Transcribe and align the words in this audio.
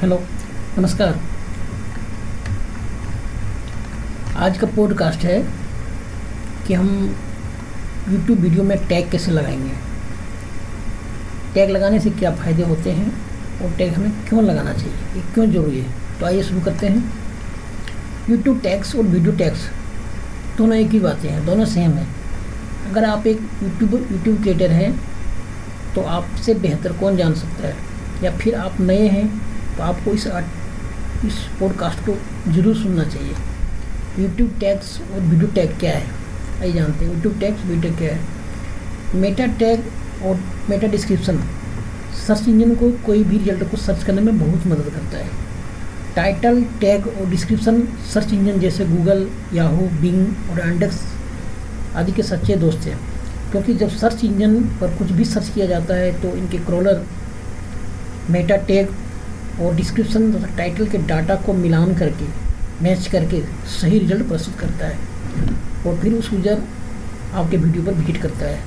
Hello, 0.00 0.22
नमस्कार। 0.78 1.20
आज 4.36 4.58
का 4.58 4.66
पॉडकास्ट 4.66 5.18
है 5.18 5.46
कि 6.66 6.74
हम 6.74 7.16
YouTube 8.08 8.36
वीडियो 8.36 8.62
में 8.62 8.86
टैग 8.86 9.10
कैसे 9.10 9.30
लगाएँगे। 9.30 9.72
टैग 11.54 11.70
लगाने 11.70 12.00
से 12.00 12.10
क्या 12.10 12.30
फ़ायदे 12.30 12.62
होते 12.62 12.90
हैं 12.92 13.12
और 13.62 13.70
टैग 13.70 13.94
हमें 13.94 14.12
क्यों 14.28 14.44
लगाना 14.44 14.72
चाहिए? 14.72 14.94
ये 15.16 15.22
क्यों 15.34 15.50
ज़रूरी 15.50 15.80
है? 15.80 15.90
तो 16.20 16.26
आइए 16.26 16.42
शुरू 16.42 16.60
करते 16.60 16.86
हैं। 16.86 17.12
YouTube 18.28 18.62
टैग्स 18.62 18.96
और 18.96 19.02
वीडियो 19.02 19.32
टैग्स 19.32 19.70
दोनों 20.58 20.76
एक 20.76 20.90
ही 20.90 21.00
बातें 21.00 21.30
हैं, 21.30 21.46
दोनों 21.46 21.64
सेम 21.64 21.90
हैं। 21.90 22.16
अगर 22.90 23.04
आप 23.04 23.26
एक 23.26 23.40
यूट्यूब 23.62 23.94
यूट्यूब 24.12 24.42
क्रिएटर 24.42 24.70
हैं 24.70 25.00
तो 25.94 26.02
आपसे 26.02 26.54
बेहतर 26.54 26.92
कौन 26.92 27.16
जान 27.16 27.34
सकता 27.34 27.68
है? 27.68 27.76
या 28.22 28.36
फिर 28.36 28.54
आप 28.54 28.80
नए 28.80 29.08
हैं 29.08 29.45
तो 29.76 29.82
आपको 29.82 30.12
इस 30.12 30.26
इस 31.26 31.34
पॉडकास्ट 31.60 31.98
को 32.06 32.12
ज़रूर 32.52 32.76
सुनना 32.76 33.04
चाहिए। 33.04 33.34
यूट्यूब 34.18 34.50
टैग्स 34.60 35.00
और 35.02 35.20
वीडियो 35.20 35.48
टैग 35.54 35.78
क्या 35.80 35.92
है? 35.92 36.06
आइए 36.60 36.72
जानते 36.72 37.04
हैं। 37.04 37.14
यूट्यूब 37.14 37.38
टैग्स 37.40 37.64
वीडियो 37.66 37.94
क्या 37.96 38.14
है? 38.14 38.20
मेटा 39.20 39.46
टैग 39.58 40.24
और 40.26 40.40
मेटा 40.70 40.86
डिस्क्रिप्शन 40.88 41.42
सर्च 42.26 42.48
इंजन 42.48 42.74
को 42.74 42.90
कोई 43.06 43.24
भी 43.24 43.38
रिज़ल्ट 43.38 43.70
को 43.70 43.76
सर्च 43.76 44.04
करने 44.04 44.22
में 44.22 44.38
बहुत 44.38 44.66
मदद 44.66 44.90
करता 44.94 45.18
है। 45.18 45.44
टाइटल 46.16 46.62
टैग 46.80 47.06
और 47.08 47.28
डिस्क्रिप्शन 47.30 47.82
सर्च 48.12 48.32
इंजन 48.32 48.60
जैसे 48.60 48.84
गूगल 48.86 49.26
याहू 49.54 49.88
बिंग 50.00 50.50
और 50.50 50.60
एंडेक्स 50.60 51.00
आदि 51.96 52.12
के 52.12 52.22
सच्चे 52.22 52.56
दोस्त 52.56 52.86
हैं। 52.86 52.98
क्योंकि 53.50 53.74
जब 53.74 53.88
सर्च 53.90 54.24
इंजन 54.24 54.60
पर 54.80 54.96
कुछ 54.98 55.10
भी 55.12 55.24
सर्च 55.24 55.48
किया 55.54 55.66
जाता 55.66 55.94
है 55.94 56.12
तो 56.22 56.36
इनके 56.36 56.58
क्रॉलर 56.66 57.04
मेटा 58.30 58.56
टैग 58.68 58.88
और 59.60 59.74
डिस्क्रिप्शन 59.74 60.32
तथा 60.32 60.54
टाइटल 60.56 60.86
के 60.86 60.98
डाटा 61.08 61.34
को 61.36 61.52
मिलान 61.54 61.94
करके 61.94 62.24
मैच 62.82 63.06
करके 63.08 63.40
सही 63.70 63.98
रिज़ल्ट 63.98 64.28
प्रस्तुत 64.28 64.58
करता 64.60 64.86
है। 64.86 64.98
और 65.86 65.96
फिर 65.98 66.12
उस 66.14 66.32
यूज़र 66.32 66.62
आपके 67.34 67.56
वीडियो 67.56 67.84
पर 67.84 67.94
भीट 67.94 68.22
करता 68.22 68.46
है। 68.46 68.60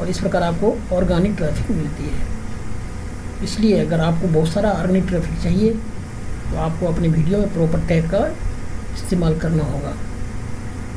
और 0.00 0.08
इस 0.10 0.18
प्रकार 0.18 0.42
आपको 0.42 0.76
ऑर्गेनिक 0.92 1.36
ट्रैफ़िक 1.36 1.70
मिलती 1.70 2.04
है। 2.04 2.32
इसलिए 3.44 3.78
अगर 3.80 4.00
आपको 4.00 4.28
बहुत 4.28 4.48
सारा 4.48 4.70
ऑर्गेनिक 4.72 5.06
ट्रैफ़िक 5.08 5.42
चाहिए 5.42 5.72
तो 6.44 6.56
आपको 6.60 6.86
अपने 6.86 7.08
वीडियो 7.08 7.38
में 7.38 7.52
प्रॉपर 7.54 7.86
टैग 7.88 8.10
का 8.10 8.26
इस्तेमाल 8.94 9.38
करना 9.38 9.64
होगा। 9.64 9.94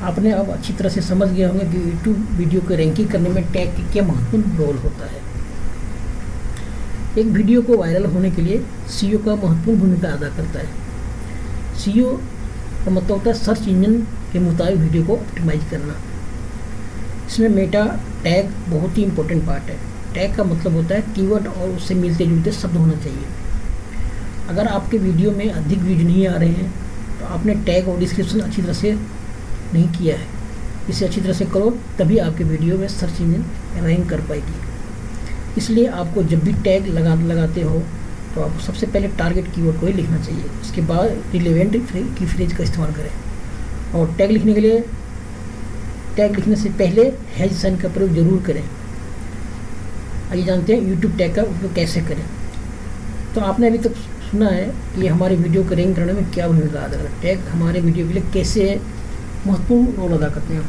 आपने 0.03 0.31
अब 0.31 0.49
अच्छी 0.51 0.73
तरह 0.73 0.89
से 0.89 1.01
समझ 1.03 1.27
गए 1.29 1.43
होंगे 1.43 1.65
कि 1.67 1.77
यूट्यूब 1.81 2.27
वीडियो 2.37 2.61
को 2.61 2.75
रैंकिंग 2.75 3.09
करने 3.09 3.29
में 3.29 3.51
टैग 3.53 3.75
की 3.75 3.83
क्या 3.93 4.03
महत्वपूर्ण 4.03 4.57
रोल 4.57 4.77
होता 4.77 5.05
है। 5.05 5.21
एक 7.17 7.25
वीडियो 7.27 7.61
को 7.61 7.77
वायरल 7.77 8.05
होने 8.05 8.31
के 8.31 8.41
लिए 8.41 8.63
सी 8.89 9.11
का 9.17 9.35
महत्वपूर्ण 9.35 9.79
भूमिका 9.79 10.09
अदा 10.09 10.27
करता 10.37 10.59
है। 10.59 11.75
सी 11.75 11.91
का 11.93 12.91
मतलब 12.91 13.11
होता 13.11 13.29
है 13.29 13.33
सर्च 13.35 13.67
इंजन 13.67 13.99
के 14.33 14.39
मुताबिक 14.39 14.75
वीडियो 14.75 15.03
को 15.05 15.13
ऑप्टिमाइज 15.13 15.63
करना। 15.71 15.95
इसमें 17.27 17.49
मेटा 17.49 17.85
टैग 18.23 18.51
बहुत 18.69 18.97
ही 18.97 19.03
इंपॉर्टेंट 19.03 19.45
पार्ट 19.47 19.63
है। 19.63 19.77
टैग 20.13 20.35
का 20.35 20.43
मतलब 20.43 20.73
होता 20.73 20.95
है 20.95 21.01
कीवर्ड 21.15 21.47
और 21.47 21.69
उससे 21.69 21.95
मिलते 21.95 22.25
जुलते 22.25 22.51
शब्द 22.51 22.77
होना 22.77 22.95
चाहिए। 22.95 23.25
अगर 24.49 24.67
आपके 24.67 24.97
वीडियो 24.97 25.31
में 25.31 25.49
अधिक 25.49 25.79
व्यूज़ 25.79 26.03
नहीं 26.03 26.27
आ 26.27 26.35
रहे 26.35 26.49
हैं 26.49 26.71
तो 27.19 27.25
आपने 27.25 27.53
टैग 27.65 27.87
और 27.89 27.99
डिस्क्रिप्शन 27.99 28.39
अच्छी 28.39 28.61
तरह 28.61 28.73
से 28.73 28.91
नहीं 28.93 29.87
किया 29.89 30.15
है। 30.15 30.35
इसे 30.89 31.05
अच्छी 31.05 31.21
तरह 31.21 31.33
से 31.33 31.45
करो, 31.45 31.69
तभी 31.99 32.17
आपके 32.19 32.43
वीडियो 32.43 32.77
में 32.77 32.87
सर्च 32.89 33.21
इंजन 33.21 33.85
रैंक 33.85 34.09
कर 34.09 34.21
पाएगी। 34.21 34.76
इसलिए 35.57 35.87
आपको 35.99 36.23
जब 36.23 36.43
भी 36.43 36.53
टैग 36.63 36.87
लगा, 36.87 37.13
लगाते 37.15 37.61
हो 37.61 37.79
तो 38.35 38.41
आपको 38.41 38.59
सबसे 38.61 38.85
पहले 38.87 39.07
टारगेट 39.17 39.53
कीवर्ड 39.53 39.79
को 39.79 39.85
ही 39.87 39.93
लिखना 39.93 40.17
चाहिए। 40.19 40.43
उसके 40.61 40.81
बाद 40.83 41.31
रिलेवेंट 41.33 41.75
की 42.17 42.25
फ्रेज 42.25 42.53
का 42.53 42.63
इस्तेमाल 42.63 42.91
करें। 42.93 43.11
और 43.95 44.13
टैग 44.17 44.31
लिखने 44.31 44.53
के 44.53 44.61
लिए 44.61 44.79
टैग 46.15 46.35
लिखने 46.35 46.55
से 46.55 46.69
पहले 46.79 47.03
हैज़ 47.35 47.53
साइन 47.53 47.77
का 47.77 47.89
प्रयोग 47.89 48.13
ज़रूर 48.15 48.41
करें। 48.43 48.63
आइए 50.31 50.43
जानते 50.43 50.73
हैं 50.73 50.87
यूट्यूब 50.89 51.17
टैग 51.17 51.35
का 51.35 51.41
उपयोग 51.43 51.73
कैसे 51.75 52.01
करें। 52.01 52.25
तो 53.35 53.41
आपने 53.43 53.67
अभी 53.67 53.77
तक 53.79 53.95
सुना 54.31 54.49
है 54.49 54.65
कि 54.95 55.07
हमारे 55.07 55.35
वीडियो 55.35 55.63
को 55.63 55.75
रैंक 55.75 55.95
करने 55.95 56.13
में 56.13 56.31
क्या 56.31 56.47
भूमिका 56.47 56.79
अदा 56.79 56.97
करता 56.97 57.09
है। 57.09 57.21
टैग 57.21 57.47
हमारे 57.49 57.81
वीडियो 57.81 58.07
के 58.07 58.13
लिए 58.13 58.23
कैसे 58.33 58.79
महत्वपूर्ण 59.47 59.85
रोल 59.97 60.17
अदा 60.17 60.29
करते 60.29 60.53
हैं। 60.53 60.65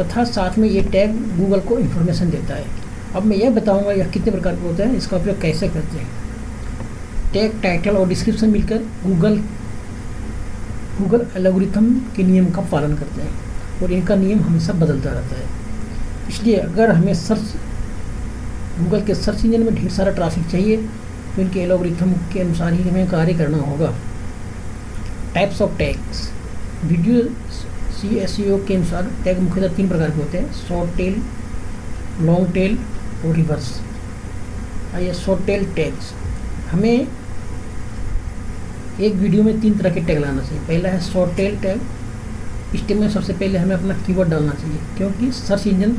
तथा 0.00 0.24
साथ 0.26 0.58
में 0.58 0.68
ये 0.68 0.82
टैग 0.92 1.14
गूगल 1.38 1.60
को 1.60 1.78
इन्फॉर्मेशन 1.78 2.30
देता 2.30 2.54
है। 2.54 2.66
अब 3.16 3.24
मैं 3.24 3.36
यह 3.36 3.50
बताऊँगा 3.50 3.92
यह 3.92 4.06
कितने 4.08 4.30
प्रकार 4.32 4.54
के 4.56 4.62
होते 4.62 4.82
हैं, 4.82 4.96
इसका 4.96 5.16
उपयोग 5.16 5.40
कैसे 5.40 5.68
करते 5.68 5.98
हैं। 5.98 6.08
टैग 7.32 7.60
टाइटल 7.62 7.96
और 7.96 8.08
डिस्क्रिप्शन 8.08 8.50
मिलकर 8.50 8.78
गूगल 9.04 9.36
गूगल 10.98 11.26
एलोग्रिथम 11.36 11.90
के 12.16 12.22
नियम 12.22 12.50
का 12.52 12.62
पालन 12.70 12.94
करते 12.96 13.22
हैं 13.22 13.82
और 13.82 13.92
इनका 13.92 14.14
नियम 14.16 14.40
हमेशा 14.42 14.72
बदलता 14.74 15.10
रहता 15.10 15.36
है। 15.36 15.46
इसलिए 16.28 16.56
अगर 16.58 16.90
हमें 16.90 17.14
सर्च 17.16 17.54
गूगल 18.78 19.02
के 19.02 19.14
सर्च 19.14 19.44
इंजन 19.44 19.62
में 19.62 19.74
ढेर 19.74 19.90
सारा 19.90 20.12
ट्रैफ़िक 20.12 20.46
चाहिए 20.46 20.76
तो 20.76 21.42
इनके 21.42 21.60
एलोग्रिथम 21.60 22.12
के 22.32 22.40
अनुसार 22.40 22.72
ही 22.72 22.88
हमें 22.88 23.06
कार्य 23.10 23.34
करना 23.34 23.58
होगा। 23.60 23.92
Types 25.34 25.62
of 25.62 25.76
tags 25.78 26.28
video 26.84 27.22
C 27.92 28.16
S 28.18 28.36
के 28.40 28.74
अनुसार 28.74 29.10
टैग 29.24 29.40
मुख्यतः 29.40 29.74
तीन 29.76 29.88
प्रकार 29.88 30.10
के 30.10 30.22
होते 30.22 30.38
हैं 30.38 30.52
शॉर्ट 30.58 30.96
टेल 30.96 31.22
लॉन्ग 32.20 32.52
टेल 32.54 32.78
और 33.26 33.34
रिवर्स 33.34 33.70
आइए 34.94 35.12
शॉर्ट 35.14 35.44
टेल 35.46 35.64
टैग्स 35.74 36.12
हमें 36.70 37.06
एक 39.00 39.14
वीडियो 39.14 39.42
में 39.42 39.60
तीन 39.60 39.78
तरह 39.78 39.94
के 39.94 40.00
टैग 40.00 40.18
लाना 40.18 40.42
चाहिए। 40.42 40.60
पहला 40.60 40.88
है 40.88 41.00
शॉर्ट 41.02 41.36
टेल 41.36 41.56
टैग 41.62 42.74
इस 42.74 42.86
टैग 42.88 43.00
में 43.00 43.08
सबसे 43.10 43.32
पहले 43.32 43.58
हमें 43.58 43.74
अपना 43.76 43.94
कीवर्ड 44.06 44.30
डालना 44.30 44.52
चाहिए, 44.52 44.78
क्योंकि 44.96 45.30
सर्च 45.32 45.66
इंजन 45.66 45.92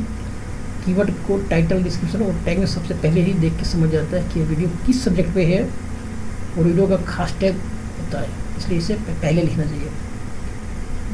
कीवर्ड 0.84 1.10
को 1.26 1.38
टाइटल 1.50 1.82
डिस्क्रिप्शन 1.82 2.22
और 2.22 2.34
टैग 2.44 2.58
में 2.58 2.66
सबसे 2.66 2.94
पहले 2.96 3.22
ही 3.22 3.32
देख 3.40 3.56
के 3.58 3.64
समझ 3.66 3.90
जाता 3.90 4.16
है 4.16 4.28
कि 4.32 4.40
वीडियो 4.42 4.68
किस 4.86 5.02
सब्जेक्ट 5.04 5.34
पे 5.34 5.44
है 5.44 5.62
और 5.62 6.62
वीडियो 6.62 6.86
का 6.86 6.96
खास 7.06 7.34
टैग 7.40 7.54
होता 7.98 8.20
है। 8.20 8.28
इसलिए 8.58 8.78
इसे 8.78 8.94
पहले 8.94 9.42
लिखना 9.42 9.64
चाहिए। 9.64 9.90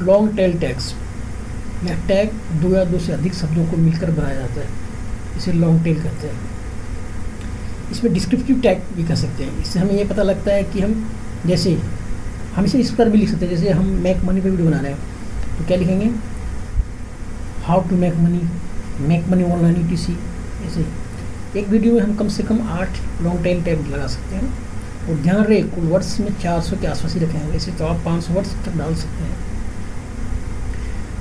लॉन्ग 0.02 0.36
टेल 0.36 0.58
टैग्स 0.60 0.94
यह 1.84 2.06
टैग 2.08 2.32
दो 2.62 2.74
या 2.74 2.84
दो 2.84 2.98
से 2.98 3.12
अधिक 3.12 3.34
शब्दों 3.34 3.64
को 3.70 3.76
मिलकर 3.76 4.10
बनाया 4.10 4.34
जाता 4.34 4.60
है। 4.60 4.84
इसे 5.36 5.52
लॉन्ग 5.52 5.82
टेल 5.84 6.02
कहते 6.02 6.26
हैं। 6.26 6.40
इसमें 7.90 8.12
डिस्क्रिप्टिव 8.14 8.60
टैग 8.60 8.82
भी 8.96 9.04
कर 9.04 9.16
सकते 9.16 9.44
हैं। 9.44 9.60
इससे 9.60 9.78
हमें 9.78 9.92
ये 9.92 10.04
पता 10.04 10.22
लगता 10.22 10.52
है 10.52 10.62
कि 10.62 10.80
हम 10.80 11.10
जैसे, 11.46 11.78
हम 12.56 12.64
इसे 12.64 12.78
इस 12.78 12.90
पर 12.90 13.08
भी 13.08 13.18
लिख 13.18 13.28
सकते 13.30 13.46
हैं। 13.46 13.56
जैसे 13.56 13.70
हम 13.70 13.86
मेक 14.04 14.24
मनी 14.24 14.40
पर 14.40 14.50
वीडियो 14.50 14.68
बना 14.68 14.80
रहे 14.80 14.92
हैं। 14.92 15.58
तो 15.58 15.64
क्या 15.64 15.76
लिखेंगे? 15.76 16.10
How 17.64 17.88
to 17.88 17.96
make 17.96 18.14
money 18.14 18.42
make 19.08 19.28
money 19.28 19.44
online 19.44 19.96
सी 19.96 20.16
ऐसे। 20.66 20.86
एक 21.58 21.68
वीडियो 21.68 21.94
में 21.94 22.00
हम 22.00 22.14
कम 22.14 22.28
से 22.28 22.42
कम 22.42 22.60
आठ 22.70 23.22
लॉन्ग 23.22 23.42
टेल 23.44 23.62
टैग 23.62 23.86
लगा 23.86 24.06
सकते 24.06 24.36
हैं। 24.36 24.48
और 25.08 25.14
ध्यान 25.14 25.42
रहे, 25.44 25.62
कुल 25.62 25.84
वर्ड्स 25.84 26.18
में 26.20 26.28
चार 26.42 26.60
सौ 26.60 26.76
के 26.76 26.86
आसपास 26.86 27.14
ही 27.14 27.20
रखेंगे 27.20 27.46
वैसे 27.46 27.72
तो 27.72 27.84
आप 27.84 28.00
पाँच 28.04 28.22
सौ 28.24 28.34
वर्ड्स 28.34 28.54
तक 28.64 28.76
डाल 28.78 28.94
सकते 28.94 29.24
हैं। 29.24 29.36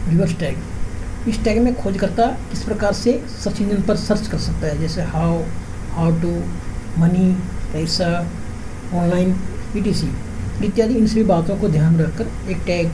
रिवर्स 0.09 0.35
टैग 0.39 0.57
इस 1.27 1.43
टैग 1.43 1.61
में 1.63 1.73
खोजकर्ता 1.75 2.25
किस 2.49 2.63
प्रकार 2.63 2.93
से 2.93 3.11
सर्च 3.33 3.61
इंजन 3.61 3.81
पर 3.83 3.95
सर्च 3.97 4.27
कर 4.27 4.37
सकता 4.39 4.67
है, 4.67 4.77
जैसे 4.79 5.01
हाउ 5.03 5.41
हाउ 5.93 6.11
टू 6.21 6.31
मनी 6.99 7.31
पैसा 7.73 8.09
ऑनलाइन 8.93 9.35
ई 9.77 9.79
इत्यादि, 10.65 10.93
इन 10.93 11.07
सभी 11.07 11.23
बातों 11.25 11.57
को 11.57 11.69
ध्यान 11.69 11.93
में 11.93 12.03
रखकर 12.03 12.49
एक 12.51 12.61
टैग 12.65 12.91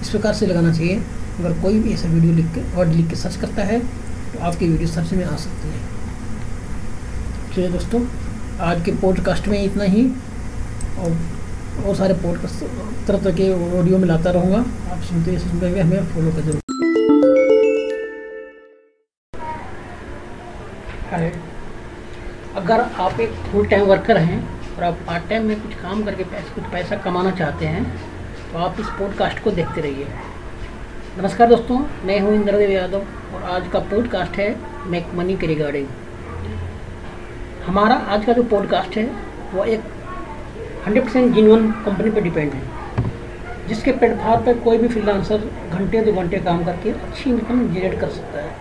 इस 0.00 0.08
प्रकार 0.10 0.34
से 0.34 0.46
लगाना 0.46 0.72
चाहिए। 0.72 0.96
अगर 1.38 1.52
कोई 1.62 1.78
भी 1.78 1.92
ऐसा 1.92 2.08
वीडियो 2.08 2.32
लिख 2.32 2.46
के 2.54 2.60
वर्ड 2.76 2.92
लिख 2.92 3.08
के 3.10 3.16
सर्च 3.16 3.36
करता 3.36 3.62
है 3.64 3.78
तो 3.78 4.38
आपकी 4.40 4.68
वीडियो 4.68 4.88
सर्च 4.88 5.12
में 5.12 5.24
आ 5.24 5.36
सकती 5.36 5.68
है। 5.68 5.82
चलिए 7.54 7.68
दोस्तों, 7.70 8.00
आज 8.62 8.82
के 8.84 8.92
पॉडकास्ट 9.02 9.48
में 9.48 9.62
इतना 9.62 9.84
ही। 9.84 10.04
और 10.94 11.10
बहुत 11.76 11.96
सारे 11.96 12.14
पॉडकास्ट 12.16 12.64
तरह 13.06 13.18
तरह 13.18 13.34
के 13.36 13.78
ऑडियो 13.78 13.98
में 13.98 14.08
लाता 14.08 14.30
रहूँगा। 14.30 14.58
आप 14.92 15.02
सुनते 15.02 15.38
सुनते 15.38 15.70
हुए 15.70 15.80
हमें 15.80 16.12
फॉलो 16.14 16.32
कर 16.32 16.42
ज़रूर 16.42 16.63
है। 21.12 21.32
अगर 22.56 22.80
आप 22.80 23.20
एक 23.20 23.30
फुल 23.44 23.66
टाइम 23.66 23.84
वर्कर 23.86 24.18
हैं 24.18 24.38
और 24.76 24.84
आप 24.84 24.98
पार्ट 25.06 25.28
टाइम 25.28 25.46
में 25.46 25.60
कुछ 25.62 25.74
काम 25.74 26.02
करके 26.04 26.24
पैसे, 26.24 26.54
कुछ 26.54 26.64
पैसा 26.72 26.96
कमाना 26.98 27.30
चाहते 27.32 27.66
हैं 27.66 27.84
तो 28.52 28.58
आप 28.58 28.80
इस 28.80 28.86
पॉडकास्ट 28.98 29.42
को 29.44 29.50
देखते 29.50 29.80
रहिए। 29.80 30.06
नमस्कार 31.18 31.48
दोस्तों, 31.48 31.78
मैं 32.04 32.18
हूँ 32.20 32.34
इंद्रदेव 32.34 32.70
यादव 32.70 33.06
और 33.34 33.42
आज 33.50 33.68
का 33.72 33.78
पॉडकास्ट 33.90 34.38
है 34.38 34.54
मेक 34.86 35.14
मनी 35.14 35.36
के 35.36 35.46
रिगार्डिंग 35.46 35.86
हमारा 37.66 37.94
आज 37.94 38.24
का 38.24 38.32
जो 38.32 38.42
पॉडकास्ट 38.44 38.96
है, 38.96 39.04
वो 39.52 39.64
एक 39.64 39.80
हंड्रेड 40.86 41.04
परसेंट 41.04 41.34
जिनवन 41.34 41.70
कंपनी 41.84 42.10
पर 42.10 42.20
डिपेंड 42.20 42.52
है, 42.52 42.62
जिसके 43.68 43.92
प्लेटफॉर्म 43.92 44.44
पर 44.44 44.58
कोई 44.60 44.78
भी 44.78 44.88
फ्रीलांसर 44.88 45.48
घंटे 45.70 46.00
दो 46.00 46.12
घंटे 46.12 46.38
काम 46.40 46.64
करके 46.64 46.90
अच्छी 46.90 47.30
इनकम 47.30 47.66
जनरेट 47.68 48.00
कर 48.00 48.08
सकता 48.10 48.40
है। 48.40 48.52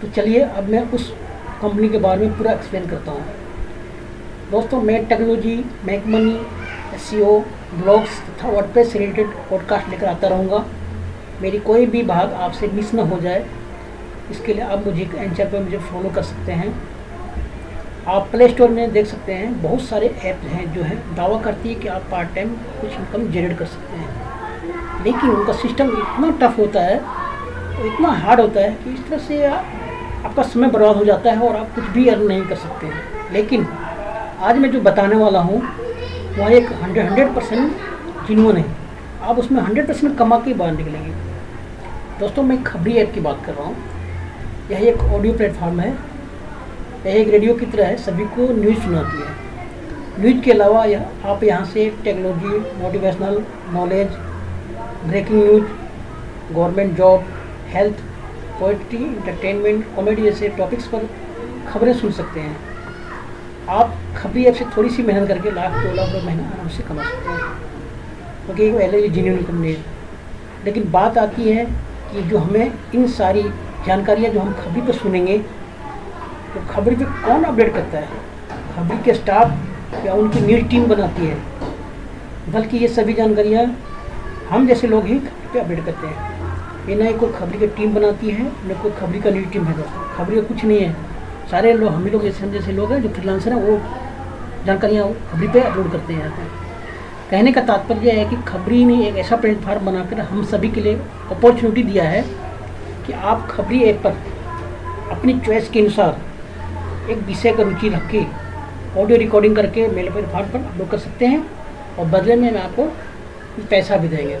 तो 0.00 0.08
चलिए, 0.10 0.40
अब 0.40 0.68
मैं 0.68 0.80
उस 0.90 1.12
कंपनी 1.62 1.88
के 1.88 1.98
बारे 1.98 2.26
में 2.26 2.38
पूरा 2.38 2.52
एक्सप्लेन 2.52 2.86
करता 2.86 3.12
हूँ। 3.12 3.22
दोस्तों, 4.50 4.82
मैं 4.82 5.06
technology 5.06 5.64
make 5.84 6.06
money 6.06 6.34
S 6.94 7.10
blogs 7.74 8.20
तथा 8.20 8.48
वर्डप्रेस 8.48 8.92
से 8.92 8.98
रिलेटेड 8.98 9.26
पॉडकास्ट 9.26 9.88
लेकर 9.88 10.06
आता 10.06 10.28
रहूँगा। 10.28 10.64
मेरी 11.42 11.58
कोई 11.58 11.86
भी 11.86 12.02
भाग 12.02 12.32
आपसे 12.32 12.68
मिस 12.68 12.94
ना 12.94 13.02
हो 13.02 13.20
जाए। 13.20 13.46
इसके 14.30 14.54
लिए 14.54 14.64
आप 14.64 14.86
मुझे 14.86 15.10
एंचर 15.14 15.44
पर 15.44 15.60
मुझे 15.60 15.78
फॉलो 15.78 16.10
कर 16.10 16.22
सकते 16.22 16.52
हैं। 16.52 16.82
आप 18.08 18.28
प्ले 18.30 18.48
स्टोर 18.48 18.70
में 18.70 18.92
देख 18.92 19.06
सकते 19.06 19.32
हैं, 19.32 19.62
बहुत 19.62 19.82
सारे 19.82 20.06
ऐप 20.06 20.40
हैं 20.44 20.74
जो 20.74 20.82
है। 20.82 20.96
दावा 21.16 21.40
करती 21.40 21.68
है 21.68 21.74
कि 21.74 21.88
आप 21.88 22.02
पार्ट 22.10 22.34
टाइम 22.34 22.48
कुछ 22.80 22.92
इनकम 22.92 23.32
जनरेट 23.32 23.58
कर 23.58 23.64
सकते 23.64 23.96
हैं। 23.96 25.04
लेकिन 25.04 25.30
उनका 25.30 25.52
सिस्टम 25.52 25.88
इतना 25.88 26.30
टफ 26.42 26.58
होता 26.58 26.80
है, 26.80 26.96
इतना 27.86 28.08
हार्ड 28.08 28.40
होता 28.40 28.60
है 28.60 28.72
कि 28.84 28.94
इस 28.94 29.08
तरह 29.08 29.18
से 29.18 29.46
आपका 30.28 30.42
समय 30.44 30.68
बर्बाद 30.68 30.96
हो 30.96 31.04
जाता 31.04 31.32
है 31.32 31.48
और 31.48 31.56
आप 31.56 31.74
कुछ 31.74 31.84
भी 31.84 32.08
अर्न 32.08 32.22
नहीं 32.22 32.42
कर 32.42 32.56
सकते। 32.56 32.86
हैं 32.86 33.32
लेकिन 33.32 33.66
आज 34.40 34.58
मैं 34.58 34.70
जो 34.70 34.80
बताने 34.80 35.16
वाला 35.16 35.40
हूँ, 35.40 35.60
वह 36.38 36.52
एक 36.52 36.72
हंड्रेड 36.82 37.06
हंड्रेड 37.06 37.34
परसेंट 37.34 38.26
जिनवन 38.28 38.56
है। 38.56 38.64
आप 39.22 39.38
उसमें 39.38 39.60
हंड्रेड 39.62 39.86
परसेंट 39.88 40.16
कमा 40.18 40.38
के 40.38 40.54
बाहर 40.54 40.72
निकलेंगे। 40.72 41.12
दोस्तों, 42.20 42.42
मैं 42.42 42.62
खबरी 42.62 42.92
ऐप 42.92 43.12
की 43.14 43.20
बात 43.20 43.42
कर 43.46 43.52
रहा 43.52 43.66
हूँ। 43.66 43.76
यह 44.70 44.86
एक 44.88 45.00
ऑडियो 45.14 45.32
प्लेटफॉर्म 45.32 45.80
है। 45.80 45.90
यह 47.06 47.12
एक 47.12 47.28
रेडियो 47.28 47.54
की 47.54 47.66
तरह 47.66 47.86
है। 47.86 47.96
सभी 47.96 48.24
को 48.36 48.52
न्यूज़ 48.52 48.78
सुनाती 48.78 49.22
है। 49.22 50.20
न्यूज़ 50.20 50.44
के 50.44 50.52
अलावा 50.52 50.84
यह, 50.84 51.06
आप 51.24 51.44
यहाँ 51.44 51.64
से 51.64 51.88
technology 52.04 52.82
motivational 52.82 53.42
knowledge 53.72 54.08
breaking 55.06 55.42
news 55.42 55.64
government 56.52 56.96
job 56.96 57.24
health 57.68 57.96
poetry 58.60 58.98
entertainment 58.98 59.84
comedy 59.96 60.22
जैसे 60.22 60.48
टॉपिक्स 60.48 60.86
पर 60.86 61.08
खबरें 61.68 61.92
सुन 61.94 62.12
सकते 62.12 62.40
हैं। 62.40 62.56
आप 63.68 63.94
खबरी 64.16 64.44
ऐप 64.44 64.54
से 64.54 64.64
थोड़ी 64.64 64.90
सी 64.90 65.02
मेहनत 65.02 65.28
करके 65.28 65.50
लाख, 65.50 65.70
दो 65.72 65.92
लाख 65.94 66.06
रुपये 66.06 66.26
महीना 66.26 66.42
आराम 66.42 66.68
से 66.68 66.82
कमा 66.82 67.02
सकते 67.02 67.28
हैं। 67.28 67.38
क्योंकि 68.46 68.64
एक 68.64 68.74
पहले 68.74 69.08
जीन्यून 69.08 69.38
कंपनी 69.38 69.72
है। 69.72 69.82
लेकिन 70.64 70.90
बात 70.90 71.18
आती 71.18 71.50
है 71.50 71.64
कि 72.12 72.22
जो 72.22 72.38
हमें 72.38 72.72
इन 72.94 73.06
सारी 73.08 73.42
जानकारियाँ 73.86 74.32
जो 74.32 74.40
हम 74.40 74.52
खबरी 74.52 74.80
पर 74.80 74.92
सुनेंगे 74.92 75.38
तो 76.54 76.66
खबरी 76.70 76.96
पे 76.96 77.04
कौन 77.04 77.44
अपडेट 77.44 77.74
करता 77.74 77.98
है? 77.98 78.08
खबरी 78.76 79.02
के 79.02 79.14
स्टाफ 79.14 80.04
या 80.06 80.14
उनकी 80.14 80.40
न्यूज़ 80.40 80.64
टीम 80.64 80.84
बनाती 80.84 81.26
है। 81.26 81.36
बल्कि 82.52 82.76
ये 82.76 82.88
सभी 82.88 83.14
जानकारियाँ 83.14 83.64
हम 84.50 84.66
जैसे 84.66 84.86
लोग 84.86 85.06
ही 85.06 85.18
पे 85.52 85.58
अपडेट 85.60 85.84
करते 85.84 86.06
हैं। 86.06 86.27
ये 86.88 86.94
ना 86.94 87.04
ही 87.04 87.14
कोई 87.14 87.32
खबरी 87.32 87.58
की 87.58 87.66
टीम 87.76 87.94
बनाती 87.94 88.30
है, 88.30 88.44
न 88.66 88.74
कोई 88.82 88.90
खबरी 89.00 89.18
का 89.20 89.30
न्यूज़ 89.30 89.48
टीम 89.52 89.64
है। 89.64 89.76
दोस्तों 89.76 90.02
खबरी 90.14 90.36
का 90.36 90.42
कुछ 90.42 90.64
नहीं 90.64 90.78
है। 90.80 90.92
सारे 91.50 91.72
लोग, 91.72 91.92
हम 91.92 92.06
लोग 92.06 92.24
हम 92.24 92.50
जैसे 92.52 92.72
लोग 92.72 92.92
हैं 92.92 93.02
जो 93.02 93.08
फ्रीलांसर 93.08 93.52
हैं, 93.52 93.60
वो 93.62 94.64
जानकारियाँ 94.66 95.08
खबरी 95.32 95.48
पे 95.48 95.60
अपलोड 95.60 95.90
करते 95.92 96.12
हैं। 96.12 96.20
यहाँ 96.20 96.48
कहने 97.30 97.52
का 97.52 97.60
तात्पर्य 97.62 98.10
है 98.10 98.24
कि 98.30 98.36
खबरी 98.42 98.84
ने 98.84 99.06
एक 99.08 99.16
ऐसा 99.16 99.36
प्लेटफार्म 99.36 99.86
बनाकर 99.86 100.20
हम 100.22 100.44
सभी 100.46 100.68
के 100.68 100.80
लिए 100.80 100.94
अपॉर्चुनिटी 101.30 101.82
दिया 101.82 102.04
है 102.04 102.22
कि 103.06 103.12
आप 103.12 103.46
खबरी 103.50 103.82
ऐप 103.84 104.02
पर 104.04 104.16
अपनी 105.12 105.38
चॉइस 105.40 105.68
के 105.70 105.80
अनुसार 105.80 107.10
एक 107.10 107.18
विषय 107.18 107.52
का 107.52 107.62
रुचि 107.62 107.88
रख 107.88 108.10
के 108.10 108.24
ऑडियो 109.00 109.18
रिकॉर्डिंग 109.18 109.56
करके 109.56 109.88
मेरे 109.88 110.10
प्लेटफार्म 110.10 110.48
पर 110.48 110.58
अपलोड 110.58 110.88
कर 110.90 110.98
सकते 110.98 111.26
हैं 111.26 111.46
और 111.98 112.06
बदले 112.06 112.36
में 112.36 112.50
मैं 112.52 112.62
आपको 112.62 112.92
पैसा 113.70 113.96
भी 113.96 114.08
देंगे। 114.08 114.38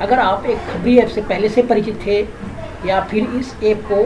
अगर 0.00 0.18
आप 0.18 0.44
एक 0.46 0.58
खबरी 0.70 0.96
ऐप 0.98 1.08
से 1.08 1.20
पहले 1.22 1.48
से 1.48 1.62
परिचित 1.64 2.00
थे, 2.06 2.20
या 2.86 3.00
फिर 3.10 3.30
इस 3.36 3.54
ऐप 3.64 3.82
को 3.90 4.02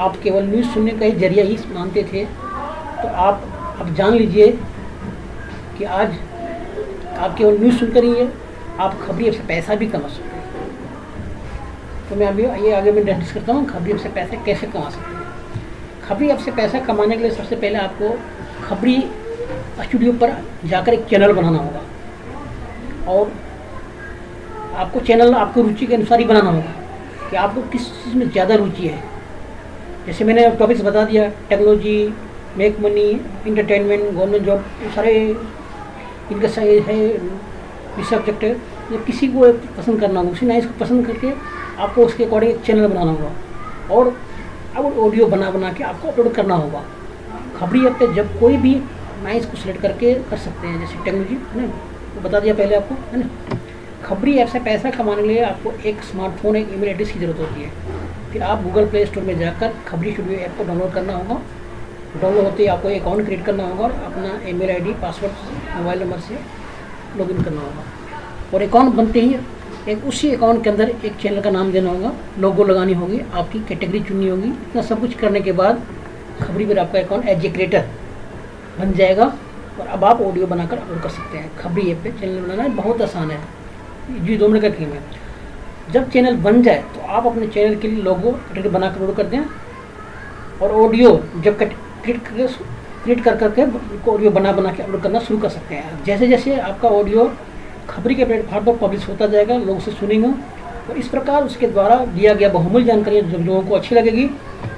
आप 0.00 0.16
केवल 0.22 0.44
न्यूज़ 0.44 0.66
सुनने 0.74 0.90
का 0.92 1.06
ही 1.06 1.12
ज़रिया 1.12 1.44
ही 1.44 1.58
मानते 1.72 2.02
थे 2.12 2.24
तो 2.24 3.08
आप 3.24 3.42
अब 3.80 3.94
जान 3.94 4.14
लीजिए 4.14 4.46
कि 5.78 5.84
आज 5.84 6.14
आप 7.18 7.34
केवल 7.38 7.58
न्यूज़ 7.58 7.78
सुनकर 7.78 8.04
ही 8.04 8.28
आप 8.78 8.98
खबरी 9.02 9.26
ऐप 9.26 9.34
से 9.34 9.46
पैसा 9.48 9.74
भी 9.74 9.86
कमा 9.86 10.08
सकते 10.08 10.36
हैं। 10.36 10.42
तो 12.08 12.16
मैं 12.16 12.26
अभी 12.26 12.42
ये 12.66 12.72
आगे 12.72 12.92
मैं 12.92 13.04
डिस्कस 13.04 13.32
करता 13.34 13.52
हूँ 13.52 13.66
खबरी 13.66 13.92
ऐप 13.92 13.98
से 13.98 14.08
पैसे 14.10 14.36
कैसे 14.46 14.66
कमा 14.66 14.90
सकते 14.90 15.14
हैं। 15.14 15.22
खबरी 16.08 16.28
ऐप 16.28 16.38
से 16.38 16.50
पैसा 16.52 16.78
कमाने 16.86 17.16
के 17.16 17.22
लिए 17.22 17.30
सबसे 17.32 17.56
पहले 17.56 17.78
आपको 17.78 18.16
खबरी 18.66 18.98
स्टूडियो 19.80 20.12
पर 20.12 20.36
जाकर 20.66 20.94
एक 20.94 21.04
चैनल 21.06 21.32
बनाना 21.32 21.58
होगा। 21.58 23.12
और 23.12 23.32
आपको 24.74 25.00
चैनल 25.00 25.34
आपको 25.34 25.62
रुचि 25.62 25.86
के 25.86 25.94
अनुसार 25.94 26.18
ही 26.20 26.24
बनाना 26.24 26.50
होगा 26.50 27.28
कि 27.30 27.36
आपको 27.36 27.62
किस 27.72 27.88
चीज़ 27.94 28.14
में 28.16 28.28
ज़्यादा 28.30 28.54
रुचि 28.54 28.86
है। 28.86 29.02
जैसे 30.06 30.24
मैंने 30.24 30.48
टॉपिक्स 30.58 30.82
बता 30.82 31.04
दिया 31.04 31.28
technology 31.48 31.96
make 32.58 32.80
money 32.80 33.08
entertainment 33.46 34.02
government 34.04 34.44
job 34.46 34.64
सारे 34.94 35.14
इनका 36.32 36.48
सही 36.48 36.78
है 36.80 36.98
इस 38.00 38.08
सब्जेक्ट 38.10 38.44
है। 38.44 38.50
ये 38.92 38.98
किसी 39.06 39.28
को 39.28 39.52
पसंद 39.76 40.00
करना 40.00 40.20
होगा 40.20 40.32
उसी 40.32 40.46
ना 40.46 40.54
इसको 40.54 40.78
पसंद 40.80 41.06
करके 41.06 41.32
आपको 41.82 42.04
उसके 42.04 42.24
अकॉर्डिंग 42.24 42.52
एक 42.52 42.60
चैनल 42.62 42.86
बनाना 42.86 43.10
होगा। 43.10 43.94
और 43.94 44.14
अब 44.76 44.98
ऑडियो 44.98 45.26
बना 45.26 45.50
बना 45.50 45.72
के 45.72 45.84
आपको 45.84 46.08
अपलोड 46.08 46.32
करना 46.34 46.54
होगा। 46.54 46.84
खबरी 47.58 47.88
पे 47.90 48.12
जब 48.14 48.38
कोई 48.40 48.56
भी 48.56 48.74
नाइस 49.24 49.46
को 49.46 49.56
सिलेक्ट 49.56 49.80
करके 49.82 50.14
कर 50.30 50.36
सकते 50.36 50.66
हैं, 50.66 50.80
जैसे 50.80 51.04
टेक्नोलॉजी 51.04 51.34
है 51.34 51.60
ना? 51.60 51.66
तो 52.14 52.28
बता 52.28 52.40
दिया 52.40 52.54
पहले 52.54 52.76
आपको, 52.76 52.94
है 53.12 53.20
ना? 53.20 53.53
खबरी 54.04 54.36
ऐप 54.38 54.48
से 54.48 54.58
पैसा 54.60 54.90
कमाने 54.90 55.22
के 55.22 55.28
लिए 55.28 55.42
आपको 55.42 55.70
एक 55.88 56.02
स्मार्टफ़ोन 56.04 56.56
एक 56.56 56.72
ईमेल 56.74 56.88
एड्रेस 56.88 57.12
की 57.12 57.18
ज़रूरत 57.18 57.38
होती 57.40 57.62
है। 57.62 57.70
फिर 58.32 58.42
आप 58.42 58.62
गूगल 58.62 58.86
प्ले 58.86 59.04
स्टोर 59.06 59.22
में 59.24 59.38
जाकर 59.38 59.72
खबरी 59.88 60.12
स्टूडियो 60.12 60.38
ऐप 60.38 60.56
को 60.58 60.64
डाउनलोड 60.64 60.92
करना 60.92 61.12
होगा। 61.12 61.40
डाउनलोड 62.20 62.44
होते 62.44 62.62
ही 62.62 62.68
आपको 62.68 62.88
एक 62.88 63.02
अकाउंट 63.02 63.24
क्रिएट 63.26 63.44
करना 63.44 63.68
होगा 63.68 63.84
और 63.84 63.92
अपना 63.92 64.48
email 64.48 64.70
ID 64.70 64.92
password 65.02 65.32
mobile 65.76 66.02
number 66.02 66.18
से 66.20 66.38
लॉगिन 67.18 67.42
करना 67.42 67.60
होगा। 67.60 67.84
और 68.54 68.62
अकाउंट 68.62 68.94
बनते 68.94 69.20
ही 69.20 69.36
एक 69.88 70.04
उसी 70.06 70.34
अकाउंट 70.34 70.62
के 70.64 70.70
अंदर 70.70 70.94
एक 71.04 71.16
चैनल 71.22 71.40
का 71.40 71.50
नाम 71.50 71.72
देना 71.72 71.90
होगा। 71.90 72.12
लोगो 72.38 72.64
लगानी 72.64 72.92
होगी, 72.94 73.20
आपकी 73.34 73.58
कैटेगरी 73.60 74.00
चुननी 74.02 74.28
होगी। 74.28 74.48
इतना 74.48 74.82
सब 74.82 75.00
कुछ 75.00 75.14
करने 75.18 75.40
के 75.40 75.52
बाद 75.54 75.82
खबरी 76.42 76.66
पर 76.66 76.78
आपका 76.78 76.98
अकाउंट 76.98 77.28
एज 77.28 77.44
ए 77.44 77.48
क्रिएटर 77.50 77.88
बन 78.78 78.92
जाएगा 78.92 79.24
और 79.80 79.86
अब 79.86 80.04
आप 80.04 80.20
ऑडियो 80.22 80.46
बनाकर 80.46 80.78
अपलोड 80.78 81.02
कर 81.02 81.08
सकते 81.10 81.38
हैं। 81.38 81.56
खबरी 81.58 81.90
ऐप 81.92 82.00
पे 82.04 82.10
चैनल 82.20 82.40
बनाना 82.40 82.68
बहुत 82.82 83.02
आसान 83.02 83.30
है। 83.30 83.40
जी, 84.10 84.36
दो 84.36 84.48
मिनट 84.48 84.62
का 84.62 84.68
क्रीम 84.70 84.88
है। 84.88 85.02
जब 85.92 86.10
चैनल 86.10 86.36
बन 86.38 86.62
जाए 86.62 86.82
तो 86.94 87.00
आप 87.08 87.26
अपने 87.26 87.46
चैनल 87.48 87.74
के 87.76 87.88
लिए 87.88 88.02
लोगो 88.02 88.30
बना 88.30 88.88
कर 88.88 88.94
अपलोड 88.94 89.14
कर 89.16 89.26
दें 89.26 89.38
और 90.62 90.72
ऑडियो 90.72 91.10
जब 91.36 91.58
क्रिएट 91.58 92.22
करके 92.24 92.46
क्रिएट 93.04 93.22
कर, 93.24 93.36
करके 93.36 93.62
ऑडियो 94.10 94.30
बना 94.30 94.52
बना 94.52 94.72
के 94.72 94.82
अपलोड 94.82 95.02
करना 95.02 95.18
शुरू 95.20 95.40
कर 95.40 95.48
सकते 95.48 95.74
हैं। 95.74 96.04
जैसे 96.04 96.28
जैसे 96.28 96.58
आपका 96.60 96.88
ऑडियो 96.90 97.30
खबरी 97.90 98.14
के 98.14 98.24
प्लेटफॉर्म 98.24 98.64
पर 98.66 98.76
पब्लिश 98.78 99.08
होता 99.08 99.26
जाएगा, 99.26 99.56
लोग 99.56 99.76
उसे 99.76 99.90
सुनेंगे 99.92 100.28
और 100.28 100.96
इस 100.98 101.08
प्रकार 101.08 101.44
उसके 101.44 101.66
द्वारा 101.68 101.96
दिया 102.06 102.34
गया 102.34 102.48
बहुमूल्य 102.50 102.86
जानकारी 102.86 103.20
जब 103.22 103.44
लोगों 103.46 103.62
को 103.62 103.74
अच्छी 103.74 103.94
लगेगी 103.94 104.26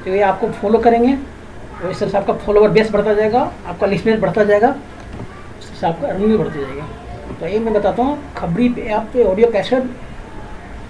तो 0.04 0.10
ये 0.10 0.20
आपको 0.22 0.48
फॉलो 0.60 0.78
करेंगे 0.78 1.14
और 1.14 1.90
इस 1.90 2.00
तरह 2.00 2.10
से 2.10 2.18
आपका 2.18 2.32
फॉलोवर 2.34 2.68
बेस 2.70 2.90
बढ़ता 2.92 3.14
जाएगा, 3.14 3.40
आपका 3.66 3.86
लिस्टनेस 3.86 4.20
बढ़ता 4.20 4.44
जाएगा 4.44 4.74
उससे 5.60 5.86
आपका 5.86 6.08
अर्निंग 6.08 6.30
भी 6.30 6.36
बढ़ती 6.36 6.60
जाएगा। 6.60 6.86
तो 7.40 7.46
ये 7.46 7.58
मैं 7.58 7.72
बताता 7.74 8.02
हूँ, 8.02 8.18
खबरी 8.36 8.68
पे 8.68 8.88
आप 8.92 9.16
ऑडियो 9.26 9.50
कैसेट 9.50 9.90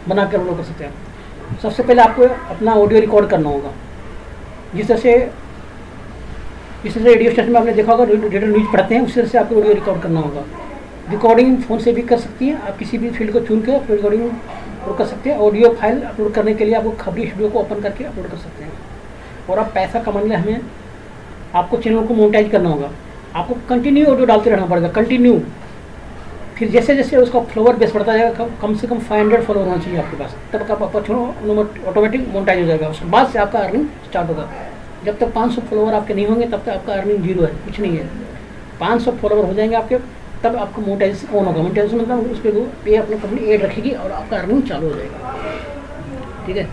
बना 0.08 0.24
कर 0.24 0.42
लोग 0.42 0.56
कर 0.56 0.64
सकते 0.64 0.84
हैं। 0.84 1.58
सबसे 1.62 1.82
पहले 1.82 2.02
आपको 2.02 2.22
अपना 2.54 2.74
ऑडियो 2.74 3.00
रिकॉर्ड 3.00 3.28
करना 3.30 3.48
होगा। 3.48 3.72
जिस 4.74 4.88
तरह 4.88 4.98
से 4.98 5.18
जिस 6.82 6.94
तरह 6.94 7.04
से 7.04 7.08
रेडियो 7.08 7.30
स्टेशन 7.30 7.50
में 7.52 7.58
आपने 7.60 7.72
देखा 7.72 7.92
होगा 7.92 8.04
रेडियो 8.04 8.46
न्यूज़ 8.46 8.72
पढ़ते 8.72 8.94
हैं, 8.94 9.02
उस 9.02 9.14
तरह 9.14 9.26
से 9.26 9.38
आपको 9.38 9.56
ऑडियो 9.56 9.74
रिकॉर्ड 9.74 10.02
करना 10.02 10.20
होगा। 10.20 10.44
रिकॉर्डिंग 11.10 11.56
फ़ोन 11.62 11.78
से 11.78 11.92
भी 11.92 12.02
कर 12.02 12.18
सकती 12.18 12.48
हैं। 12.48 12.60
आप 12.60 12.78
किसी 12.78 12.98
भी 12.98 13.10
फ़ील्ड 13.10 13.32
को 13.32 13.40
चुन 13.40 13.60
के 13.60 13.78
रिकॉर्डिंग 13.88 14.22
अपलोड 14.22 14.96
कर 14.98 15.06
सकते 15.06 15.30
हैं। 15.30 15.38
ऑडियो 15.38 15.68
फ़ाइल 15.74 16.00
अपलोड 16.02 16.32
करने 16.32 16.54
के 16.54 16.64
लिए 16.64 16.74
आपको 16.74 16.90
खबरी 17.00 17.26
स्टूडियो 17.26 17.48
को 17.50 17.58
ओपन 17.60 17.80
करके 17.80 18.04
अपलोड 18.04 18.26
कर 18.26 18.36
सकते 18.36 18.64
हैं। 18.64 18.72
और 19.50 19.58
आप 19.58 19.70
पैसा 19.74 20.00
कमाने 20.02 20.26
लिए 20.26 20.36
हमें 20.36 20.60
आपको 21.54 21.76
चैनल 21.76 22.06
को 22.06 22.14
मोनिटाइज 22.14 22.50
करना 22.50 22.68
होगा। 22.68 22.90
आपको 23.36 23.54
कंटिन्यू 23.68 24.06
ऑडियो 24.06 24.26
डालते 24.26 24.50
रहना 24.50 24.66
पड़ेगा। 24.66 24.88
कंटिन्यू 24.92 25.40
फिर 26.58 26.68
जैसे 26.70 26.94
जैसे 26.96 27.16
उसका 27.16 27.40
फ्लोवर 27.42 27.76
बेस 27.76 27.92
बढ़ता 27.94 28.16
जाएगा, 28.16 28.32
कम 28.34 28.50
कम 28.62 28.74
से 28.76 28.86
कम 28.86 28.98
फाइव 28.98 29.22
हंड्रेड 29.22 29.42
फ्लोवर 29.44 29.68
होना 29.68 29.76
चाहिए 29.78 29.98
आपके 30.00 30.16
पास। 30.16 30.36
तब 30.52 30.66
का 30.66 30.74
आपका 30.74 31.88
ऑटोमेटिक 31.88 32.28
मोनिटाइज 32.28 32.60
हो 32.60 32.66
जाएगा। 32.66 32.88
उसके 32.88 33.06
बाद 33.10 33.28
से 33.30 33.38
आपका 33.38 33.58
अर्निंग 33.58 33.86
स्टार्ट 34.04 34.28
होगा। 34.28 34.48
जब 35.04 35.18
तक 35.18 35.32
500 35.32 35.60
फ्लोवर 35.62 35.94
आपके 35.94 36.14
नहीं 36.14 36.26
होंगे, 36.26 36.46
तब 36.46 36.62
तक 36.62 36.68
आपका 36.68 36.92
अर्निंग 36.94 37.22
ज़ीरो 37.22 37.42
है, 37.42 37.50
कुछ 37.64 37.80
नहीं 37.80 37.96
है। 37.96 38.08
500 38.80 39.10
फॉलोवर 39.12 39.44
हो 39.44 39.52
जाएँगे 39.54 39.76
आपके, 39.76 39.96
तब 40.42 40.56
आपको 40.56 40.82
मोनेटाइजेशन 40.82 41.36
ऑन 41.36 41.44
होगा। 41.44 41.62
मोनेटाइजेशन 41.62 42.00
मतलब 42.00 42.30
उस 42.30 42.38
पर 42.38 42.60
पे 42.84 42.96
अपनी 42.96 43.18
कंपनी 43.18 43.50
एड 43.52 43.62
रखेगी 43.62 43.90
और 43.92 44.12
आपका 44.12 44.36
अर्निंग 44.36 44.62
चालू 44.62 44.88
हो 44.88 44.94
जाएगा। 44.94 45.18
ठीक 46.46 46.56
है? 46.56 46.68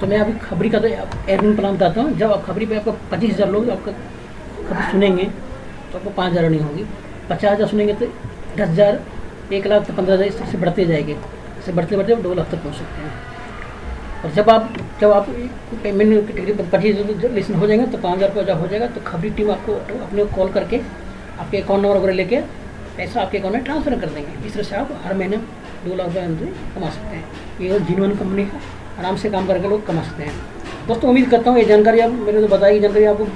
तो 0.00 0.06
मैं 0.06 0.18
अभी 0.18 0.32
खबरी 0.40 0.70
का 0.70 0.78
तो 0.78 0.88
अर्निंग 0.88 1.56
प्लान 1.56 1.76
बताता 1.76 2.00
हूँ। 2.00 2.16
जब 2.18 2.32
आप 2.32 2.44
खबरी 2.46 2.66
पे 2.66 2.76
आपको 2.76 2.92
पच्चीस 3.10 3.34
हज़ार 3.34 3.50
लोग 3.50 3.70
आपका 3.70 3.92
खबर 3.92 4.90
सुनेंगे 4.90 5.24
तो 5.24 5.98
आपको 5.98 6.10
पाँच 6.10 6.30
हज़ार 6.30 6.44
अर्निंग 6.44 6.62
होगी। 6.62 6.84
पचास 7.30 7.52
हज़ार 7.52 7.68
सुनेंगे 7.68 7.94
तो 7.94 8.06
दस 8.06 8.68
हज़ार 8.68 9.00
एक 9.52 9.66
लाख 9.66 9.86
तो 9.86 9.92
पंद्रह 9.94 10.14
हज़ार 10.14 10.28
इस 10.28 10.38
तरह 10.38 10.50
से 10.50 10.58
बढ़ते 10.58 10.84
जाएँगे। 10.84 11.12
इससे 11.58 11.72
बढ़ते 11.72 11.96
बढ़ते 11.96 12.14
दो 12.22 12.34
लाख 12.34 12.50
तक 12.50 12.58
पहुँच 12.58 12.76
सकते 12.76 13.02
हैं। 13.02 13.12
और 14.18 14.30
जब 14.32 14.50
आप 14.50 14.74
जब 15.00 15.12
आप 15.12 15.28
पेमेंट 15.82 16.26
कैटेगरी 16.26 16.52
पच्चीस 16.64 17.30
लिस्ट 17.32 17.50
हो 17.52 17.66
जाएँगे 17.66 17.86
तो 17.86 17.98
पाँच 17.98 18.16
हज़ार 18.16 18.28
रुपये 18.28 18.44
जब 18.44 18.60
हो 18.60 18.66
जाएगा 18.68 18.86
तो 18.88 19.00
खबरी 19.06 19.30
टीम 19.30 19.50
आपको 19.50 19.74
तो 19.88 19.98
अपने 20.04 20.24
कॉल 20.36 20.52
करके 20.52 20.80
आपके 21.38 21.56
अकाउंट 21.58 21.82
नंबर 21.82 21.96
वगैरह 21.96 22.14
लेके 22.14 22.40
पैसा 22.96 23.20
आपके 23.22 23.38
अकाउंट 23.38 23.54
में 23.54 23.64
ट्रांसफ़र 23.64 23.98
कर 24.00 24.06
देंगे। 24.08 24.46
इस 24.46 24.54
तरह 24.54 24.62
से 24.62 24.76
आप 24.76 24.88
हर 25.04 25.14
महीने 25.14 25.36
दो 25.36 25.94
लाख 25.94 26.06
रुपये 26.08 26.52
कमा 26.74 26.90
सकते 26.90 27.16
हैं। 27.16 27.24
ये 27.60 27.80
जिनवन 27.80 28.14
कंपनी 28.16 28.44
का 28.44 28.60
आराम 28.98 29.16
से 29.16 29.30
काम 29.30 29.46
करके 29.46 29.68
लोग 29.68 29.86
कमा 29.86 30.02
सकते 30.02 30.22
हैं। 30.22 30.32
दोस्तों, 30.86 31.08
उम्मीद 31.08 31.30
करता 31.30 31.50
हूँ 31.50 31.58
ये 31.58 31.64
जानकारी 31.66 32.00
आप 32.00 32.10
मेरे 32.10 32.40
तो 32.40 32.48
बताई 32.48 32.80
जानकारी 32.80 33.04
आपको 33.06 33.26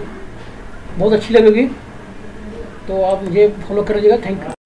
बहुत 0.98 1.12
अच्छी 1.12 1.34
लगेगी। 1.34 1.66
तो 2.88 3.02
आप 3.04 3.22
मुझे 3.24 3.48
फॉलो 3.68 3.82
कर 3.82 3.94
लीजिएगा 3.94 4.16
थैंक 4.26 4.42
यू 4.42 4.61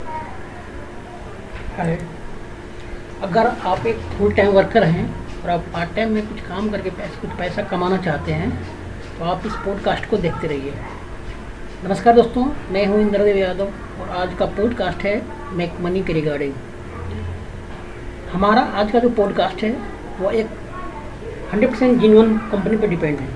अगर 1.78 3.46
आप 3.46 3.86
एक 3.86 3.96
फुल 4.18 4.32
टाइम 4.34 4.52
वर्कर 4.52 4.84
हैं 4.84 5.42
और 5.42 5.50
आप 5.50 5.64
पार्ट 5.72 5.94
टाइम 5.96 6.12
में 6.12 6.26
कुछ 6.28 6.40
काम 6.40 6.68
करके 6.70 6.90
पैसे, 6.90 7.20
कुछ 7.20 7.30
पैसा 7.38 7.62
कमाना 7.62 7.96
चाहते 7.96 8.32
हैं 8.32 8.50
तो 9.18 9.24
आप 9.24 9.46
इस 9.46 9.52
पॉडकास्ट 9.64 10.08
को 10.10 10.16
देखते 10.16 10.46
रहिए। 10.46 10.72
नमस्कार 11.84 12.14
दोस्तों, 12.14 12.44
मैं 12.72 12.86
हूँ 12.86 13.00
इंद्रदेव 13.00 13.36
यादव 13.36 14.00
और 14.00 14.08
आज 14.18 14.34
का 14.38 14.46
पॉडकास्ट 14.56 15.04
है 15.04 15.20
मेक 15.52 15.80
मनी 15.80 16.02
के 16.02 16.12
रिगार्डिंग 16.12 16.54
हमारा 18.32 18.60
आज 18.60 18.90
का 18.92 18.98
जो 18.98 19.10
पॉडकास्ट 19.12 19.62
है, 19.64 19.76
वो 20.20 20.30
एक 20.30 20.46
100 21.52 21.66
परसेंट 21.66 22.00
जिनवन 22.00 22.36
कंपनी 22.52 22.76
पर 22.76 22.88
डिपेंड 22.88 23.18
है, 23.18 23.28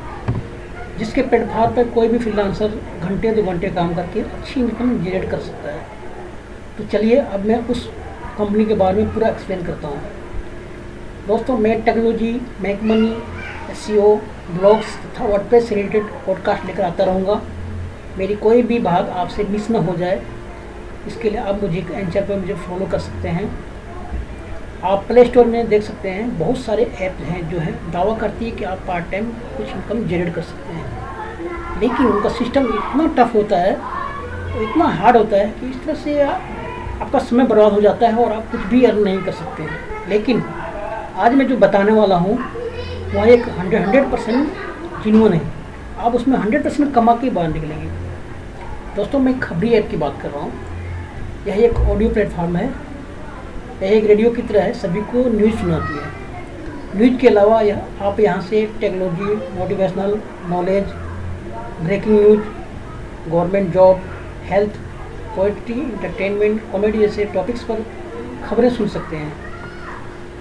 जिसके 0.98 1.22
प्लेटफॉर्म 1.22 1.76
पर 1.76 1.88
कोई 1.90 2.08
भी 2.08 2.18
फ्रीलांसर 2.18 2.80
घंटे 3.00 3.30
दो 3.32 3.42
घंटे 3.42 3.70
काम 3.70 3.94
करके 3.94 4.20
अच्छी 4.20 4.60
इनकम 4.60 4.98
जनरेट 4.98 5.30
कर 5.30 5.40
सकता 5.40 5.72
है। 5.72 5.98
तो 6.78 6.84
चलिए, 6.86 7.16
अब 7.16 7.44
मैं 7.46 7.56
उस 7.66 7.90
कंपनी 8.40 8.64
के 8.64 8.74
बारे 8.74 9.02
में 9.02 9.12
पूरा 9.14 9.28
एक्सप्लेन 9.28 9.62
करता 9.64 9.88
हूँ। 9.88 10.00
दोस्तों, 11.26 11.56
मैं 11.58 11.80
technology 11.82 12.32
make 12.60 12.82
money 12.82 13.10
S 13.70 13.86
blogs 14.50 14.96
तथा 14.98 15.24
वर्डप्रेस 15.24 15.68
से 15.68 15.74
रिलेटेड 15.74 16.04
पॉडकास्ट 16.26 16.64
लेकर 16.66 16.82
आता 16.82 17.04
रहूँगा। 17.04 17.40
मेरी 18.18 18.34
कोई 18.36 18.62
भी 18.62 18.78
भाग 18.78 19.08
आपसे 19.08 19.44
मिस 19.44 19.68
ना 19.70 19.78
हो 19.78 19.96
जाए। 19.96 20.22
इसके 21.06 21.30
लिए 21.30 21.40
आप 21.40 21.62
मुझे 21.62 21.84
एंचर 21.92 22.22
पर 22.22 22.38
मुझे 22.38 22.54
फॉलो 22.54 22.86
कर 22.86 22.98
सकते 22.98 23.28
हैं। 23.28 23.50
आप 24.84 25.04
प्ले 25.08 25.24
स्टोर 25.24 25.46
में 25.46 25.68
देख 25.68 25.82
सकते 25.82 26.10
हैं, 26.10 26.38
बहुत 26.38 26.58
सारे 26.58 26.84
ऐप 27.00 27.16
हैं 27.22 27.48
जो 27.50 27.58
है। 27.58 27.72
दावा 27.92 28.16
करती 28.16 28.44
है 28.44 28.50
कि 28.50 28.64
आप 28.64 28.78
पार्ट 28.88 29.10
टाइम 29.10 29.26
कुछ 29.56 29.66
इनकम 29.68 30.04
जनरेट 30.04 30.34
कर 30.34 30.42
सकते 30.42 30.72
हैं। 30.72 31.80
लेकिन 31.80 32.06
उनका 32.06 32.28
सिस्टम 32.28 32.66
इतना 32.68 33.06
टफ 33.18 33.34
होता 33.34 33.56
है 33.56 33.74
तो 34.52 34.62
इतना 34.62 34.84
हार्ड 34.84 35.16
होता 35.16 35.36
है 35.36 35.50
कि 35.50 35.70
इस 35.70 35.84
तरह 35.84 35.94
से 35.94 36.18
आपका 37.02 37.18
समय 37.18 37.44
बर्बाद 37.44 37.72
हो 37.72 37.80
जाता 37.80 38.08
है 38.08 38.24
और 38.24 38.32
आप 38.32 38.50
कुछ 38.52 38.60
भी 38.60 38.84
अर्न 38.84 38.98
नहीं 38.98 39.18
कर 39.18 39.32
सकते। 39.32 39.66
लेकिन 40.08 40.42
आज 41.16 41.34
मैं 41.34 41.46
जो 41.48 41.56
बताने 41.56 41.92
वाला 41.92 42.16
हूँ, 42.16 42.38
वह 43.14 43.28
एक 43.28 43.48
हंड्रेड 43.48 43.82
हंड्रेड 43.82 44.10
परसेंट 44.10 44.52
जिनवन 45.04 45.32
है। 45.32 45.40
आप 45.98 46.14
उसमें 46.14 46.38
हंड्रेड 46.38 46.64
परसेंट 46.64 46.94
कमा 46.94 47.14
के 47.14 47.30
बाहर 47.30 47.48
निकलेंगे। 47.48 47.86
दोस्तों, 48.96 49.18
मैं 49.18 49.40
खबरी 49.40 49.70
ऐप 49.70 49.88
की 49.90 49.96
बात 49.96 50.18
कर 50.22 50.30
रहा 50.30 50.42
हूँ। 50.42 50.52
यह 51.46 51.54
एक 51.54 51.74
ऑडियो 51.74 52.10
प्लेटफॉर्म 52.10 52.56
है। 52.56 52.66
यह 53.82 53.88
एक 53.88 54.04
रेडियो 54.04 54.30
की 54.30 54.42
तरह 54.42 54.62
है। 54.62 54.72
सभी 54.72 55.00
को 55.00 55.28
न्यूज़ 55.36 55.56
सुनाती 55.56 55.98
है। 55.98 56.20
न्यूज़ 56.96 57.20
के 57.20 57.28
अलावा 57.28 57.60
यह, 57.60 57.82
आप 58.02 58.20
यहाँ 58.20 58.40
से 58.40 58.70
technology 58.80 59.58
motivational 59.58 60.18
knowledge 60.46 60.84
breaking 61.82 62.20
news 62.20 62.40
government 63.30 63.72
job 63.72 64.00
health 64.44 64.70
poetry 65.40 65.74
entertainment 65.74 66.60
comedy 66.72 66.98
जैसे 66.98 67.24
टॉपिक्स 67.24 67.62
पर 67.62 67.84
खबरें 68.48 68.70
सुन 68.70 68.88
सकते 68.88 69.16
हैं। 69.16 69.32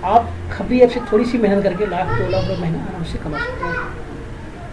आप 0.04 0.30
खबरी 0.52 0.80
ऐप 0.80 0.90
से 0.90 1.00
थोड़ी 1.12 1.26
सी 1.26 1.38
मेहनत 1.38 1.64
करके 1.64 1.86
लाख 1.86 2.08
दो 2.08 2.28
लाख 2.30 2.42
रुपये 2.42 2.58
महीना 2.62 2.80
आराम 2.80 3.04
से 3.04 3.18
कमा 3.18 3.38
सकते 3.38 3.66
हैं। 3.66 3.76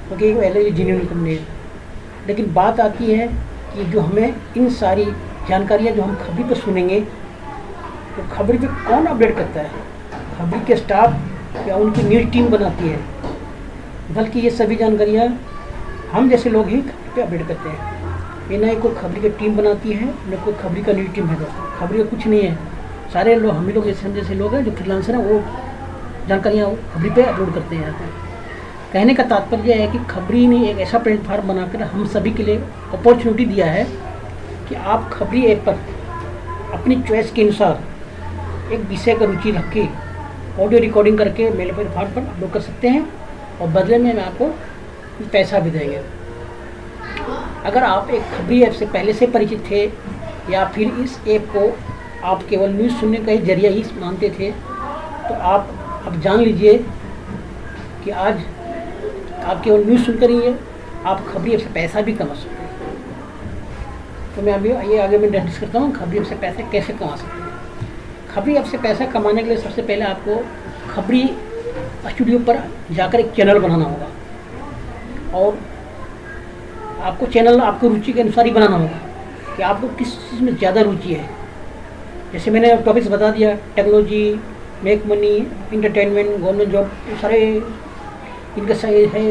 क्योंकि 0.09 0.27
एक 0.27 0.37
पहले 0.37 0.71
जीनियन 0.71 0.99
कंपनी 0.99 1.35
है। 1.35 1.47
लेकिन 2.27 2.53
बात 2.55 2.81
आती 2.81 3.13
है 3.13 3.29
कि 3.75 3.85
जो 3.85 4.01
हमें 4.01 4.35
इन 4.57 4.69
सारी 4.71 5.05
जानकारियाँ 5.49 5.95
जो 5.95 6.03
हम 6.03 6.15
खबरी 6.17 6.45
पर 6.45 6.55
सुनेंगे 6.55 7.01
तो 8.17 8.29
खबरी 8.33 8.59
पे 8.59 8.67
कौन 8.67 9.07
अपडेट 9.07 9.37
करता 9.37 9.61
है? 9.61 9.71
खबरी 10.39 10.65
के 10.67 10.77
स्टाफ 10.77 11.69
या 11.69 11.77
उनकी 11.77 12.03
न्यूज़ 12.03 12.27
टीम 12.27 12.49
बनाती 12.49 12.89
है। 12.89 13.01
बल्कि 14.15 14.41
ये 14.41 14.51
सभी 14.51 14.77
जानकारियाँ 14.77 15.29
हम 16.13 16.31
जैसे 16.31 16.51
लोग 16.51 16.69
ही 16.69 16.83
खबरी 16.83 17.15
पे 17.17 17.23
अपडेट 17.23 17.49
करते 17.49 17.69
हैं। 17.69 17.96
ये 18.51 18.59
ना 18.59 18.75
कोई 18.75 18.95
खबरी 18.95 19.21
की 19.21 19.29
टीम 19.29 19.57
बनाती 19.57 19.93
है, 19.93 20.07
न 20.07 20.43
कोई 20.45 20.55
खबरी 20.55 20.83
का 20.83 20.93
न्यूज़ 20.93 21.11
टीम 21.11 21.27
है 21.27 21.39
दोस्तों। 21.39 21.71
खबरी 21.79 21.99
का 21.99 22.05
कुछ 22.05 22.27
नहीं 22.27 22.43
है। 22.43 22.55
सारे 23.13 23.35
लोग, 23.35 23.55
हम 23.55 23.69
लोग 23.69 23.85
जैसे 23.85 24.13
जैसे 24.13 24.35
लोग 24.35 24.55
हैं, 24.55 24.65
जो 24.65 24.71
फ्रीलांसर 24.71 25.15
हैं, 25.15 25.25
वो 25.25 25.43
जानकारियाँ 26.29 26.71
खबरी 26.95 27.11
पे 27.11 27.23
अपलोड 27.23 27.55
करते 27.55 27.77
हैं। 27.77 27.93
पर 27.93 28.07
कहने 28.93 29.15
का 29.15 29.23
तात्पर्य 29.23 29.73
है 29.73 29.87
कि 29.93 29.99
खबरी 29.99 30.47
ने 30.47 30.69
एक 30.71 30.79
ऐसा 30.79 30.99
प्लेटफार्म 30.99 31.49
बनाकर 31.49 31.83
हम 31.83 32.07
सभी 32.07 32.31
के 32.31 32.43
लिए 32.43 32.57
अपॉर्चुनिटी 32.93 33.45
दिया 33.45 33.67
है 33.67 33.85
कि 34.69 34.75
आप 34.75 35.11
खबरी 35.13 35.45
ऐप 35.45 35.65
पर 35.67 35.79
अपनी 36.73 37.03
चॉइस 37.03 37.33
के 37.33 37.43
अनुसार 37.43 38.73
एक 38.73 38.81
विषय 38.81 39.15
का 39.15 39.25
रुचि 39.25 39.51
रख 39.51 39.73
के 39.73 39.87
ऑडियो 40.63 40.81
रिकॉर्डिंग 40.81 41.19
करके 41.19 41.51
मेरे 41.51 41.73
प्लेटफार्म 41.73 42.11
पर 42.11 42.21
अपलोड 42.21 42.51
कर 42.51 42.61
सकते 42.61 42.89
हैं 42.89 43.07
और 43.61 43.69
बदले 43.69 43.99
में 43.99 44.15
मैं 44.15 44.25
आपको 44.25 44.49
पैसा 45.33 45.59
भी 45.59 45.71
देंगे। 45.71 46.01
अगर 47.67 47.85
आप 47.85 48.11
एक 48.11 48.23
खबरी 48.33 48.63
ऐप 48.63 48.73
से 48.73 48.87
पहले 48.87 49.13
से 49.13 49.27
परिचित 49.29 49.65
थे, 49.71 49.85
या 50.51 50.65
फिर 50.75 50.93
इस 51.03 51.19
ऐप 51.29 51.47
को 51.57 51.63
आप 52.27 52.43
केवल 52.49 52.71
न्यूज़ 52.73 52.93
सुनने 52.97 53.19
का 53.19 53.33
ही 53.33 53.39
ज़रिया 53.39 53.71
ही 53.71 53.85
मानते 54.01 54.31
थे 54.39 54.51
तो 54.51 55.35
आप 55.45 55.69
अब 56.07 56.21
जान 56.23 56.41
लीजिए 56.41 56.79
कि 58.05 58.11
आज 58.11 58.43
आप 59.45 59.63
केवल 59.65 59.85
न्यूज़ 59.85 60.05
सुनकर 60.05 60.31
ही, 60.31 60.55
आप 61.05 61.25
खबरी 61.29 61.53
ऐप 61.55 61.61
से 61.61 61.73
पैसा 61.75 62.01
भी 62.01 62.13
कमा 62.15 62.35
सकते 62.35 62.63
हैं। 62.63 64.35
तो 64.37 64.43
मैं 64.43 64.53
अभी 64.53 64.71
ये 64.93 64.99
आगे 65.01 65.19
मैं 65.19 65.31
डिस्कस 65.33 65.59
करता 65.61 65.79
हूँ, 65.79 65.93
खबरी 65.93 66.19
ऐप 66.19 66.25
से 66.25 66.35
पैसे 66.37 66.63
कैसे 66.73 66.93
कमा 66.95 67.17
सकते 67.17 67.41
हैं। 67.41 68.35
खबरी 68.35 68.55
ऐप 68.55 68.65
से 68.65 68.79
पैसा 68.79 69.07
कमाने 69.13 69.43
के 69.43 69.49
लिए 69.49 69.59
सबसे 69.59 69.83
पहले 69.83 70.05
आपको 70.05 70.43
खबरी 70.93 71.25
स्टूडियो 72.07 72.39
पर 72.41 72.63
जाकर 72.93 73.21
एक 73.21 73.33
चैनल 73.37 73.59
बनाना 73.59 73.85
होगा। 73.85 75.39
और 75.39 75.59
आपको 77.01 77.27
चैनल 77.27 77.61
आपको 77.61 77.89
रुचि 77.89 78.13
के 78.13 78.21
अनुसार 78.21 78.47
ही 78.47 78.51
बनाना 78.53 78.77
होगा 78.77 79.57
कि 79.57 79.63
आपको 79.63 79.89
किस 79.99 80.15
चीज़ 80.21 80.43
में 80.43 80.57
ज़्यादा 80.57 80.81
रुचि 80.81 81.15
है। 81.15 81.29
जैसे 82.33 82.51
मैंने 82.51 82.77
टॉपिक्स 82.85 83.09
बता 83.09 83.31
दिया 83.31 83.55
technology 83.77 84.41
make 84.85 85.07
money 85.07 85.37
entertainment 85.75 86.37
government 86.37 86.73
job 86.73 86.91
सारे 87.23 87.41
इनका 88.59 88.75
सही 88.75 89.05
है 89.15 89.25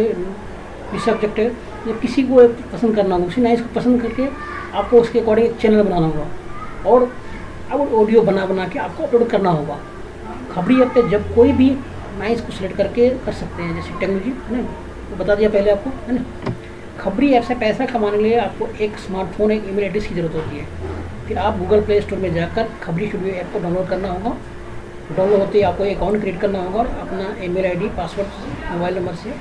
इस 0.95 1.05
सब्जेक्ट 1.05 1.39
है। 1.39 1.45
ये 1.87 1.93
किसी 2.01 2.23
को 2.23 2.47
पसंद 2.73 2.95
करना 2.95 3.15
होगा 3.15 3.27
उसी 3.27 3.41
ना 3.41 3.49
इसको 3.51 3.73
पसंद 3.75 4.01
करके 4.01 4.27
आपको 4.77 5.01
उसके 5.01 5.19
अकॉर्डिंग 5.19 5.47
एक 5.47 5.57
चैनल 5.57 5.83
बनाना 5.83 6.05
होगा। 6.05 6.89
और 6.89 7.11
अब 7.71 7.93
ऑडियो 7.93 8.21
बना 8.21 8.45
बना 8.45 8.67
के 8.67 8.79
आपको 8.79 9.03
अपलोड 9.03 9.27
करना 9.29 9.49
होगा। 9.49 9.79
खबरी 10.53 10.81
पे 10.95 11.07
जब 11.09 11.33
कोई 11.35 11.51
भी 11.51 11.69
नाइस 12.19 12.41
को 12.41 12.51
सिलेक्ट 12.51 12.77
करके 12.77 13.09
कर 13.25 13.31
सकते 13.33 13.63
हैं, 13.63 13.75
जैसे 13.75 13.99
टेक्नोलॉजी 13.99 14.29
है 14.29 14.57
ना? 14.57 14.67
बता 15.17 15.35
दिया 15.35 15.49
पहले 15.49 15.71
आपको, 15.71 15.89
है 16.07 16.15
ना? 16.15 16.54
खबरी 17.05 17.27
ऐप 17.33 17.43
से 17.43 17.55
पैसा 17.55 17.85
कमाने 17.85 18.17
के 18.17 18.23
लिए 18.23 18.37
आपको 18.39 18.67
एक 18.83 18.95
स्मार्टफ़ोन 18.99 19.51
एक 19.51 19.65
ईमेल 19.69 19.83
एड्रेस 19.85 20.05
की 20.07 20.15
ज़रूरत 20.15 20.35
होती 20.35 20.57
है। 20.57 21.25
फिर 21.27 21.37
आप 21.37 21.57
गूगल 21.57 21.81
प्ले 21.81 21.99
स्टोर 22.01 22.19
में 22.19 22.33
जाकर 22.33 22.69
खबरी 22.83 23.07
स्टूडियो 23.07 23.33
ऐप 23.33 23.51
को 23.53 23.59
डाउनलोड 23.59 23.87
करना 23.89 24.09
होगा। 24.09 24.29
डाउनलोड 25.17 25.39
होते 25.39 25.57
ही 25.57 25.63
आपको 25.63 25.83
अकाउंट 25.85 26.19
क्रिएट 26.21 26.39
करना 26.41 26.59
होगा 26.59 26.79
और 26.79 26.87
अपना 27.01 27.27
email 27.45 27.65
ID 27.65 27.89
password 27.97 28.71
mobile 28.71 28.97
number 28.97 29.15
से 29.15 29.33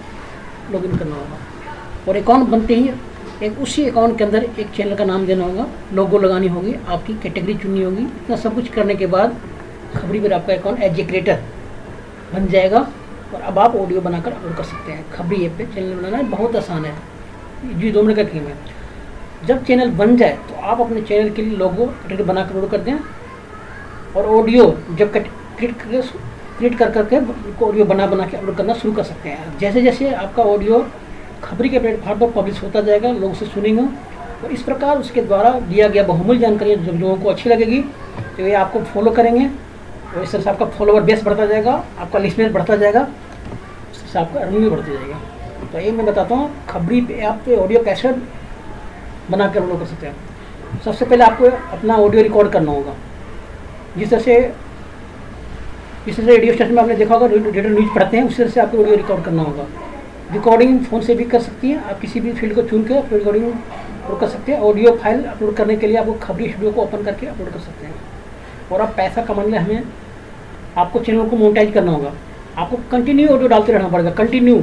लॉगिन 0.72 0.96
करना 0.96 1.16
होगा। 1.16 1.38
और 2.08 2.16
अकाउंट 2.16 2.48
बनते 2.48 2.74
ही 2.74 2.90
एक 3.42 3.58
उसी 3.62 3.86
अकाउंट 3.88 4.18
के 4.18 4.24
अंदर 4.24 4.44
एक 4.44 4.70
चैनल 4.76 4.94
का 4.96 5.04
नाम 5.04 5.26
देना 5.26 5.44
होगा। 5.44 5.66
लोगो 5.92 6.18
लगानी 6.18 6.48
होगी, 6.48 6.74
आपकी 6.88 7.14
कैटेगरी 7.22 7.54
चुननी 7.54 7.82
होगी। 7.82 8.02
इतना 8.02 8.36
सब 8.36 8.54
कुछ 8.54 8.68
करने 8.74 8.94
के 8.94 9.06
बाद 9.16 9.40
खबरी 9.96 10.20
पर 10.20 10.32
आपका 10.32 10.54
अकाउंट 10.54 10.82
एज 10.82 11.00
ए 11.00 11.04
क्रिएटर 11.04 11.42
बन 12.34 12.46
जाएगा 12.48 12.86
और 13.34 13.40
अब 13.40 13.58
आप 13.58 13.76
ऑडियो 13.76 14.00
बनाकर 14.00 14.32
अपलोड 14.32 14.56
कर 14.56 14.64
सकते 14.64 14.92
हैं। 14.92 15.10
खबरी 15.12 15.44
ऐप 15.46 15.58
पे 15.58 15.66
चैनल 15.74 15.94
बनाना 15.94 16.22
बहुत 16.36 16.56
आसान 16.56 16.84
है। 16.84 16.94
जी, 17.70 17.90
दो 17.90 18.02
मिनट 18.02 18.16
का 18.16 18.22
गेम 18.24 18.46
है। 18.46 18.56
जब 19.46 19.64
चैनल 19.64 19.90
बन 19.92 20.16
जाए 20.16 20.38
तो 20.48 20.60
आप 20.62 20.80
अपने 20.80 21.00
चैनल 21.02 21.30
के 21.30 21.42
लिए 21.42 21.56
लोगो 21.56 21.86
बना 22.24 22.44
कर 22.44 22.68
कर 22.68 22.80
दें 22.80 22.94
और 24.16 24.26
ऑडियो 24.36 24.64
जब 24.90 25.12
कट 25.12 25.26
क्रिएट 25.58 25.74
करके 25.74 26.00
क्रिएट 26.58 26.78
कर 26.78 26.90
करके 26.92 27.16
ऑडियो 27.64 27.84
बना 27.84 28.06
बना 28.06 28.26
के 28.26 28.36
अपलोड 28.36 28.56
करना 28.56 28.74
शुरू 28.74 28.94
कर 28.94 29.02
सकते 29.02 29.28
हैं। 29.28 29.58
जैसे 29.58 29.82
जैसे 29.82 30.12
आपका 30.14 30.42
ऑडियो 30.44 30.84
खबरी 31.44 31.68
के 31.68 31.78
प्लेटफॉर्म 31.78 32.20
पर 32.20 32.30
पब्लिश 32.32 32.62
होता 32.62 32.80
जाएगा, 32.80 33.10
लोग 33.10 33.32
उसे 33.32 33.46
सुनेंगे 33.46 33.82
और 33.82 34.52
इस 34.52 34.62
प्रकार 34.62 34.98
उसके 34.98 35.22
द्वारा 35.22 35.50
दिया 35.60 35.88
गया 35.88 36.02
बहुमूल्य 36.04 36.40
जानकारी 36.40 36.76
जब 36.76 37.00
लोगों 37.00 37.16
को 37.16 37.28
अच्छी 37.30 37.50
लगेगी 37.50 37.80
तो 38.36 38.42
ये 38.42 38.54
आपको 38.54 38.80
फॉलो 38.84 39.10
करेंगे 39.10 39.46
और 39.46 40.22
इस 40.22 40.32
तरह 40.32 40.42
से 40.42 40.50
आपका 40.50 40.66
फॉलोवर 40.68 41.02
बेस 41.02 41.22
बढ़ता 41.24 41.46
जाएगा, 41.46 41.72
आपका 41.98 42.18
लिस्टनेस 42.18 42.52
बढ़ता 42.52 42.76
जाएगा, 42.76 43.00
इस 43.00 44.00
तरह 44.00 44.12
से 44.12 44.18
आपका 44.18 44.40
अर्निंग 44.40 44.62
भी 44.62 44.70
बढ़ती 44.70 44.92
जाएगा। 44.92 45.20
तो 45.74 45.80
ये 45.80 45.90
मैं 45.92 46.04
बताता 46.06 46.34
हूँ, 46.34 46.50
खबरी 46.68 47.00
पे 47.00 47.20
आप 47.26 47.48
ऑडियो 47.50 47.82
कैसेट 47.84 48.16
बना 49.30 49.46
कर 49.48 49.60
कर 49.60 49.86
सकते 49.86 50.06
हैं। 50.06 50.80
सबसे 50.84 51.04
पहले 51.04 51.24
आपको 51.24 51.44
अपना 51.76 51.96
ऑडियो 51.96 52.22
रिकॉर्ड 52.22 52.50
करना 52.52 52.72
होगा। 52.72 52.94
जिस 53.96 54.10
तरह 54.10 54.20
से, 54.20 54.36
जिस 56.06 56.16
तरह 56.16 56.26
से 56.26 56.32
रेडियो 56.32 56.54
स्टेशन 56.54 56.74
में 56.74 56.82
आपने 56.82 56.94
देखा 56.94 57.14
होगा 57.14 57.26
रेडियो 57.26 57.68
न्यूज़ 57.70 57.94
पढ़ते 57.94 58.16
हैं, 58.16 58.24
उसी 58.24 58.36
तरह 58.36 58.50
से 58.50 58.60
आपको 58.60 58.78
ऑडियो 58.78 58.96
रिकॉर्ड 58.96 59.24
करना 59.24 59.42
होगा। 59.42 59.66
रिकॉर्डिंग 60.32 60.78
फ़ोन 60.84 61.00
से 61.00 61.14
भी 61.14 61.24
कर 61.24 61.40
सकती 61.40 61.70
है, 61.70 61.82
आप 61.90 62.00
किसी 62.00 62.20
भी 62.20 62.32
फ़ील्ड 62.32 62.54
को 62.54 62.62
चुन 62.62 62.84
के 62.84 63.00
रिकॉर्डिंग 63.16 63.44
अपलोड 63.44 64.20
कर 64.20 64.28
सकते 64.28 64.52
हैं। 64.52 64.60
ऑडियो 64.60 64.94
फ़ाइल 64.96 65.24
अपलोड 65.24 65.54
करने 65.56 65.76
के 65.76 65.86
लिए 65.86 65.96
आपको 65.96 66.12
खबरी 66.22 66.48
स्टूडियो 66.48 66.72
को 66.72 66.82
ओपन 66.82 67.04
करके 67.04 67.26
अपलोड 67.26 67.52
कर 67.52 67.58
सकते 67.58 67.86
हैं। 67.86 67.94
और 68.72 68.80
आप 68.80 68.94
पैसा 68.96 69.22
कमाने 69.24 69.48
में 69.48 69.58
हमें 69.58 69.82
आपको 70.76 71.00
चैनल 71.00 71.28
को 71.28 71.36
मोनिटाइज 71.36 71.74
करना 71.74 71.92
होगा। 71.92 72.12
आपको 72.58 72.78
कंटिन्यू 72.92 73.28
ऑडियो 73.28 73.48
डालते 73.48 73.72
रहना 73.72 73.88
पड़ेगा 73.88 74.10
कंटिन्यू 74.14 74.62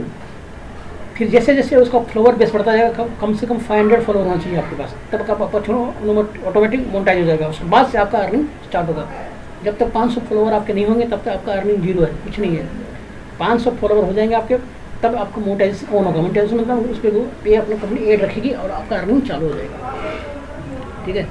फिर 1.17 1.29
जैसे 1.29 1.53
जैसे 1.55 1.75
उसका 1.75 1.99
फ्लोवर 2.01 2.35
बेस 2.35 2.53
बढ़ता 2.53 2.75
जाएगा, 2.77 3.05
कम 3.21 3.33
से 3.35 3.47
कम 3.47 3.57
फाइव 3.59 3.81
हंड्रेड 3.81 4.01
फॉलोअर 4.03 4.27
होना 4.27 4.41
चाहिए 4.43 4.57
आपके 4.59 4.75
पास। 4.75 4.95
तब 5.11 5.41
आपका 5.41 5.59
चैनल 5.59 6.25
ऑटोमेटिक 6.47 6.87
मोनिटाइज 6.87 7.19
हो 7.19 7.25
जाएगा। 7.25 7.47
उसके 7.47 7.65
बाद 7.69 7.87
से 7.87 7.97
आपका 7.97 8.19
अर्निंग 8.19 8.45
स्टार्ट 8.65 8.87
होगा। 8.87 9.07
जब 9.63 9.77
तक 9.77 9.91
500 9.93 10.21
फॉलोवर 10.21 10.53
आपके 10.53 10.73
नहीं 10.73 10.85
होंगे, 10.85 11.05
तब 11.05 11.21
तक 11.21 11.29
आपका 11.29 11.53
अर्निंग 11.53 11.81
ज़ीरो 11.81 12.01
है, 12.03 12.11
कुछ 12.23 12.39
नहीं 12.39 12.55
है। 12.57 12.67
500 13.39 13.71
फॉलोवर 13.71 14.03
हो 14.03 14.13
जाएँगे 14.13 14.35
आपके, 14.35 14.57
तब 15.03 15.15
आपको 15.15 15.41
मोनेटाइजेशन 15.41 15.95
ऑन 15.95 16.05
होगा। 16.05 16.21
मोनेटाइजेशन 16.21 16.57
मतलब 16.57 16.89
उस 16.91 16.99
पर 16.99 17.19
पे 17.43 17.55
अपनी 17.55 17.77
कंपनी 17.77 18.11
एड 18.11 18.21
रखेगी 18.23 18.49
और 18.51 18.71
आपका 18.71 18.95
अर्निंग 18.97 19.21
चालू 19.21 19.47
हो 19.47 19.53
जाएगा। 19.53 21.05
ठीक 21.05 21.15
है? 21.15 21.27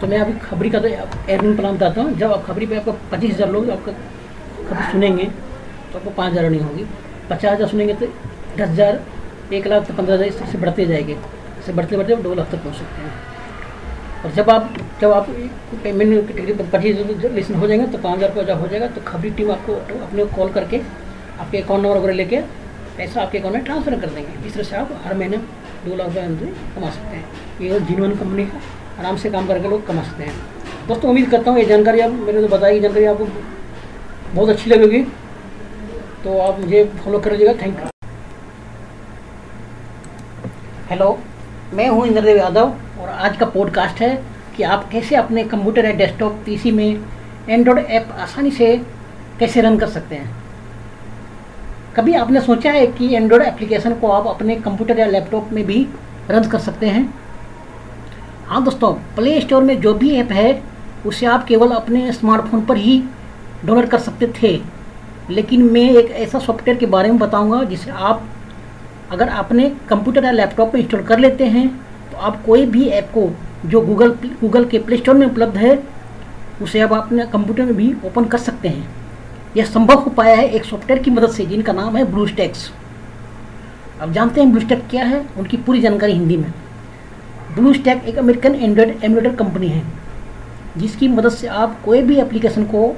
तो 0.00 0.06
मैं 0.06 0.18
अभी 0.18 0.32
खबरी 0.40 0.70
का 0.70 0.78
तो 0.78 0.88
अर्निंग 0.88 1.56
प्लान 1.56 1.74
बताता 1.74 2.02
हूँ। 2.02 2.16
जब 2.18 2.32
आप 2.32 2.44
खबरी 2.46 2.66
पे 2.66 2.76
आपका 2.76 2.92
पच्चीस 3.12 3.40
लोग, 3.42 3.70
आपका 3.70 3.92
खबर 4.64 4.90
सुनेंगे 4.92 5.24
तो 5.24 5.98
आपको 5.98 6.10
पाँच 6.10 6.30
हज़ार 6.32 6.44
अर्निंग 6.44 6.62
होगी। 6.62 6.84
पचास 7.30 7.52
हज़ार 7.52 7.68
सुनेंगे 7.68 7.94
तो 7.94 8.06
दस 8.06 8.68
हज़ार 8.68 9.00
एक 9.54 9.66
लाख 9.66 9.86
तो 9.86 9.94
पंद्रह 9.94 10.14
हज़ार 10.14 10.28
इस 10.28 10.38
तरह 10.38 10.50
से 10.52 10.58
बढ़ते 10.58 10.86
जाएँगे। 10.86 11.16
इससे 11.58 11.72
बढ़ते 11.72 11.96
बढ़ते 11.96 12.16
दो 12.18 12.34
लाख 12.34 12.50
तक 12.50 12.58
पहुँच 12.58 12.76
सकते 12.76 13.02
हैं। 13.02 13.12
और 14.24 14.30
जब 14.32 14.50
आप 14.50 14.74
जब 15.00 15.12
आप 15.12 15.26
पेमेंट 15.82 16.70
पच्चीस 16.72 16.96
लिसन 17.32 17.54
हो 17.54 17.66
जाएँगे 17.66 17.86
तो 17.86 17.98
पाँच 17.98 18.16
हज़ार 18.16 18.30
रुपये 18.30 18.54
हो 18.54 18.68
जाएगा 18.68 18.86
तो 18.88 19.00
खबरी 19.06 19.30
टीम 19.32 19.50
आपको 19.52 19.74
अपने 20.02 20.24
कॉल 20.36 20.52
करके, 20.52 20.80
आपके 21.40 21.58
अकाउंट 21.58 21.82
नंबर 21.82 21.98
वगैरह 21.98 22.14
लेके 22.14 22.40
पैसा 22.96 23.20
आपके 23.22 23.38
अकाउंट 23.38 23.56
में 23.56 23.64
ट्रांसफ़र 23.64 24.00
कर 24.00 24.08
देंगे। 24.08 24.46
इस 24.46 24.54
तरह 24.54 24.64
से 24.64 24.76
आप 24.76 24.90
हर 25.04 25.14
महीने 25.14 25.36
दो 25.86 25.96
लाख 25.96 26.06
रुपये 26.08 26.52
कमा 26.74 26.90
सकते 26.90 27.16
हैं। 27.16 27.24
ये 27.62 27.80
जिनवन 27.82 28.14
कंपनी 28.16 28.44
का 28.44 28.60
आराम 28.98 29.16
से 29.16 29.30
काम 29.30 29.46
करके 29.46 29.68
लोग 29.68 29.86
कमा 29.86 30.02
सकते 30.02 30.24
हैं। 30.24 30.34
दोस्तों, 30.88 31.08
उम्मीद 31.10 31.30
करता 31.30 31.50
हूँ 31.50 31.58
ये 31.58 31.64
जानकारी 31.66 32.00
आप 32.00 32.10
मेरे 32.20 32.42
तो 32.42 32.48
बताई 32.48 32.80
जानकारी 32.80 33.04
आपको 33.06 33.28
बहुत 34.34 34.48
अच्छी 34.48 34.70
लगेगी। 34.70 35.02
तो 36.24 36.38
आप 36.40 36.60
मुझे 36.60 36.84
फॉलो 37.04 37.18
कर 37.18 37.32
लीजिएगा। 37.32 37.52
थैंक 37.62 37.80
यू 37.80 37.93
हेलो 40.90 41.18
मैं 41.74 41.88
हूँ 41.88 42.06
इंद्रदेव 42.06 42.36
यादव 42.36 42.72
और 43.00 43.08
आज 43.08 43.36
का 43.36 43.46
पॉडकास्ट 43.46 44.00
है 44.00 44.24
कि 44.56 44.62
आप 44.62 44.90
कैसे 44.90 45.16
अपने 45.16 45.44
कंप्यूटर 45.44 45.84
या 45.84 45.92
डेस्कटॉप 45.92 46.32
पीसी 46.46 46.70
में 46.70 47.04
एंड्रॉयड 47.48 47.86
ऐप 47.86 48.08
आसानी 48.18 48.50
से 48.50 48.76
कैसे 49.40 49.60
रन 49.60 49.78
कर 49.78 49.86
सकते 49.86 50.14
हैं? 50.14 50.36
कभी 51.96 52.14
आपने 52.14 52.40
सोचा 52.40 52.70
है 52.70 52.86
कि 52.86 53.14
एंड्रॉयड 53.14 53.42
एप्लीकेशन 53.42 53.94
को 53.94 54.08
आप 54.08 54.26
अपने 54.26 54.56
कंप्यूटर 54.56 54.98
या 54.98 55.06
लैपटॉप 55.06 55.48
में 55.52 55.64
भी 55.64 55.86
रन 56.30 56.48
कर 56.48 56.58
सकते 56.58 56.86
हैं? 56.86 57.14
हाँ 58.46 58.64
दोस्तों 58.64 58.92
प्ले 58.92 59.40
स्टोर 59.40 59.62
में 59.62 59.80
जो 59.80 59.94
भी 59.94 60.14
ऐप 60.16 60.32
है, 60.32 60.62
उसे 61.06 61.26
आप 61.26 61.44
केवल 61.44 61.70
अपने 61.70 62.12
स्मार्टफ़ोन 62.12 62.64
पर 62.64 62.76
ही 62.76 63.04
डाउनलोड 63.64 63.88
कर 63.88 63.98
सकते 63.98 64.32
थे। 64.42 64.60
लेकिन 65.30 65.62
मैं 65.72 65.90
एक 65.90 66.10
ऐसा 66.10 66.38
सॉफ्टवेयर 66.38 66.78
के 66.78 66.86
बारे 66.86 67.08
में 67.08 67.18
बताऊँगा 67.18 67.64
जिसे 67.64 67.90
आप 67.90 68.28
अगर 69.12 69.28
आपने 69.28 69.68
कंप्यूटर 69.88 70.24
या 70.24 70.30
लैपटॉप 70.30 70.74
में 70.74 70.80
इंस्टॉल 70.80 71.02
कर 71.02 71.18
लेते 71.18 71.44
हैं 71.46 71.68
तो 72.10 72.16
आप 72.18 72.42
कोई 72.44 72.66
भी 72.66 72.86
ऐप 72.88 73.10
को 73.14 73.30
जो 73.66 73.80
गूगल 73.80 74.10
गूगल 74.40 74.64
के 74.64 74.78
प्ले 74.78 74.96
स्टोर 74.96 75.14
में 75.14 75.26
उपलब्ध 75.26 75.56
है, 75.56 75.78
उसे 76.62 76.80
आप 76.80 76.92
अपने 76.92 77.26
कंप्यूटर 77.26 77.64
में 77.64 77.74
भी 77.76 77.92
ओपन 78.06 78.24
कर 78.24 78.38
सकते 78.38 78.68
हैं। 78.68 78.88
यह 79.56 79.64
संभव 79.64 80.00
हो 80.00 80.10
पाया 80.10 80.34
है 80.36 80.48
एक 80.48 80.64
सॉफ्टवेयर 80.64 81.02
की 81.02 81.10
मदद 81.10 81.30
से, 81.30 81.46
जिनका 81.46 81.72
नाम 81.72 81.96
है 81.96 82.04
ब्लू 82.04 82.26
स्टैक्स 82.26 82.70
अब 84.00 84.12
जानते 84.12 84.40
हैं 84.40 84.50
ब्लू 84.50 84.60
स्टैक 84.60 84.86
क्या 84.90 85.04
है? 85.04 85.24
उनकी 85.38 85.56
पूरी 85.56 85.80
जानकारी 85.80 86.12
हिंदी 86.12 86.36
में। 86.36 86.52
ब्लू 87.54 87.72
स्टैक 87.74 88.04
एक 88.04 88.18
अमेरिकन 88.18 88.54
एंड्रॉयड 88.54 89.04
एमुलेटर 89.04 89.34
कंपनी 89.36 89.68
है, 89.68 89.82
जिसकी 90.76 91.08
मदद 91.08 91.32
से 91.32 91.46
आप 91.46 91.80
कोई 91.84 92.02
भी 92.02 92.16
एप्लीकेशन 92.16 92.64
को 92.64 92.94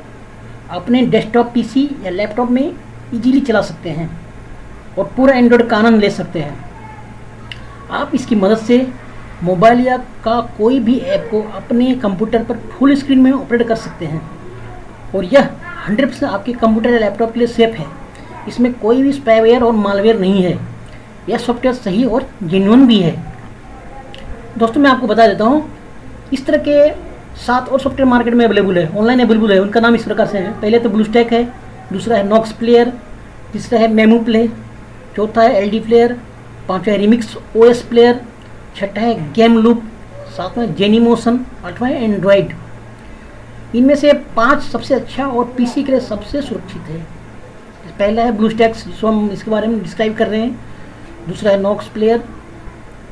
अपने 0.71 1.03
डेस्कटॉप 1.07 1.51
पीसी 1.55 1.89
या 2.05 2.11
लैपटॉप 2.11 2.51
में 2.51 2.73
इजीली 3.15 3.41
चला 3.41 3.61
सकते 3.63 3.91
हैं। 3.91 4.11
और 4.99 5.13
पूरा 5.17 5.35
एंड्रॉयड 5.35 5.69
का 5.69 5.77
आनंद 5.77 6.01
ले 6.01 6.11
सकते 6.11 6.39
हैं। 6.39 6.65
आप 7.91 8.11
इसकी 8.15 8.35
मदद 8.35 8.57
से 8.57 8.87
मोबाइल 9.43 9.81
या 9.81 9.97
का 9.97 10.41
कोई 10.59 10.81
भी 10.81 10.99
ऐप 10.99 11.29
को 11.31 11.43
अपने 11.43 11.95
कंप्यूटर 11.95 12.45
पर 12.45 12.57
फुल 12.57 12.95
स्क्रीन 12.95 13.19
में 13.19 13.33
ऑपरेट 13.33 13.69
कर 13.69 13.75
सकते 13.75 14.07
हैं। 14.07 14.23
और 15.15 15.25
यह 15.25 15.51
100% 15.89 16.25
आपके 16.25 16.53
कंप्यूटर 16.53 16.91
या 16.91 16.99
लैपटॉप 16.99 17.33
के 17.33 17.39
लिए 17.39 17.49
सेफ़ 17.49 17.77
है। 17.77 17.87
इसमें 18.49 18.73
कोई 18.73 19.03
भी 19.03 19.13
स्पाईवेयर 19.13 19.63
और 19.63 19.73
मालवेयर 19.73 20.19
नहीं 20.21 20.43
है। 20.43 20.59
यह 21.29 21.39
सॉफ्टवेयर 21.39 21.75
सही 21.75 22.05
और 22.05 22.29
जेन्युन 22.43 22.87
भी 22.87 23.01
है। 23.01 23.15
दोस्तों, 24.59 24.81
मैं 24.81 24.91
आपको 24.91 25.07
बता 25.07 25.27
देता 25.27 25.45
हूँ, 25.45 25.71
इस 26.33 26.47
तरह 26.47 26.63
के 26.69 26.91
सात 27.37 27.69
और 27.69 27.81
सॉफ्टवेयर 27.81 28.09
मार्केट 28.09 28.35
में 28.35 28.45
अवेलेबल 28.45 28.79
है। 28.79 28.89
ऑनलाइन 28.99 29.21
अवेलेबल 29.21 29.53
है। 29.53 29.59
उनका 29.61 29.81
नाम 29.81 29.95
इस 29.95 30.05
प्रकार 30.05 30.27
से 30.27 30.39
है। 30.39 30.61
पहले 30.61 30.79
तो 30.79 30.89
ब्लू 30.89 31.05
स्टैक 31.05 31.33
है, 31.33 31.45
दूसरा 31.93 32.17
है 32.17 32.29
नॉक्स 32.29 32.53
प्लेयर 32.53 32.93
तीसरा 33.53 33.79
है 33.79 33.89
मेमू 33.89 34.19
प्ले 34.19 34.49
चौथा 35.17 35.43
है 35.43 35.63
एल 35.63 35.71
डी 35.71 35.81
प्लेयर 35.81 36.13
पाँचवा 36.69 36.93
है 36.93 36.99
रिमिक्स 36.99 37.37
ओ 37.57 37.65
एस 37.65 37.83
प्लेयर 37.83 38.21
छठा 38.77 39.01
है 39.01 39.33
गेम 39.33 39.59
लूप 39.59 39.83
सातवां 40.37 40.67
जेनी 40.75 40.99
मोशन 40.99 41.45
आठवां 41.65 41.91
है 41.91 42.05
एंड्रॉयड 42.05 42.53
इनमें 43.75 43.95
से 43.97 44.13
पाँच 44.37 44.63
सबसे 44.63 44.95
अच्छा 44.95 45.27
और 45.27 45.45
पीसी 45.57 45.83
के 45.85 45.93
लिए 45.93 46.01
सबसे 46.01 46.43
सुरक्षित 46.43 46.83
है। 46.83 46.99
पहला 47.99 48.23
है 48.23 48.33
ब्लू 48.37 48.49
स्टैक्स 48.51 48.85
जिसको 48.87 49.07
हम 49.09 49.31
इसके 49.33 49.51
बारे 49.51 49.69
में 49.69 49.83
डिस्क्राइब 49.83 50.17
कर 50.17 50.27
रहे 50.27 50.41
हैं। 50.41 50.59
दूसरा 51.29 51.51
है 51.51 51.61
नॉक्स 51.61 51.87
प्लेयर 51.89 52.25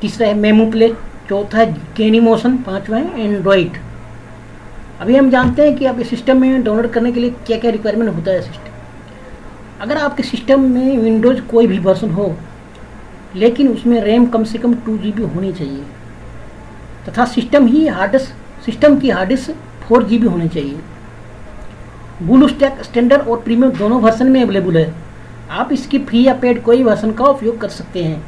तीसरा 0.01 0.27
है 0.27 0.33
मेमू 0.33 0.69
प्ले 0.71 0.89
चौथा 1.29 1.57
है 1.57 1.71
गेनी 1.97 2.19
मोशन 2.19 2.57
पाँचवा 2.67 2.97
है 2.97 3.23
एंड्रॉयड 3.23 3.77
अभी 5.01 5.15
हम 5.15 5.29
जानते 5.29 5.67
हैं 5.67 5.75
कि 5.77 5.85
आप 5.85 5.99
इस 5.99 6.09
सिस्टम 6.09 6.41
में 6.41 6.63
डाउनलोड 6.63 6.91
करने 6.91 7.11
के 7.11 7.19
लिए 7.19 7.29
क्या 7.47 7.57
क्या 7.59 7.71
रिक्वायरमेंट 7.71 8.15
होता 8.15 8.31
है 8.31 8.41
सिस्टम 8.41 8.74
अगर 9.85 9.97
आपके 9.97 10.23
सिस्टम 10.23 10.61
में 10.69 10.97
विंडोज़ 10.97 11.41
कोई 11.41 11.67
भी 11.67 11.77
वर्सन 11.79 12.11
हो, 12.11 12.35
लेकिन 13.35 13.67
उसमें 13.67 13.99
रैम 14.01 14.25
कम 14.25 14.43
से 14.43 14.57
कम 14.57 14.73
टू 14.75 14.97
जी 14.97 15.11
होनी 15.11 15.51
चाहिए, 15.53 15.83
तथा 17.07 17.25
सिस्टम 17.27 17.67
ही 17.67 17.85
हार्डिस्क 17.87 18.63
सिस्टम 18.65 18.97
की 18.99 19.09
हार्डिस्क 19.09 19.55
फोर 19.81 20.03
जी 20.03 20.17
होनी 20.17 20.47
चाहिए। 20.47 20.79
ब्लू 22.21 22.47
स्टैक, 22.47 22.81
स्टैंडर्ड 22.83 23.21
और 23.21 23.41
प्रीमियम 23.41 23.71
दोनों 23.73 24.01
वर्सन 24.01 24.31
में 24.31 24.41
अवेलेबल 24.41 24.77
है। 24.77 24.93
आप 25.51 25.73
इसकी 25.73 25.99
फ्री 25.99 26.23
या 26.23 26.33
पेड 26.33 26.63
कोई 26.63 26.83
वर्सन 26.83 27.11
का 27.11 27.25
उपयोग 27.25 27.59
कर 27.61 27.69
सकते 27.69 28.03
हैं। 28.03 28.21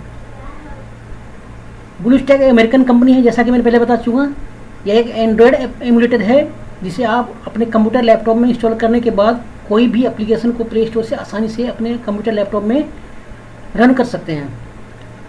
ब्लू 2.02 2.18
स्टैक 2.18 2.42
अमेरिकन 2.44 2.84
कंपनी 2.84 3.14
है, 3.14 3.22
जैसा 3.22 3.44
कि 3.44 3.52
मैंने 3.52 3.64
पहले 3.64 3.80
बता 3.80 3.96
चुका 3.98 4.30
यह 4.88 4.96
एक 4.96 5.08
एंड्रॉयड 5.10 5.56
एमुलेटर 5.84 6.22
है, 6.22 6.42
जिसे 6.84 7.04
आप 7.06 7.34
अपने 7.48 7.66
कंप्यूटर, 7.68 8.02
लैपटॉप 8.04 8.38
में 8.38 8.50
इंस्टॉल 8.50 8.76
करने 8.76 9.00
के 9.02 9.12
बाद 9.12 9.44
कोई 9.70 9.88
भी 9.88 10.06
एप्लीकेशन 10.06 10.52
को 10.52 10.64
प्ले 10.64 10.86
स्टोर 10.86 11.04
से 11.04 11.16
आसानी 11.16 11.48
से 11.50 11.68
अपने 11.68 11.98
कंप्यूटर 11.98 12.32
लैपटॉप 12.32 12.64
में 12.64 12.84
रन 13.76 13.94
कर 13.94 14.06
सकते 14.06 14.34
हैं। 14.34 14.50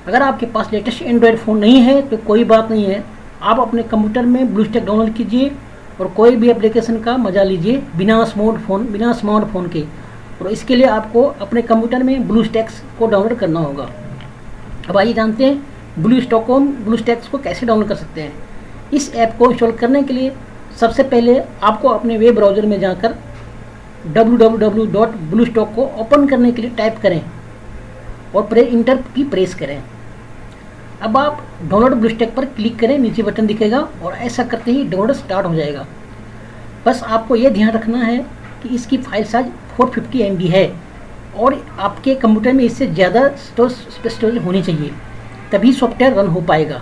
अगर 0.06 0.22
आपके 0.22 0.46
पास 0.48 0.72
लेटेस्ट 0.72 1.02
एंड्रॉयड 1.02 1.38
फ़ोन 1.38 1.58
नहीं 1.58 1.80
है 1.82 2.00
तो 2.02 2.16
कोई 2.18 2.44
बात 2.46 2.70
नहीं 2.70 2.84
है। 2.84 3.02
आप 3.42 3.60
अपने 3.60 3.82
कंप्यूटर 3.84 4.26
में 4.26 4.54
ब्लू 4.54 4.64
स्टैक 4.64 4.84
डाउनलोड 4.84 5.14
कीजिए 5.14 5.50
और 6.00 6.08
कोई 6.16 6.36
भी 6.36 6.50
एप्लीकेशन 6.50 7.00
का 7.00 7.16
मज़ा 7.18 7.42
लीजिए 7.42 7.82
बिना 7.96 8.24
स्मार्टफ़ोन 8.24 8.86
बिना 8.86 9.12
स्मार्टफ़ोन 9.14 9.68
के। 9.68 9.84
और 10.40 10.50
इसके 10.52 10.76
लिए 10.76 10.86
आपको 10.88 11.22
अपने 11.40 11.62
कंप्यूटर 11.62 12.02
में 12.02 12.28
ब्लू 12.28 12.44
स्टैक्स 12.44 12.82
को 12.98 13.06
डाउनलोड 13.06 13.38
करना 13.38 13.60
होगा। 13.60 13.88
अब 14.88 14.96
आइए 14.96 15.12
जानते 15.12 15.44
हैं 15.44 16.02
ब्लू 16.02 16.20
स्टॉकॉम 16.20 16.66
ब्लू 16.84 16.96
स्टैक्स 16.96 17.28
को 17.28 17.38
कैसे 17.38 17.66
डाउनलोड 17.66 17.88
कर 17.88 17.94
सकते 17.94 18.20
हैं। 18.20 18.32
इस 18.94 19.14
ऐप 19.14 19.34
को 19.38 19.50
इंस्टॉल 19.50 19.72
करने 19.74 20.02
के 20.02 20.14
लिए 20.14 20.32
सबसे 20.80 21.02
पहले 21.04 21.38
आपको 21.62 21.88
अपने 21.88 22.18
वेब 22.18 22.34
ब्राउज़र 22.34 22.66
में 22.66 22.78
जाकर 22.80 23.14
www.bluestock 24.08 25.74
को 25.74 25.84
ओपन 26.00 26.26
करने 26.28 26.52
के 26.52 26.62
लिए 26.62 26.70
टाइप 26.76 26.98
करें 27.02 27.22
और 28.34 28.42
प्रे 28.46 28.62
इंटर 28.62 28.96
की 29.14 29.24
प्रेस 29.26 29.54
करें। 29.54 29.82
अब 31.02 31.16
आप 31.16 31.42
डाउनलोड 31.62 31.94
ब्लूस्टेक 31.94 32.34
पर 32.34 32.44
क्लिक 32.46 32.78
करें, 32.78 32.98
नीचे 32.98 33.22
बटन 33.22 33.46
दिखेगा 33.46 33.80
और 34.02 34.12
ऐसा 34.14 34.44
करते 34.44 34.70
ही 34.70 34.84
डाउनलोड 34.84 35.16
स्टार्ट 35.16 35.46
हो 35.46 35.54
जाएगा। 35.54 35.86
बस 36.86 37.02
आपको 37.04 37.36
यह 37.36 37.50
ध्यान 37.50 37.70
रखना 37.70 37.98
है 37.98 38.18
कि 38.62 38.68
इसकी 38.74 38.96
फ़ाइल 38.98 39.24
साइज़ 39.24 39.46
450 39.76 39.94
फिफ्टी 39.94 40.48
है 40.48 40.72
और 41.36 41.54
आपके 41.78 42.14
कंप्यूटर 42.14 42.52
में 42.52 42.64
इससे 42.64 42.86
ज़्यादा 42.88 43.28
स्टोरेज 43.38 44.38
होनी 44.44 44.62
चाहिए, 44.62 44.90
तभी 45.52 45.72
सॉफ्टवेयर 45.72 46.14
रन 46.14 46.26
हो 46.28 46.40
पाएगा। 46.42 46.80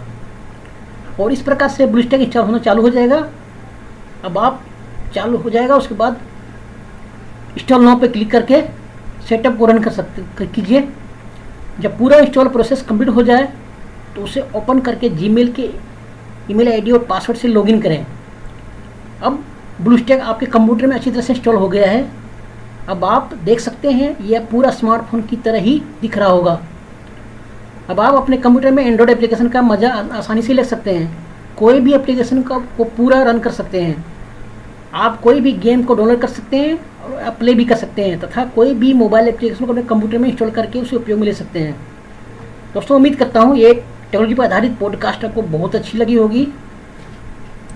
और 1.21 1.33
इस 1.33 1.43
प्रकार 1.43 1.69
से 1.69 1.87
ब्लूस्टेक 1.87 2.21
इंस्टॉल 2.21 2.45
होना 2.45 2.59
चालू 2.61 2.83
हो 2.83 2.89
जाएगा। 2.91 3.19
अब 4.25 4.39
आप 4.39 4.63
चालू 5.15 5.39
हो 5.39 5.51
जाएगा, 5.51 5.77
उसके 5.77 5.95
बाद 5.95 6.21
इंस्टॉल 7.57 7.85
नाउ 7.85 7.99
पे 7.99 8.09
क्लिक 8.09 8.31
करके 8.31 8.61
सेटअप 9.29 9.57
को 9.59 9.67
रन 9.67 9.79
कर 9.79 9.91
सकते 9.93 10.47
कीजिए। 10.47 10.89
जब 11.81 11.99
पूरा 11.99 12.19
इंस्टॉल 12.19 12.49
प्रोसेस 12.49 12.83
कंप्लीट 12.83 13.09
हो 13.11 13.23
जाए 13.23 13.49
तो 14.15 14.23
उसे 14.23 14.41
ओपन 14.57 14.81
करके 14.81 15.09
जीमेल 15.11 15.53
के 15.53 15.71
ईमेल 16.51 16.69
आईडी 16.69 16.91
और 16.91 17.05
पासवर्ड 17.05 17.39
से 17.39 17.49
लॉगिन 17.49 17.81
करें। 17.81 18.07
अब 19.23 19.45
ब्लूस्टैक 19.81 20.21
आपके 20.23 20.47
कंप्यूटर 20.47 20.87
में 20.87 20.95
अच्छी 20.97 21.11
तरह 21.11 21.23
से 21.23 21.33
इंस्टॉल 21.33 21.57
हो 21.57 21.69
गया 21.69 21.91
है। 21.91 22.09
अब 22.89 23.05
आप 23.05 23.35
देख 23.45 23.61
सकते 23.61 23.91
हैं, 23.91 24.17
यह 24.23 24.47
पूरा 24.51 24.71
स्मार्टफ़ोन 24.71 25.23
की 25.23 25.37
तरह 25.37 25.61
ही 25.61 25.81
दिख 26.01 26.19
रहा 26.19 26.29
होगा। 26.29 26.61
अब 27.91 28.01
आप 28.01 28.15
अपने 28.15 28.37
कंप्यूटर 28.37 28.71
में 28.71 28.85
एंड्रॉयड 28.85 29.11
एप्लीकेशन 29.11 29.49
का 29.49 29.63
मज़ा 29.63 29.91
आसानी 30.15 30.43
से 30.43 30.53
ले 30.53 30.65
सकते 30.65 30.91
हैं। 30.91 31.27
कोई 31.59 31.81
भी 31.81 31.93
एप्लीकेशन 31.95 32.43
का 32.43 32.57
वो 32.79 32.85
पूरा 32.97 33.23
रन 33.23 33.39
कर 33.39 33.51
सकते 33.53 33.83
हैं। 33.83 34.05
आप 34.95 35.21
कोई 35.21 35.41
भी 35.41 35.53
गेम 35.55 35.83
को 35.83 35.95
डाउनलोड 35.95 36.21
कर 36.21 36.29
सकते 36.29 36.57
हैं। 36.57 36.79
प्ले 37.39 37.55
भी 37.55 37.65
कर 37.65 37.77
सकते 37.77 38.05
हैं, 38.05 38.19
तथा 38.21 38.45
कोई 38.47 38.75
भी 38.75 38.93
मोबाइल 38.95 39.29
एप्लीकेशन 39.29 39.67
को 39.67 39.73
अपने 39.73 39.83
कंप्यूटर 39.85 40.19
में 40.19 40.29
इंस्टॉल 40.29 40.51
करके 40.51 40.81
उसे 40.81 40.97
उपयोग 40.97 41.19
में 41.21 41.27
ले 41.27 41.35
सकते 41.35 41.59
हैं। 41.59 41.75
दोस्तों, 42.75 42.97
उम्मीद 42.97 43.17
करता 43.17 43.41
हूँ 43.41 43.57
ये 43.57 43.73
टेक्नोलॉजी 43.75 44.35
पर 44.35 44.45
आधारित 44.45 44.79
पॉडकास्ट 44.79 45.25
आपको 45.25 45.43
बहुत 45.43 45.75
अच्छी 45.75 45.99
लगी 45.99 46.15
होगी। 46.15 46.47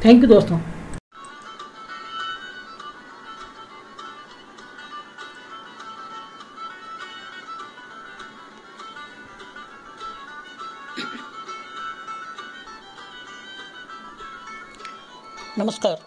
थैंक 0.05 0.23
यू 0.23 0.29
दोस्तों। 0.29 0.59
नमस्कार। 15.59 15.99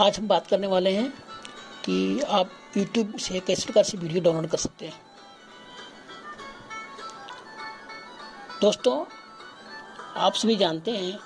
आज 0.00 0.18
हम 0.18 0.26
बात 0.28 0.46
करने 0.46 0.66
वाले 0.66 0.90
हैं 0.90 1.12
कि 1.88 2.20
आप 2.20 2.50
YouTube 2.76 3.18
से 3.18 3.40
किस 3.40 3.62
प्रकार 3.64 3.84
से 3.84 3.98
वीडियो 3.98 4.22
डाउनलोड 4.22 4.46
कर 4.46 4.58
सकते 4.58 4.86
हैं। 4.86 5.00
दोस्तों, 8.60 9.04
आप 10.16 10.34
सभी 10.34 10.56
जानते 10.56 10.90
हैं 10.90 11.18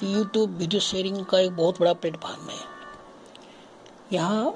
कि 0.00 0.14
YouTube 0.14 0.56
वीडियो 0.58 0.80
शेयरिंग 0.80 1.24
का 1.26 1.38
एक 1.40 1.56
बहुत 1.56 1.80
बड़ा 1.80 1.92
प्लेटफॉर्म 1.92 2.48
है। 2.50 2.58
यहाँ 4.12 4.54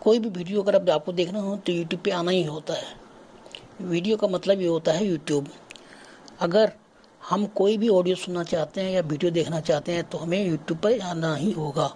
कोई 0.00 0.18
भी 0.18 0.28
वीडियो 0.30 0.62
अगर 0.62 0.76
आप 0.76 0.90
आपको 0.90 1.12
देखना 1.12 1.40
हो 1.40 1.56
तो 1.56 1.72
YouTube 1.72 2.04
पे 2.04 2.10
आना 2.10 2.30
ही 2.30 2.44
होता 2.44 2.74
है। 2.74 2.94
वीडियो 3.82 4.16
का 4.16 4.28
मतलब 4.28 4.60
ये 4.60 4.68
होता 4.68 4.92
है 4.92 5.08
YouTube 5.08 5.48
अगर 6.40 6.72
हम 7.22 7.46
कोई 7.56 7.76
भी 7.78 7.88
ऑडियो 7.88 8.16
सुनना 8.16 8.44
चाहते 8.44 8.80
हैं 8.80 8.90
या 8.90 9.00
वीडियो 9.02 9.30
देखना 9.32 9.60
चाहते 9.60 9.92
हैं 9.92 10.04
तो 10.04 10.18
हमें 10.18 10.44
यूट्यूब 10.46 10.78
पर 10.78 11.00
आना 11.00 11.34
ही 11.36 11.52
होगा। 11.52 11.94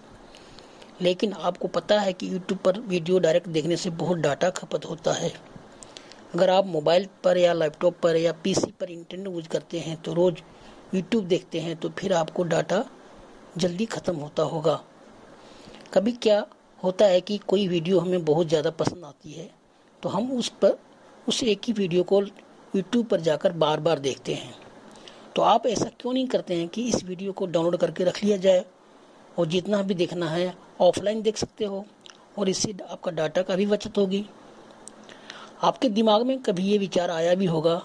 लेकिन 1.02 1.32
आपको 1.32 1.68
पता 1.68 1.98
है 2.00 2.12
कि 2.12 2.32
यूट्यूब 2.32 2.58
पर 2.60 2.80
वीडियो 2.80 3.18
डायरेक्ट 3.18 3.48
देखने 3.48 3.76
से 3.76 3.90
बहुत 3.92 4.18
डाटा 4.18 4.50
खपत 4.50 4.84
होता 4.84 5.12
है। 5.12 5.32
अगर 6.34 6.50
आप 6.50 6.66
मोबाइल 6.66 7.08
पर 7.24 7.38
या 7.38 7.52
लैपटॉप 7.52 7.98
पर 8.02 8.16
या 8.16 8.32
पीसी 8.44 8.72
पर 8.80 8.90
इंटरनेट 8.90 9.26
यूज़ 9.26 9.48
करते 9.48 9.78
हैं 9.78 9.96
तो 10.02 10.12
रोज़ 10.14 10.42
यूट्यूब 10.94 11.24
देखते 11.24 11.60
हैं 11.60 11.76
तो 11.76 11.88
फिर 11.98 12.12
आपको 12.12 12.42
डाटा 12.44 12.84
जल्दी 13.58 13.84
ख़त्म 13.86 14.16
होता 14.16 14.42
होगा। 14.44 14.80
कभी 15.94 16.12
क्या 16.12 16.44
होता 16.82 17.04
है 17.04 17.20
कि 17.20 17.38
कोई 17.38 17.66
वीडियो 17.68 17.98
हमें 17.98 18.24
बहुत 18.24 18.48
ज़्यादा 18.48 18.70
पसंद 18.72 19.04
आती 19.04 19.32
है 19.32 19.48
तो 20.02 20.08
हम 20.08 20.30
उस 20.32 20.48
पर, 20.62 20.78
उस 21.26 21.42
एक 21.44 21.60
ही 21.64 21.72
वीडियो 21.72 22.02
को 22.02 22.22
यूट्यूब 22.22 23.06
पर 23.06 23.20
जाकर 23.20 23.52
बार 23.54 23.80
बार 23.80 23.98
देखते 23.98 24.34
हैं। 24.34 24.54
तो 25.36 25.42
आप 25.42 25.66
ऐसा 25.66 25.90
क्यों 26.00 26.12
नहीं 26.12 26.26
करते 26.28 26.54
हैं 26.54 26.68
कि 26.68 26.82
इस 26.82 27.04
वीडियो 27.04 27.32
को 27.32 27.46
डाउनलोड 27.46 27.76
करके 27.76 28.04
रख 28.04 28.22
लिया 28.24 28.36
जाए? 28.36 28.64
और 29.38 29.46
जितना 29.46 29.82
भी 29.82 29.94
देखना 29.94 30.28
है 30.28 30.52
ऑफलाइन 30.80 31.22
देख 31.22 31.36
सकते 31.36 31.64
हो 31.64 31.84
और 32.38 32.48
इससे 32.48 32.74
आपका 32.90 33.10
डाटा 33.10 33.42
का 33.42 33.56
भी 33.56 33.66
बचत 33.66 33.98
होगी। 33.98 34.24
आपके 35.62 35.88
दिमाग 35.88 36.22
में 36.22 36.38
कभी 36.42 36.62
ये 36.62 36.78
विचार 36.78 37.10
आया 37.10 37.34
भी 37.34 37.46
होगा 37.46 37.76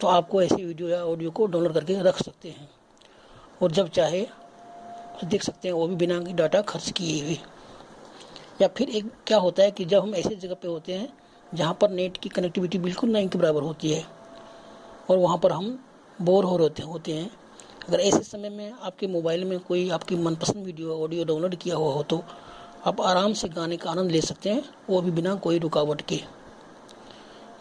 तो 0.00 0.06
आपको 0.06 0.42
ऐसे 0.42 0.64
वीडियो 0.64 0.88
या 0.88 1.04
ऑडियो 1.04 1.30
को 1.30 1.46
डाउनलोड 1.46 1.74
करके 1.74 2.00
रख 2.02 2.22
सकते 2.22 2.48
हैं। 2.48 2.68
और 3.62 3.72
जब 3.72 3.88
चाहे 3.88 4.22
तो 5.20 5.26
देख 5.26 5.42
सकते 5.42 5.68
हैं, 5.68 5.74
वो 5.74 5.86
भी 5.88 5.96
बिना 5.96 6.18
डाटा 6.32 6.60
खर्च 6.62 6.90
किए 6.90 7.20
हुए। 7.22 7.36
या 8.62 8.68
फिर 8.68 8.90
एक 8.90 9.10
क्या 9.26 9.38
होता 9.38 9.62
है 9.62 9.70
कि 9.70 9.84
जब 9.84 10.02
हम 10.02 10.14
ऐसे 10.14 10.34
जगह 10.34 10.54
पे 10.54 10.68
होते 10.68 10.94
हैं, 10.94 11.08
जहाँ 11.52 11.76
पर 11.80 11.90
नेट 11.90 12.16
की 12.16 12.28
कनेक्टिविटी 12.28 12.78
बिल्कुल 12.78 13.10
नहीं 13.10 13.28
के 13.28 13.38
बराबर 13.38 13.62
होती 13.62 13.92
है, 13.92 14.04
और 15.10 15.18
वहाँ 15.18 15.38
पर 15.38 15.52
हम 15.52 15.78
बोर 16.22 16.44
हो 16.44 16.56
रहे 16.56 16.82
होते 16.82 17.12
हैं 17.12 17.30
अगर 17.90 18.00
ऐसे 18.00 18.22
समय 18.22 18.50
में 18.50 18.72
आपके 18.72 19.06
मोबाइल 19.06 19.44
में 19.44 19.58
कोई 19.60 19.88
आपकी 19.90 20.16
मनपसंद 20.16 20.64
वीडियो 20.66 20.96
ऑडियो 20.96 21.24
डाउनलोड 21.24 21.54
किया 21.54 21.76
हुआ 21.76 21.92
हो 21.92 22.02
तो 22.02 22.22
आप 22.86 23.00
आराम 23.02 23.32
से 23.32 23.48
गाने 23.48 23.76
का 23.76 23.90
आनंद 23.90 24.10
ले 24.10 24.20
सकते 24.20 24.50
हैं, 24.50 24.62
वो 24.90 25.00
भी 25.02 25.10
बिना 25.10 25.34
कोई 25.36 25.58
रुकावट 25.58 26.02
के। 26.02 26.20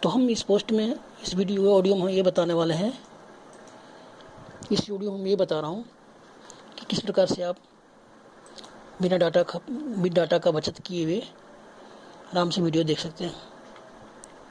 तो 0.04 0.10
हम 0.10 0.30
इस 0.30 0.42
पोस्ट 0.42 0.72
में 0.72 0.94
इस 1.24 1.34
वीडियो 1.36 1.74
ऑडियो 1.74 1.96
में 1.96 2.12
ये 2.14 2.24
बताने 2.24 2.54
वाले 2.54 2.74
हैं। 2.74 2.92
इस 4.72 4.90
वीडियो 4.90 5.12
में 5.12 5.26
ये 5.26 5.36
बता 5.36 5.60
रहा 5.60 5.70
हूँ 5.70 5.84
कि 6.78 6.86
किस 6.86 7.00
प्रकार 7.00 7.26
से 7.26 7.44
आप 7.44 7.58
बिना 9.02 9.18
डाटा 9.18 9.44
का 9.44 9.60
बिना 9.68 10.14
डाटा 10.14 10.38
का 10.38 10.52
बचत 10.52 10.80
किए 10.80 11.04
हुए 11.04 11.20
आराम 11.20 12.50
से 12.50 12.62
वीडियो 12.62 12.84
देख 12.84 13.00
सकते 13.00 13.24
हैं। 13.26 13.36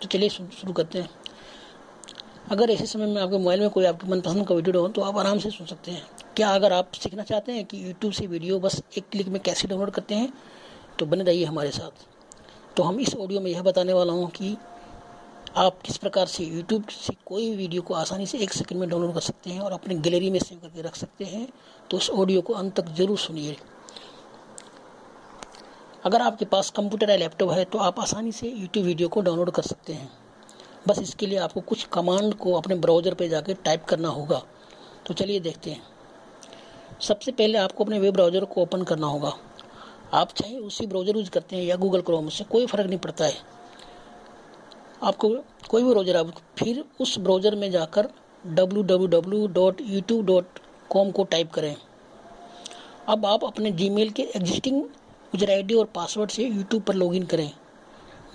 तो 0.02 0.08
चलिए 0.08 0.28
शुरू 0.28 0.72
करते 0.72 0.98
हैं। 0.98 1.08
अगर 2.50 2.70
ऐसे 2.70 2.86
समय 2.86 3.06
में 3.06 3.20
आपके 3.22 3.38
मोबाइल 3.38 3.60
में 3.60 3.70
कोई 3.70 3.84
आपके 3.84 4.08
मनपसंद 4.08 4.46
का 4.46 4.54
वीडियो 4.54 4.80
हो 4.80 4.88
तो 4.88 5.02
आप 5.02 5.16
आराम 5.18 5.38
से 5.38 5.50
सुन 5.50 5.66
सकते 5.66 5.90
हैं। 5.90 6.02
क्या 6.36 6.48
अगर 6.50 6.72
आप 6.72 6.92
सीखना 6.94 7.22
चाहते 7.24 7.52
हैं 7.52 7.64
कि 7.64 7.84
यूट्यूब 7.86 8.12
से 8.12 8.26
वीडियो 8.26 8.58
बस 8.60 8.80
एक 8.98 9.08
क्लिक 9.12 9.28
में 9.28 9.40
कैसे 9.42 9.68
डाउनलोड 9.68 9.90
करते 9.90 10.14
हैं 10.14 10.32
तो 10.98 11.06
बने 11.06 11.24
रहिए 11.24 11.44
हमारे 11.44 11.70
साथ। 11.70 12.06
तो 12.76 12.82
हम 12.82 13.00
इस 13.00 13.14
ऑडियो 13.16 13.40
में 13.40 13.50
यह 13.50 13.62
बताने 13.62 13.92
वाला 13.92 14.12
हूँ 14.12 14.28
कि 14.30 14.56
आप 15.56 15.80
किस 15.82 15.96
प्रकार 15.96 16.26
से 16.26 16.44
यूट्यूब 16.44 16.88
से 16.90 17.14
कोई 17.26 17.54
वीडियो 17.56 17.82
को 17.82 17.94
आसानी 17.94 18.26
से 18.26 18.38
एक 18.38 18.52
सेकंड 18.52 18.80
में 18.80 18.88
डाउनलोड 18.88 19.14
कर 19.14 19.20
सकते 19.20 19.50
हैं 19.50 19.60
और 19.60 19.72
अपनी 19.72 19.94
गैलरी 19.96 20.30
में 20.30 20.38
सेव 20.38 20.58
करके 20.58 20.82
रख 20.82 20.96
सकते 20.96 21.24
हैं 21.24 21.46
तो 21.90 21.96
उस 21.96 22.10
ऑडियो 22.12 22.40
को 22.40 22.52
अंत 22.54 22.74
तक 22.76 22.88
ज़रूर 22.96 23.18
सुनिए। 23.18 23.56
अगर 26.04 26.22
आपके 26.22 26.44
पास 26.44 26.70
कंप्यूटर 26.70 27.10
या 27.10 27.16
लैपटॉप 27.16 27.50
है 27.50 27.64
तो 27.64 27.78
आप 27.80 28.00
आसानी 28.00 28.32
से 28.32 28.48
यूट्यूब 28.48 28.86
वीडियो 28.86 29.08
को 29.08 29.20
डाउनलोड 29.20 29.50
कर 29.50 29.62
सकते 29.64 29.92
हैं। 29.92 30.10
बस 30.88 30.98
इसके 30.98 31.26
लिए 31.26 31.38
आपको 31.38 31.62
कुछ 31.62 31.88
कमांड 31.92 32.34
को 32.34 32.54
अपने 32.54 32.76
ब्राउज़र 32.76 33.14
पे 33.14 33.28
जाके 33.28 33.54
टाइप 33.54 33.84
करना 33.84 34.10
होगा। 34.10 34.42
तो 35.06 35.14
चलिए 35.14 35.40
देखते 35.40 35.70
हैं। 35.70 35.82
सबसे 37.00 37.32
पहले 37.32 37.58
आपको 37.58 37.84
अपने 37.84 37.98
वेब 37.98 38.14
ब्राउज़र 38.14 38.44
को 38.44 38.62
ओपन 38.62 38.82
करना 38.82 39.06
होगा। 39.06 39.32
आप 40.14 40.32
चाहे 40.32 40.58
उसी 40.58 40.86
ब्राउज़र 40.86 41.16
यूज़ 41.16 41.30
करते 41.30 41.56
हैं 41.56 41.64
या 41.64 41.76
गूगल 41.76 42.00
क्रोम 42.00 42.26
उससे 42.26 42.44
कोई 42.44 42.66
फ़र्क 42.66 42.86
नहीं 42.86 42.98
पड़ता 42.98 43.24
है। 43.24 43.34
आपको 45.02 45.28
कोई 45.70 45.82
भी 45.82 45.90
ब्राउज़र 45.90 46.16
आप 46.16 46.32
फिर 46.58 46.84
उस 47.00 47.18
ब्राउज़र 47.18 47.54
में 47.56 47.70
जाकर 47.70 48.08
www.youtube.com 48.44 51.12
को 51.12 51.24
टाइप 51.24 51.52
करें। 51.52 51.76
अब 53.08 53.26
आप 53.26 53.44
अपने 53.44 53.72
जीमेल 53.72 54.10
के 54.10 54.22
एग्जिस्टिंग 54.36 54.76
यूज़र 54.76 55.50
आईडी 55.50 55.74
और 55.74 55.84
पासवर्ड 55.94 56.30
से 56.30 56.44
यूट्यूब 56.44 56.82
पर 56.82 56.94
लॉगिन 56.94 57.24
करें। 57.26 57.50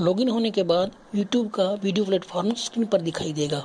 लॉगिन 0.01 0.29
होने 0.29 0.49
के 0.51 0.63
बाद 0.63 0.91
यूट्यूब 1.15 1.49
का 1.51 1.63
वीडियो 1.73 2.05
प्लेटफॉर्म 2.05 2.53
स्क्रीन 2.53 2.85
पर 2.85 3.01
दिखाई 3.01 3.33
देगा। 3.33 3.63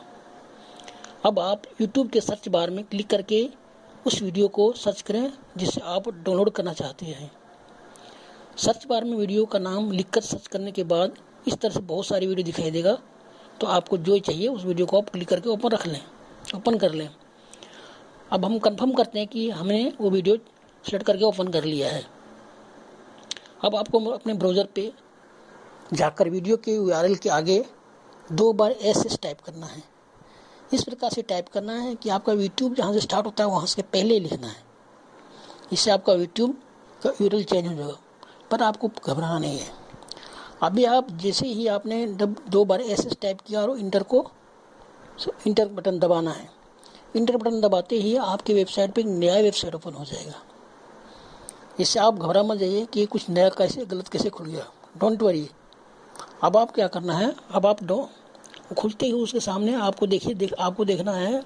अब 1.27 1.39
आप 1.39 1.63
यूट्यूब 1.81 2.09
के 2.09 2.21
सर्च 2.21 2.49
बार 2.49 2.71
में 2.71 2.83
क्लिक 2.85 3.09
करके 3.11 3.49
उस 4.07 4.21
वीडियो 4.23 4.49
को 4.49 4.71
सर्च 4.73 5.01
करें 5.03 5.31
जिसे 5.59 5.81
आप 5.83 6.09
डाउनलोड 6.09 6.51
करना 6.51 6.73
चाहते 6.73 7.07
हैं। 7.07 7.31
सर्च 8.57 8.87
बार 8.87 9.05
में 9.05 9.17
वीडियो 9.17 9.45
का 9.47 9.59
नाम 9.59 9.91
लिखकर 9.93 10.21
सर्च 10.21 10.47
करने 10.47 10.73
के 10.73 10.85
बाद 10.85 11.17
इस 11.49 11.55
तरह 11.55 11.73
से 11.73 11.81
बहुत 11.81 12.07
सारी 12.07 12.27
वीडियो 12.27 12.45
दिखाई 12.47 12.71
देगा। 12.71 12.97
तो 13.61 13.67
आपको 13.69 13.99
जो 13.99 14.19
चाहिए 14.21 14.49
उस 14.49 14.65
वीडियो 14.65 14.87
को 14.87 14.99
आप 14.99 15.09
क्लिक 15.09 15.29
करके 15.29 15.49
ओपन 15.49 15.69
रख 15.69 15.87
लें, 15.87 16.01
ओपन 16.55 16.79
कर 16.79 16.93
लें। 16.93 17.09
अब 18.31 18.45
हम 18.45 18.59
कंफर्म 18.61 18.93
करते 18.93 19.19
हैं 19.19 19.29
कि 19.29 19.51
हमने 19.51 19.93
वो 20.01 20.11
वीडियो 20.11 20.37
सेलेक्ट 20.85 21.07
करके 21.07 21.25
ओपन 21.25 21.49
कर 21.49 21.65
लिया 21.65 21.91
है। 21.91 22.07
अब 23.65 23.77
आपको 23.77 24.07
अपने 24.07 24.35
ब्राउज़र 24.35 24.69
पे 24.75 24.91
जाकर 25.93 26.29
वीडियो 26.31 26.57
के 26.57 26.75
यू 26.75 27.17
के 27.17 27.29
आगे 27.29 27.65
दो 28.33 28.53
बार 28.53 28.71
एस 28.73 29.05
एस 29.07 29.19
टाइप 29.23 29.41
करना 29.41 29.67
है। 29.67 29.83
इस 30.73 30.83
प्रकार 30.85 31.11
से 31.11 31.23
टाइप 31.23 31.49
करना 31.49 31.73
है 31.73 31.95
कि 31.95 32.09
आपका 32.09 32.33
यूट्यूब 32.33 32.75
जहाँ 32.75 32.93
से 32.93 33.01
स्टार्ट 33.01 33.27
होता 33.27 33.45
है, 33.45 33.51
वहाँ 33.51 33.67
से 33.67 33.83
पहले 33.83 34.19
लिखना 34.21 34.47
है। 34.47 34.63
इससे 35.73 35.91
आपका 35.91 36.13
यूट्यूब 36.13 36.59
का 37.03 37.13
यूरल 37.21 37.43
चेंज 37.43 37.67
हो 37.67 37.75
जाएगा, 37.75 37.97
पर 38.51 38.63
आपको 38.63 38.89
घबराना 38.89 39.39
नहीं 39.39 39.59
है। 39.59 39.67
अभी 40.63 40.85
आप 40.85 41.11
जैसे 41.13 41.47
ही 41.47 41.67
आपने 41.69 42.07
दो 42.07 42.65
बार 42.65 42.81
एस 42.81 43.07
एस 43.07 43.17
टाइप 43.23 43.41
किया 43.41 43.61
और 43.61 43.79
इंटर 43.79 44.03
को 44.03 44.27
इंटर 45.47 45.69
बटन 45.69 45.99
दबाना 45.99 46.31
है। 46.31 46.49
इंटर 47.17 47.37
बटन 47.37 47.61
दबाते 47.61 47.97
ही 47.97 48.17
आपकी 48.17 48.55
वेबसाइट 48.55 48.93
पे 48.93 49.03
नया 49.03 49.35
वेबसाइट 49.35 49.75
ओपन 49.75 49.93
हो 49.93 50.05
जाएगा। 50.05 50.43
इससे 51.81 52.01
आप 52.01 52.15
घबरा 52.15 52.43
मत 52.43 52.59
जाइए 52.59 52.85
कि 52.85 53.07
कुछ 53.07 53.29
नया 53.31 53.49
कैसे, 53.49 53.85
गलत 53.85 54.09
कैसे 54.09 54.31
खुल 54.31 54.47
गया। 54.47 54.67
डोंट 54.99 55.23
वरी 55.23 55.49
अब 56.45 56.57
आप 56.57 56.71
क्या 56.71 56.87
करना 56.89 57.13
है? 57.13 57.35
अब 57.51 57.67
आप 57.67 57.83
डो 57.85 58.09
खुलते 58.79 59.07
ही 59.07 59.13
उसके 59.13 59.41
सामने 59.41 59.75
आपको 59.77 60.07
देखिए, 60.07 60.35
देख 60.35 60.53
आपको 60.55 60.85
देखना 60.85 61.13
है। 61.13 61.43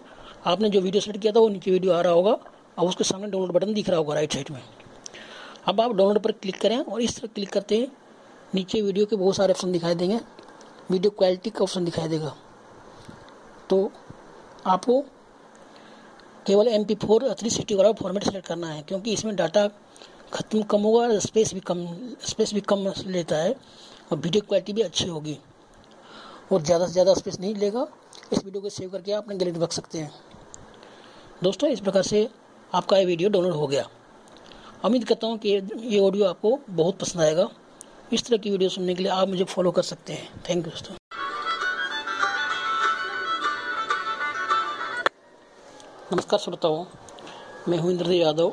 आपने 0.47 0.69
जो 0.71 0.81
वीडियो 0.81 1.01
सेलेक्ट 1.01 1.23
किया 1.23 1.33
था, 1.33 1.41
वो 1.41 1.49
नीचे 1.49 1.71
वीडियो 1.71 1.93
आ 1.93 2.01
रहा 2.01 2.13
होगा। 2.13 2.37
अब 2.79 2.87
उसके 2.89 3.05
सामने 3.05 3.27
डाउनलोड 3.27 3.53
बटन 3.53 3.75
दिख 3.75 3.89
रहा 3.89 3.99
होगा 3.99 4.15
राइट 4.15 4.33
साइड 4.33 4.51
में। 4.51 4.63
अब 5.67 5.81
आप 5.81 5.93
डाउनलोड 5.93 6.19
पर 6.19 6.33
क्लिक 6.33 6.61
करें 6.61 6.79
और 6.79 7.01
इस 7.03 7.17
तरह 7.17 7.29
क्लिक 7.35 7.53
करते 7.53 7.79
हैं। 7.79 7.91
नीचे 8.55 8.81
वीडियो 8.83 9.07
के 9.07 9.17
बहुत 9.17 9.37
सारे 9.37 9.53
ऑप्शन 9.53 9.73
दिखाई 9.73 9.95
देंगे। 9.95 10.21
वीडियो 10.91 11.11
क्वालिटी 11.11 11.51
का 11.51 11.63
ऑप्शन 11.63 11.85
दिखाई 11.85 12.09
देगा। 12.09 12.35
तो 13.71 13.91
आपको 14.67 15.01
केवल 16.47 16.69
M 16.69 16.85
P 16.85 16.95
four 16.97 17.33
three 17.33 17.51
sixty 17.51 17.75
वाला 17.75 17.93
फॉर्मेट 17.93 18.25
सेलेक्ट 18.25 18.47
करना 18.47 18.67
है, 18.67 18.83
क्योंकि 18.83 19.13
इसमें 19.13 19.35
डाटा 19.37 19.67
खत्म 20.33 20.63
कम 20.63 20.81
होगा 20.81 21.19
स्पेस 21.19 21.55
भी 21.55 21.61
कम 21.61 21.87
स्पेस 22.25 22.55
भी 22.55 22.61
कम 22.63 22.93
लेता 23.07 23.37
है। 23.37 23.55
और 24.13 24.19
वीडियो 24.19 24.43
क्वालिटी 24.49 24.73
भी 24.73 24.83
अच्छी 24.83 25.07
होगी। 25.07 25.39
और 26.53 26.63
ज़्यादा 26.63 26.87
से 26.87 26.93
ज़्यादा 26.93 27.13
स्पेस 27.15 27.39
नहीं 27.41 27.55
लेगा, 27.55 27.87
इस 28.33 28.45
वीडियो 28.45 28.61
को 28.63 28.69
सेव 28.69 28.91
करके 28.91 29.13
आप 29.13 29.23
अपने 29.23 29.37
गैलरी 29.37 29.61
रख 29.61 29.73
सकते 29.73 29.99
हैं। 29.99 30.13
दोस्तों, 31.43 31.69
इस 31.71 31.81
प्रकार 31.81 32.03
से 32.03 32.29
आपका 32.73 32.97
ये 32.97 33.05
वीडियो 33.05 33.29
डाउनलोड 33.31 33.55
हो 33.55 33.67
गया। 33.67 33.87
उम्मीद 34.85 35.05
करता 35.05 35.27
हूँ 35.27 35.39
कि 35.39 35.49
ये 35.49 36.01
ऑडियो 36.01 36.27
आपको 36.27 36.59
बहुत 36.71 36.99
पसंद 36.99 37.23
आएगा। 37.23 37.49
इस 38.13 38.27
तरह 38.27 38.37
की 38.37 38.51
वीडियो 38.51 38.71
सुनने 38.71 38.95
के 38.95 39.03
लिए 39.03 39.13
आप 39.13 39.29
मुझे 39.29 39.45
फॉलो 39.47 39.71
कर 39.71 39.83
सकते 39.83 40.13
हैं। 40.13 40.43
थैंक 40.49 40.67
यू 40.67 40.71
दोस्तों। 40.71 40.97
नमस्कार, 46.13 46.41
श्रोताओं। 46.41 46.85
मैं 47.69 47.79
हूँ 47.79 47.91
इंद्रदेव 47.91 48.21
यादव 48.23 48.53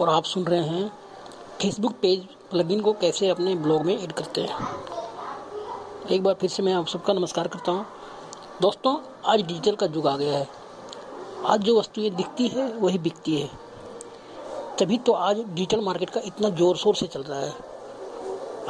और 0.00 0.08
आप 0.08 0.24
सुन 0.26 0.44
रहे 0.44 0.64
हैं 0.64 0.88
फेसबुक 1.60 1.92
पेज 2.02 2.26
प्लगइन 2.50 2.80
को 2.80 2.92
कैसे 2.92 3.28
अपने 3.28 3.54
ब्लॉग 3.54 3.82
में 3.82 3.96
ऐड 4.02 4.12
करते 4.12 4.40
हैं। 4.40 4.66
एक 6.10 6.22
बार 6.22 6.34
फिर 6.34 6.50
से 6.50 6.62
मैं 6.62 6.72
आप 6.74 6.86
सबका 6.86 7.12
नमस्कार 7.12 7.48
करता 7.48 7.72
हूँ। 7.72 7.84
दोस्तों, 8.62 8.94
आज 9.24 9.40
डिजिटल 9.40 9.74
का 9.76 9.86
युग 9.86 10.06
आ 10.06 10.16
गया 10.16 10.38
है। 10.38 10.48
आज 11.46 11.60
जो 11.60 11.78
वस्तुएँ 11.78 12.10
दिखती 12.10 12.46
है, 12.48 12.66
वही 12.72 12.98
बिकती 12.98 13.36
है। 13.36 13.50
तभी 14.78 14.98
तो 14.98 15.12
आज 15.12 15.36
डिजिटल 15.38 15.80
मार्केट 15.80 16.10
का 16.10 16.20
इतना 16.24 16.50
ज़ोर 16.50 16.76
शोर 16.76 16.94
से 16.94 17.06
चल 17.06 17.22
रहा 17.22 17.40
है। 17.40 17.52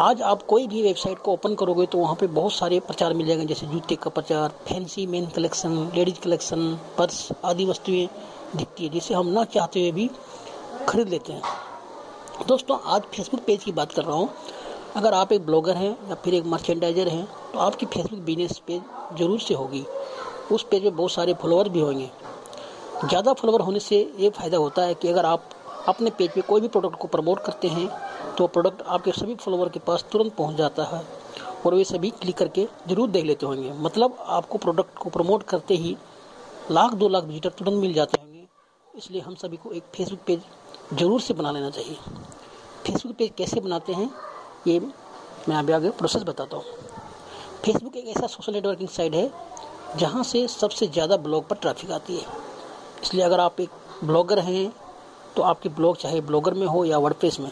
आज 0.01 0.23
आप 0.23 0.43
कोई 0.43 0.67
भी 0.67 0.83
वेबसाइट 0.83 1.19
को 1.19 1.33
ओपन 1.33 1.55
करोगे 1.55 1.87
तो 1.87 1.99
वहाँ 1.99 2.15
पे 2.15 2.27
बहुत 2.27 2.53
सारे 2.53 2.81
प्रचार 2.81 3.15
मिल 3.15 3.27
जाएँगे, 3.27 3.47
जैसे 3.47 3.67
जूते 3.67 3.97
का 3.97 4.11
प्रचार 4.11 4.49
fancy 4.69 5.07
men 5.07 5.27
collection 5.27 5.91
ladies 5.95 6.21
collection 6.21 6.79
purse 6.99 7.29
आदि 7.45 7.65
वस्तुएँ 7.65 8.09
दिखती 8.57 8.85
है, 8.85 8.91
जिसे 8.91 9.15
हम 9.15 9.27
ना 9.29 9.45
चाहते 9.47 9.81
हुए 9.81 9.93
भी 9.93 10.11
खरीद 10.89 11.09
लेते 11.09 11.33
हैं। 11.33 11.43
दोस्तों, 12.39 12.79
आज 12.87 13.03
फेसबुक 13.05 13.41
पेज 13.45 13.65
की 13.65 13.73
बात 13.73 13.93
कर 13.93 14.05
रहा 14.05 14.17
हूँ। 14.17 14.29
अगर 14.97 15.15
आप 15.15 15.33
एक 15.33 15.45
ब्लॉगर 15.47 15.77
हैं 15.77 15.91
या 16.09 16.15
फिर 16.15 16.35
एक 16.35 16.45
मर्चेंडाइजर 16.47 17.09
हैं 17.09 17.25
तो 17.53 17.59
आपकी 17.59 17.87
फेसबुक 17.87 18.21
बिज़नेस 18.21 18.59
पेज 18.67 18.83
ज़रूर 19.19 19.41
से 19.41 19.55
होगी। 19.55 19.85
उस 20.53 20.63
पेज 20.71 20.85
में 20.85 20.97
बहुत 20.97 21.13
सारे 21.13 21.35
फॉलोअर 21.35 21.69
भी 21.69 21.81
होंगे। 21.81 22.11
ज़्यादा 23.05 23.33
फॉलोअर 23.33 23.61
होने 23.61 23.81
से 23.81 23.97
ये 24.19 24.31
फ़ायदा 24.31 24.57
होता 24.57 24.83
है 24.83 24.95
कि 24.95 25.09
अगर 25.09 25.27
आप 25.27 25.49
अपने 25.89 26.11
पेज 26.11 26.31
पे 26.31 26.41
कोई 26.43 26.61
भी 26.61 26.69
प्रोडक्ट 26.69 26.97
को 26.97 27.09
प्रमोट 27.09 27.43
करते 27.45 27.69
हैं 27.69 27.89
तो 28.37 28.47
प्रोडक्ट 28.49 28.83
आपके 28.83 29.13
सभी 29.13 29.35
फॉलोअर 29.37 29.69
के 29.69 29.81
पास 29.87 30.05
तुरंत 30.13 30.35
पहुँच 30.37 30.57
जाता 30.57 30.85
है 30.87 31.03
और 31.67 31.75
वे 31.75 31.85
सभी 31.85 32.11
क्लिक 32.13 32.37
करके 32.37 32.67
ज़रूर 32.89 33.11
देख 33.11 33.25
लेते 33.25 33.47
होंगे। 33.47 33.73
मतलब 33.79 34.17
आपको 34.29 34.59
प्रोडक्ट 34.59 34.99
को 34.99 35.11
प्रमोट 35.11 35.43
करते 35.45 35.75
ही 35.77 35.97
लाख, 36.71 36.95
दो 36.95 37.09
लाख 37.09 37.25
विजिटर 37.25 37.51
तुरंत 37.51 37.81
मिल 37.81 37.93
जाते 37.95 38.21
होंगे। 38.21 38.47
इसलिए 38.95 39.21
हम 39.21 39.35
सभी 39.37 39.57
को 39.57 39.73
एक 39.73 39.83
फेसबुक 39.95 40.21
पेज 40.27 40.43
ज़रूर 40.93 41.21
से 41.21 41.35
बना 41.35 41.51
लेना 41.51 41.71
चाहिए। 41.71 41.97
फेसबुक 42.87 43.17
पेज 43.17 43.31
कैसे 43.39 43.61
बनाते 43.61 43.93
हैं, 43.93 44.11
ये 44.67 44.79
मैं 45.49 45.57
अभी 45.57 45.73
आगे 45.73 45.91
प्रोसेस 45.93 46.23
बताता 46.23 46.57
हूँ। 46.57 46.65
फेसबुक 47.65 47.97
एक 47.97 48.07
ऐसा 48.09 48.27
सोशल 48.27 48.53
नेटवर्किंग 48.53 48.89
साइट 48.89 49.15
है, 49.15 49.31
जहाँ 49.97 50.23
से 50.23 50.47
सबसे 50.49 50.87
ज़्यादा 50.87 51.17
ब्लॉग 51.19 51.47
पर 51.49 51.57
ट्रैफ़िक 51.57 51.91
आती 51.91 52.17
है। 52.17 52.27
इसलिए 53.03 53.25
अगर 53.25 53.41
आप 53.41 53.61
एक 53.61 53.71
ब्लॉगर 54.05 54.39
हैं 54.41 54.73
तो 55.37 55.43
आपके 55.43 55.69
ब्लॉग 55.69 55.97
चाहे 55.97 56.21
ब्लॉगर 56.21 56.55
में 56.55 56.67
हो 56.67 56.85
या 56.85 56.99
वर्डप्रेस 56.99 57.39
में 57.41 57.51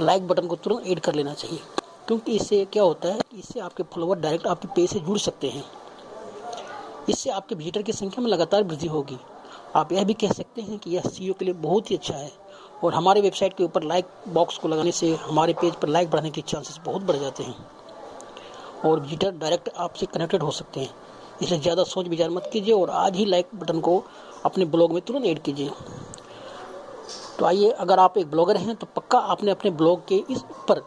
लाइक 0.00 0.26
बटन 0.28 0.46
को 0.46 0.56
तुरंत 0.56 0.86
ऐड 0.86 1.00
कर 1.00 1.14
लेना 1.14 1.34
चाहिए। 1.34 1.60
क्योंकि 2.08 2.32
इससे 2.32 2.64
क्या 2.64 2.82
होता 2.82 3.08
है 3.08 3.20
कि 3.30 3.38
इससे 3.38 3.60
आपके 3.60 3.82
फॉलोवर 3.84 4.18
डायरेक्ट 4.20 4.46
आपके 4.46 4.68
पेज 4.76 4.90
से 4.90 5.00
जुड़ 5.00 5.18
सकते 5.18 5.48
हैं। 5.48 5.64
इससे 7.08 7.30
आपके 7.30 7.54
विजिटर 7.54 7.82
की 7.82 7.92
संख्या 7.92 8.22
में 8.22 8.30
लगातार 8.30 8.62
वृद्धि 8.62 8.86
होगी। 8.86 9.18
आप 9.76 9.92
यह 9.92 10.04
भी 10.04 10.14
कह 10.14 10.32
सकते 10.32 10.62
हैं 10.62 10.78
कि 10.78 10.90
यह 10.90 11.02
सीओ 11.02 11.32
के 11.32 11.44
लिए 11.44 11.54
बहुत 11.60 11.90
ही 11.90 11.96
अच्छा 11.96 12.14
है। 12.14 12.30
और 12.84 12.94
हमारे 12.94 13.20
वेबसाइट 13.20 13.52
के 13.56 13.64
ऊपर 13.64 13.82
लाइक 13.82 14.06
बॉक्स 14.28 14.58
को 14.58 14.68
लगाने 14.68 14.92
से 14.92 15.14
हमारे 15.16 15.52
पेज 15.52 15.74
पर 15.74 15.88
लाइक 15.88 16.10
बढ़ाने 16.10 16.30
के 16.30 16.40
चांसेस 16.42 16.78
बहुत 16.84 17.02
बढ़ 17.02 17.16
जाते 17.16 17.42
हैं। 17.42 17.54
और 18.84 19.00
विजिटर 19.00 19.30
डायरेक्ट 19.32 19.68
आपसे 19.76 20.06
कनेक्टेड 20.06 20.42
हो 20.42 20.50
सकते 20.50 20.80
हैं। 20.80 20.90
इसलिए 21.42 21.60
ज़्यादा 21.60 21.84
सोच 21.84 22.08
विचार 22.08 22.30
मत 22.30 22.48
कीजिए 22.52 22.74
और 22.74 22.90
आज 22.90 23.16
ही 23.16 23.24
लाइक 23.24 23.48
बटन 23.54 23.80
को 23.80 24.02
अपने 24.44 24.64
ब्लॉग 24.64 24.92
में 24.92 25.00
तुरंत 25.02 25.26
ऐड 25.26 25.42
कीजिए। 25.42 25.70
तो 27.38 27.44
आइए, 27.44 27.70
अगर 27.70 27.98
आप 27.98 28.18
एक 28.18 28.30
ब्लॉगर 28.30 28.56
हैं 28.56 28.74
तो 28.76 28.86
पक्का 28.96 29.18
आपने 29.18 29.50
अपने 29.50 29.70
ब्लॉग 29.72 30.06
के 30.08 30.16
इस 30.30 30.42
पर 30.68 30.82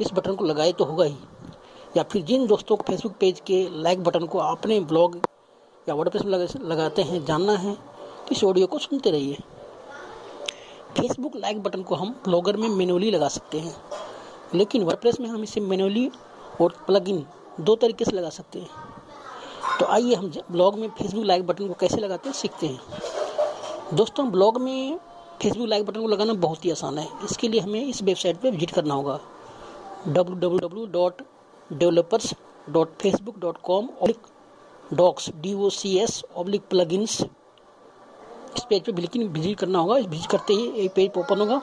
इस 0.00 0.12
बटन 0.14 0.34
को 0.34 0.44
लगाए 0.44 0.72
तो 0.72 0.84
होगा 0.84 1.04
ही। 1.04 1.16
या 1.96 2.02
फिर 2.02 2.22
जिन 2.22 2.46
दोस्तों 2.46 2.76
को 2.76 2.84
फेसबुक 2.84 3.12
पेज 3.20 3.40
के 3.46 3.66
लाइक 3.72 4.02
बटन 4.04 4.26
को 4.26 4.38
अपने 4.38 4.78
ब्लॉग 4.82 5.18
या 5.86 5.94
वर्डप्रेस 5.94 6.24
में 6.24 6.32
लगाते 6.64 7.02
हैं, 7.02 7.24
जानना 7.24 7.52
है 7.54 7.76
इस 8.32 8.44
ऑडियो 8.44 8.66
को 8.66 8.78
सुनते 8.78 9.10
रहिए। 9.10 9.38
फेसबुक 10.96 11.36
लाइक 11.36 11.62
बटन 11.62 11.82
को 11.82 11.94
हम 11.94 12.10
ब्लॉगर 12.24 12.56
में 12.56 12.68
मैनुअली 12.68 13.10
लगा 13.10 13.28
सकते 13.28 13.58
हैं। 13.58 13.74
लेकिन 14.54 14.82
वर्डप्रेस 14.82 15.20
में 15.20 15.28
हम 15.28 15.42
इसे 15.42 15.60
मैनुअली 15.60 16.10
और 16.60 16.74
प्लगइन 16.86 17.24
दो 17.60 17.74
तरीके 17.76 18.04
से 18.04 18.12
लगा 18.12 18.28
सकते 18.30 18.58
हैं। 18.58 18.68
तो 19.80 19.86
आइए 19.86 20.14
हम 20.14 20.30
ब्लॉग 20.50 20.78
में 20.78 20.88
फेसबुक 20.88 21.24
लाइक 21.24 21.46
बटन 21.46 21.68
को 21.68 21.74
कैसे 21.74 22.00
लगाते 22.00 22.28
हैं 22.28 22.36
सीखते 22.36 22.66
हैं। 22.66 23.96
दोस्तों 23.96 24.30
ब्लॉग 24.32 24.60
में 24.60 24.98
फेसबुक 25.42 25.68
लाइक 25.68 25.86
बटन 25.86 26.00
को 26.00 26.08
लगाना 26.08 26.32
बहुत 26.42 26.64
ही 26.64 26.70
आसान 26.70 26.98
है। 26.98 27.08
इसके 27.24 27.48
लिए 27.48 27.60
हमें 27.60 27.84
इस 27.84 28.02
वेबसाइट 28.02 28.36
पर 28.36 28.50
विज़िट 28.50 28.70
करना 28.70 28.94
होगा। 28.94 29.18
W 30.08 30.36
W 30.36 30.58
W 30.58 30.86
dot 30.92 31.22
developers 31.70 32.34
dot 32.70 32.96
Facebook 33.00 33.38
dot 33.38 33.58
com 33.64 33.88
oblique 34.02 34.26
docs 34.94 35.30
D 35.36 35.54
O 35.54 35.68
C 35.70 35.96
S 35.98 36.22
oblique 36.36 36.62
plugins 36.70 37.22
इस 38.56 38.64
पेज 38.64 38.82
पे 38.82 38.92
बिल्कुल 38.92 39.24
विज़िट 39.24 39.58
करना 39.58 39.78
होगा 39.78 39.94
विज़िट 39.94 40.30
करते 40.30 40.54
ही 40.54 40.66
एक 40.84 40.92
पेज 40.94 41.18
ओपन 41.18 41.40
होगा। 41.40 41.60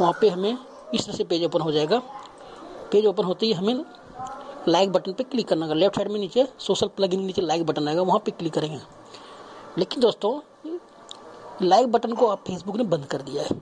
वहाँ 0.00 0.12
पे 0.20 0.28
हमें 0.28 0.56
इस 0.94 1.04
तरह 1.06 1.16
से 1.16 1.24
पेज 1.24 1.44
ओपन 1.44 1.60
हो 1.60 1.72
जाएगा। 1.72 1.98
पेज 2.92 3.06
ओपन 3.06 3.24
होते 3.24 3.46
ही 3.46 3.52
हमें 3.52 3.84
लाइक 4.68 4.92
बटन 4.92 5.12
पे 5.12 5.24
क्लिक 5.24 5.48
करना 5.48 5.64
होगा। 5.64 5.74
लेफ़्ट 5.74 5.96
साइड 5.96 6.08
में 6.08 6.18
नीचे 6.20 6.46
सोशल 6.58 6.86
प्लगइन 6.86 7.24
नीचे 7.24 7.42
लाइक 7.42 7.66
बटन 7.66 7.88
आएगा, 7.88 8.02
वहाँ 8.02 8.18
पे 8.18 8.30
क्लिक 8.30 8.52
करेंगे। 8.52 8.78
लेकिन 9.78 10.00
दोस्तों 10.00 10.40
लाइक 11.62 11.86
बटन 11.86 12.12
को 12.12 12.26
आप 12.26 12.44
फेसबुक 12.46 12.76
ने 12.76 12.84
बंद 12.84 13.04
कर 13.04 13.22
दिया 13.22 13.42
है। 13.42 13.60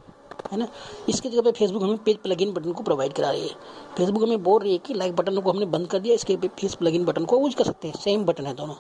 है 0.52 0.58
ना? 0.58 0.66
इसके 1.08 1.28
जगह 1.28 1.42
पे 1.42 1.52
फेसबुक 1.52 1.82
हमें 1.82 1.96
पेज 1.96 2.16
प्लगइन 2.16 2.52
बटन 2.52 2.72
को 2.72 2.82
प्रोवाइड 2.82 3.12
करा 3.12 3.30
रही 3.30 3.48
है। 3.48 3.54
फेसबुक 3.96 4.22
हमें 4.22 4.42
बोल 4.42 4.62
रही 4.62 4.72
है 4.72 4.78
कि 4.78 4.94
लाइक 4.94 5.16
बटन 5.16 5.40
को 5.40 5.50
हमने 5.50 5.66
बंद 5.66 5.86
कर 5.86 5.98
दिया, 5.98 6.14
इसके 6.14 6.36
पे 6.36 6.48
फेस 6.58 6.74
प्लगइन 6.74 7.04
बटन 7.04 7.24
को 7.24 7.40
यूज़ 7.40 7.56
कर 7.56 7.64
सकते 7.64 7.88
हैं। 7.88 7.94
सेम 7.94 8.24
बटन 8.24 8.46
है 8.46 8.54
दोनों। 8.54 8.74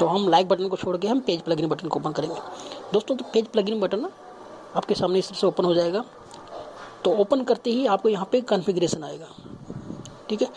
तो 0.00 0.06
हम 0.06 0.28
लाइक 0.28 0.48
बटन 0.48 0.68
को 0.68 0.76
छोड़ 0.76 0.96
के 0.96 1.08
हम 1.08 1.20
पेज 1.20 1.40
प्लगइन 1.42 1.68
बटन 1.68 1.88
को 1.88 2.00
ओपन 2.00 2.12
करेंगे। 2.12 2.36
दोस्तों 2.92 3.16
तो 3.16 3.24
पेज 3.34 3.46
प्लगइन 3.46 3.80
बटन 3.80 4.08
आपके 4.76 4.94
सामने 4.94 5.18
इस 5.18 5.28
तरह 5.28 5.38
से 5.38 5.46
ओपन 5.46 5.64
हो 5.64 5.74
जाएगा। 5.74 6.04
तो 7.04 7.10
ओपन 7.20 7.42
करते 7.44 7.70
ही 7.70 7.86
आपको 7.86 8.08
यहाँ 8.08 8.28
पे 8.32 8.40
कॉन्फ़िगरेशन 8.42 9.04
आएगा। 9.04 9.26
ठीक 10.28 10.42
है? 10.42 10.48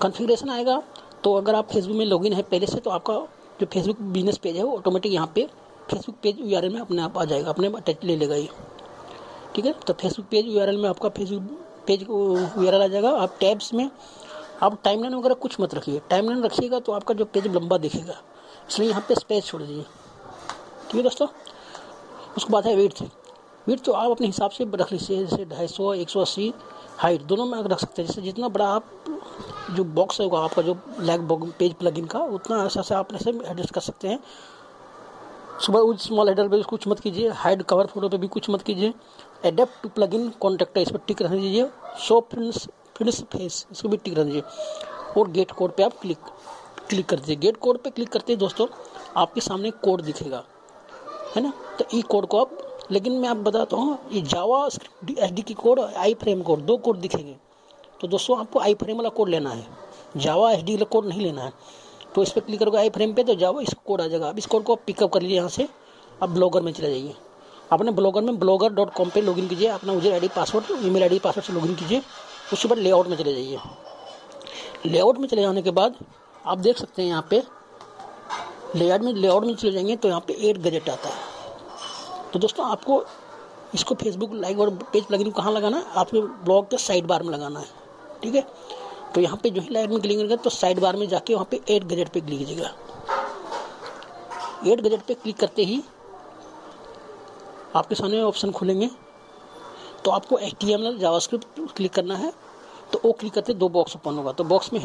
कॉन्फ़िगरेशन 0.00 0.50
आएगा 0.50 0.82
तो 1.24 1.34
अगर 1.34 1.54
आप 1.54 1.68
फेसबुक 1.70 1.96
में 1.96 2.04
लॉगिन 2.06 2.32
है 2.32 2.42
पहले 2.42 2.66
से 2.66 2.78
तो 2.78 2.90
आपका 2.90 3.14
जो 3.60 3.66
फेसबुक 3.72 4.00
बिज़नेस 4.02 4.38
पेज 4.38 4.56
है, 4.56 4.62
वो 4.62 4.76
ऑटोमेटिक 4.76 5.12
यहाँ 5.12 5.30
पे 5.34 5.46
फेसबुक 5.90 6.16
पेज 6.22 6.38
यू 6.40 6.70
में 6.70 6.80
अपने 6.80 7.02
आप 7.02 7.18
आ 7.18 7.24
जाएगा। 7.24 7.50
अपने 7.50 7.66
अटैच 7.68 8.04
ले 8.04 8.16
लेगा 8.16 8.34
ये। 8.34 8.48
ठीक 9.54 9.64
है? 9.64 9.72
तो 9.86 9.92
फेसबुक 9.92 10.26
पेज 10.26 10.46
यू 10.48 10.78
में 10.78 10.88
आपका 10.88 11.08
फेसबुक 11.10 11.42
पेज 11.86 12.02
यू 12.02 12.66
आ 12.68 12.86
जाएगा। 12.86 13.10
आप 13.12 13.36
टैब्स 13.40 13.72
में, 13.74 13.90
आप 14.62 14.78
टाइमलाइन 14.84 15.14
वगैरह 15.14 15.34
कुछ 15.36 15.60
मत 15.60 15.74
रखिए। 15.74 16.00
टाइमलाइन 16.10 16.42
रखिएगा 16.44 16.78
तो 16.80 16.92
आपका 16.92 17.14
जो 17.14 17.24
पेज 17.24 17.46
लंबा 17.56 17.78
दिखेगा। 17.78 18.20
इसलिए 18.68 18.88
यहाँ 18.88 19.04
पे 19.08 19.14
स्पेस 19.14 19.44
छोड़ 19.44 19.62
दीजिए। 19.62 19.82
ठीक 19.82 20.94
है 20.94 21.02
दोस्तों? 21.02 21.28
उसके 22.36 22.52
बाद 22.52 22.66
है 22.66 22.76
वेट 22.76 23.02
वेट 23.66 23.80
तो 23.84 23.92
आप 23.92 24.10
अपने 24.10 24.26
हिसाब 24.26 24.50
से 24.50 24.64
रख 24.74 24.92
लीजिए, 24.92 25.24
जैसे 25.24 25.44
ढाई 25.46 25.66
सौ, 25.68 25.92
एक 25.94 26.10
सौ 26.10 26.20
अस्सी 26.20 26.52
हाइट 26.98 27.22
दोनों 27.22 27.44
में 27.46 27.62
रख 27.62 27.78
सकते 27.80 28.02
हैं। 28.02 28.08
जैसे 28.08 28.22
जितना 28.22 28.48
बड़ा 28.48 28.66
आप 28.68 28.84
जो 29.70 29.84
बॉक्स 29.84 30.20
होगा 30.20 30.38
आपका 30.38 30.62
जो 30.62 30.76
लैग 31.00 31.28
पेज 31.58 31.74
प्लगइन 31.74 32.06
का, 32.06 32.18
उतना 32.18 32.64
ऐसा 32.64 32.82
से 32.82 32.94
आप 32.94 33.12
ऐसे 33.14 33.30
एडजस्ट 33.30 33.70
कर 33.74 33.80
सकते 33.80 34.08
हैं। 34.08 34.18
सुबह 35.60 35.80
उस 35.80 36.06
स्मॉल 36.06 36.28
हेडर 36.28 36.48
पे 36.48 36.62
कुछ 36.64 36.86
मत 36.88 37.00
कीजिए 37.00 37.28
हाइड 37.30 37.62
कवर 37.62 37.86
फ़ोटो 37.86 38.08
पे 38.08 38.18
भी 38.18 38.28
कुछ 38.28 38.48
मत 38.50 38.62
कीजिए। 38.62 38.92
Adapt 39.44 39.82
to 39.82 39.88
plug 39.88 40.14
in 40.14 40.28
contact 40.40 40.78
इस 40.78 40.90
पर 40.90 40.98
टिक 41.06 41.22
रहने 41.22 41.40
दीजिए। 41.40 41.68
शो 42.00 42.20
फ्रेंड्स 42.30 42.66
फ्रेंड्स 42.96 43.22
फेस 43.32 43.66
इसको 43.72 43.88
भी 43.88 43.96
टिक 43.96 44.14
रहने 44.14 44.32
दीजिए। 44.32 45.20
और 45.20 45.30
गेट 45.30 45.50
कोड 45.52 45.74
पे 45.76 45.82
आप 45.82 46.00
क्लिक 46.00 46.18
क्लिक 46.92 47.06
कर 47.06 47.16
दीजिए 47.16 47.36
गेट 47.38 47.56
कोड 47.56 47.78
पे 47.82 47.90
क्लिक 47.90 48.08
करते 48.08 48.32
ही 48.32 48.36
दोस्तों, 48.38 48.66
आपके 49.16 49.40
सामने 49.40 49.70
कोड 49.84 50.02
दिखेगा। 50.02 50.44
है 51.36 51.42
ना? 51.42 51.52
तो 51.78 51.84
ई 51.94 52.02
कोड 52.04 52.26
को 52.26 52.40
आप, 52.40 52.58
लेकिन 52.90 53.12
मैं 53.12 53.28
आप 53.28 53.36
बताता 53.38 53.76
हूँ, 53.76 53.98
ये 54.12 54.20
जावा 54.22 54.66
एस 54.66 55.32
डी 55.32 55.42
की 55.42 55.54
कोड 55.54 55.80
आई 55.80 56.14
फ्रेम 56.14 56.42
कोड, 56.42 56.60
दो 56.60 56.76
कोड 56.78 56.96
दिखेंगे। 56.98 57.36
तो 58.00 58.08
दोस्तों, 58.08 58.38
आपको 58.38 58.60
आई 58.60 58.74
फ्रेम 58.74 58.96
वाला 58.96 59.08
कोड 59.10 59.28
लेना 59.28 59.50
है। 59.50 59.66
जावा 60.16 60.50
एस 60.52 60.62
डी 60.62 60.74
वाला 60.74 60.84
कोड 60.92 61.06
नहीं 61.06 61.20
लेना 61.20 61.42
है। 61.42 61.52
तो 62.14 62.22
इस 62.22 62.32
पर 62.32 62.40
क्लिक 62.40 62.60
करोगे 62.60 62.78
आई 62.78 62.90
फ्रेम 62.90 63.12
पे 63.14 63.24
तो 63.24 63.34
जाओ 63.34 63.60
इस 63.60 63.74
कोड 63.86 64.00
आ 64.00 64.06
जाएगा। 64.06 64.28
अब 64.28 64.38
इस 64.38 64.46
कोड 64.46 64.64
को 64.64 64.72
आप 64.72 64.82
पिकअप 64.86 65.12
कर 65.12 65.22
लीजिए 65.22 65.36
यहाँ 65.36 65.48
से। 65.48 65.68
आप 66.22 66.28
ब्लॉगर 66.28 66.62
में 66.62 66.72
चले 66.72 66.90
जाइए। 66.90 67.14
अपने 67.72 67.90
ब्लॉगर 67.92 68.22
में 68.22 68.38
ब्लॉगर 68.38 68.72
डॉट 68.72 68.92
कॉम 68.94 69.10
पर 69.10 69.22
लॉगिन 69.22 69.48
कीजिए। 69.48 69.68
अपना 69.68 69.92
user 69.92 70.12
I 70.12 70.28
password 70.36 70.84
email 70.90 71.02
I 71.02 71.18
password 71.18 71.46
से 71.46 71.52
लॉगिन 71.52 71.74
कीजिए। 71.74 72.02
उसके 72.52 72.68
बाद 72.68 72.78
लेआउट 72.78 73.06
में 73.08 73.16
चले 73.16 73.32
जाइए। 73.32 73.58
लेआउट 74.86 75.18
में 75.18 75.26
चले 75.28 75.42
जाने 75.42 75.62
के 75.62 75.70
बाद 75.70 75.94
आप 76.44 76.58
देख 76.58 76.78
सकते 76.78 77.02
हैं 77.02 77.08
यहाँ 77.08 77.26
पे 77.30 77.42
लेआउट 78.76 79.00
में 79.00 79.12
लेआउट 79.14 79.44
में 79.44 79.54
चले 79.54 79.70
जाएँगे 79.72 79.96
तो 79.96 80.08
यहाँ 80.08 80.20
पे 80.26 80.32
एट 80.48 80.58
गजेट 80.58 80.88
आता 80.90 81.08
है। 81.08 82.30
तो 82.32 82.38
दोस्तों, 82.38 82.66
आपको 82.66 83.04
इसको 83.74 83.94
फेसबुक 83.94 84.32
लाइक 84.34 84.58
और 84.60 84.70
पेज 84.92 85.04
प्लगइन 85.04 85.30
कहाँ 85.30 85.52
लगाना 85.52 85.76
है? 85.76 85.84
आपके 85.96 86.20
ब्लॉग 86.20 86.70
के 86.70 86.76
साइड 86.78 87.06
बार 87.06 87.22
में 87.22 87.30
लगाना 87.30 87.60
है, 87.60 87.66
ठीक 88.22 88.34
है? 88.34 88.46
तो 89.14 89.20
यहाँ 89.20 89.36
पे 89.42 89.50
जो 89.50 89.62
है 89.62 89.72
लाइट 89.72 89.90
में 89.90 90.00
क्लिक 90.00 90.18
करेंगे 90.18 90.36
तो 90.36 90.50
साइड 90.50 90.80
बार 90.80 90.96
में 90.96 91.08
जाके 91.08 91.34
वहाँ 91.34 91.46
पे 91.50 91.60
एड 91.70 91.84
गजेट 91.84 92.08
पे 92.08 92.20
क्लिक 92.20 92.38
कीजिएगा। 92.38 92.70
एड 94.66 94.80
गजेट 94.80 95.02
पे 95.02 95.14
क्लिक 95.14 95.36
करते 95.38 95.64
ही 95.64 95.82
आपके 97.76 97.94
सामने 97.94 98.22
ऑप्शन 98.22 98.50
खुलेंगे। 98.52 98.90
तो 100.04 100.10
आपको 100.10 100.38
H 100.38 100.54
T 100.60 100.72
M 100.72 100.98
JavaScript 100.98 101.60
click 101.76 101.92
करना 101.94 102.16
है 102.16 102.32
तो 102.92 103.00
वो 103.04 103.12
क्लिक 103.12 103.32
करते 103.34 103.54
दो 103.54 103.68
बॉक्स 103.70 103.96
ओपन 103.96 104.16
होगा। 104.16 104.32
तो 104.32 104.44
बॉक्स 104.44 104.72
में 104.72 104.80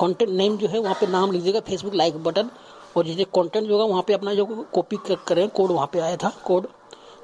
कंटेंट 0.00 0.30
नेम 0.30 0.56
जो 0.56 0.68
है, 0.68 0.78
वहाँ 0.78 0.96
पे 1.00 1.06
नाम 1.06 1.32
लीजिएगा 1.32 1.60
फेसबुक 1.60 1.94
लाइक 1.94 2.22
बटन 2.24 2.50
और 2.96 3.06
जैसे 3.06 3.24
कंटेंट 3.24 3.66
जो 3.66 3.72
होगा, 3.72 3.84
वहाँ 3.84 4.02
पे 4.06 4.12
अपना 4.12 4.34
जो 4.34 4.46
कॉपी 4.74 4.98
करें 5.06 5.48
कोड 5.48 5.70
वहाँ 5.70 5.88
पे 5.92 6.00
आया 6.00 6.16
था 6.16 6.32
कोड 6.44 6.66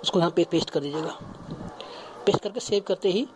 उसको 0.02 0.18
यहाँ 0.18 0.30
पे 0.30 0.44
पेस्ट 0.50 0.70
कर 0.70 0.80
दीजिएगा। 0.80 1.18
पेस्ट 2.26 2.42
करके 2.42 2.60
सेव 2.60 2.82
करते 2.86 3.10
ही 3.10 3.26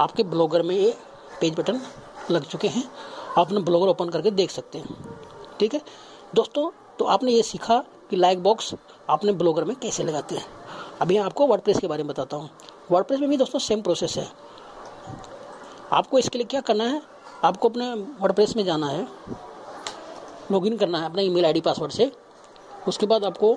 आपके 0.00 0.22
ब्लॉगर 0.24 0.62
में 0.62 0.74
ये 0.76 0.94
पेज 1.40 1.54
बटन 1.54 1.80
लग 2.30 2.44
चुके 2.44 2.68
हैं। 2.68 2.84
आप 2.84 3.46
अपना 3.46 3.60
ब्लॉगर 3.60 3.88
ओपन 3.88 4.08
करके 4.08 4.30
देख 4.30 4.50
सकते 4.50 4.78
हैं। 4.78 4.96
ठीक 5.60 5.74
है? 5.74 5.80
दोस्तों 6.34 6.70
तो 6.98 7.04
आपने 7.04 7.32
ये 7.32 7.42
सीखा 7.42 7.78
कि 8.10 8.16
लाइक 8.16 8.42
बॉक्स 8.42 8.74
आपने 9.10 9.32
ब्लॉगर 9.32 9.64
में 9.64 9.74
कैसे 9.76 10.04
लगाते 10.04 10.34
हैं। 10.34 10.44
अभी 11.00 11.16
आपको 11.16 11.46
वर्ड 11.46 11.78
के 11.80 11.86
बारे 11.86 12.02
में 12.02 12.12
बताता 12.12 12.36
हूँ। 12.36 12.50
वर्ड 12.90 13.12
में 13.12 13.28
भी 13.30 13.36
दोस्तों 13.36 13.58
सेम 13.58 13.82
प्रोसेस 13.82 14.16
है। 14.18 14.26
आपको 15.92 16.18
इसके 16.18 16.38
लिए 16.38 16.46
क्या 16.46 16.60
करना 16.60 16.84
है? 16.84 17.00
आपको 17.44 17.68
अपने 17.68 17.92
वर्ड 18.20 18.40
में 18.56 18.64
जाना 18.64 18.86
है 18.86 19.06
लॉगिन 20.52 20.76
करना 20.78 20.98
है 20.98 21.06
अपना 21.06 21.22
ईमेल 21.22 21.44
आईडी 21.46 21.60
पासवर्ड 21.60 21.92
से, 21.92 22.10
उसके 22.88 23.06
बाद 23.06 23.24
आपको 23.24 23.56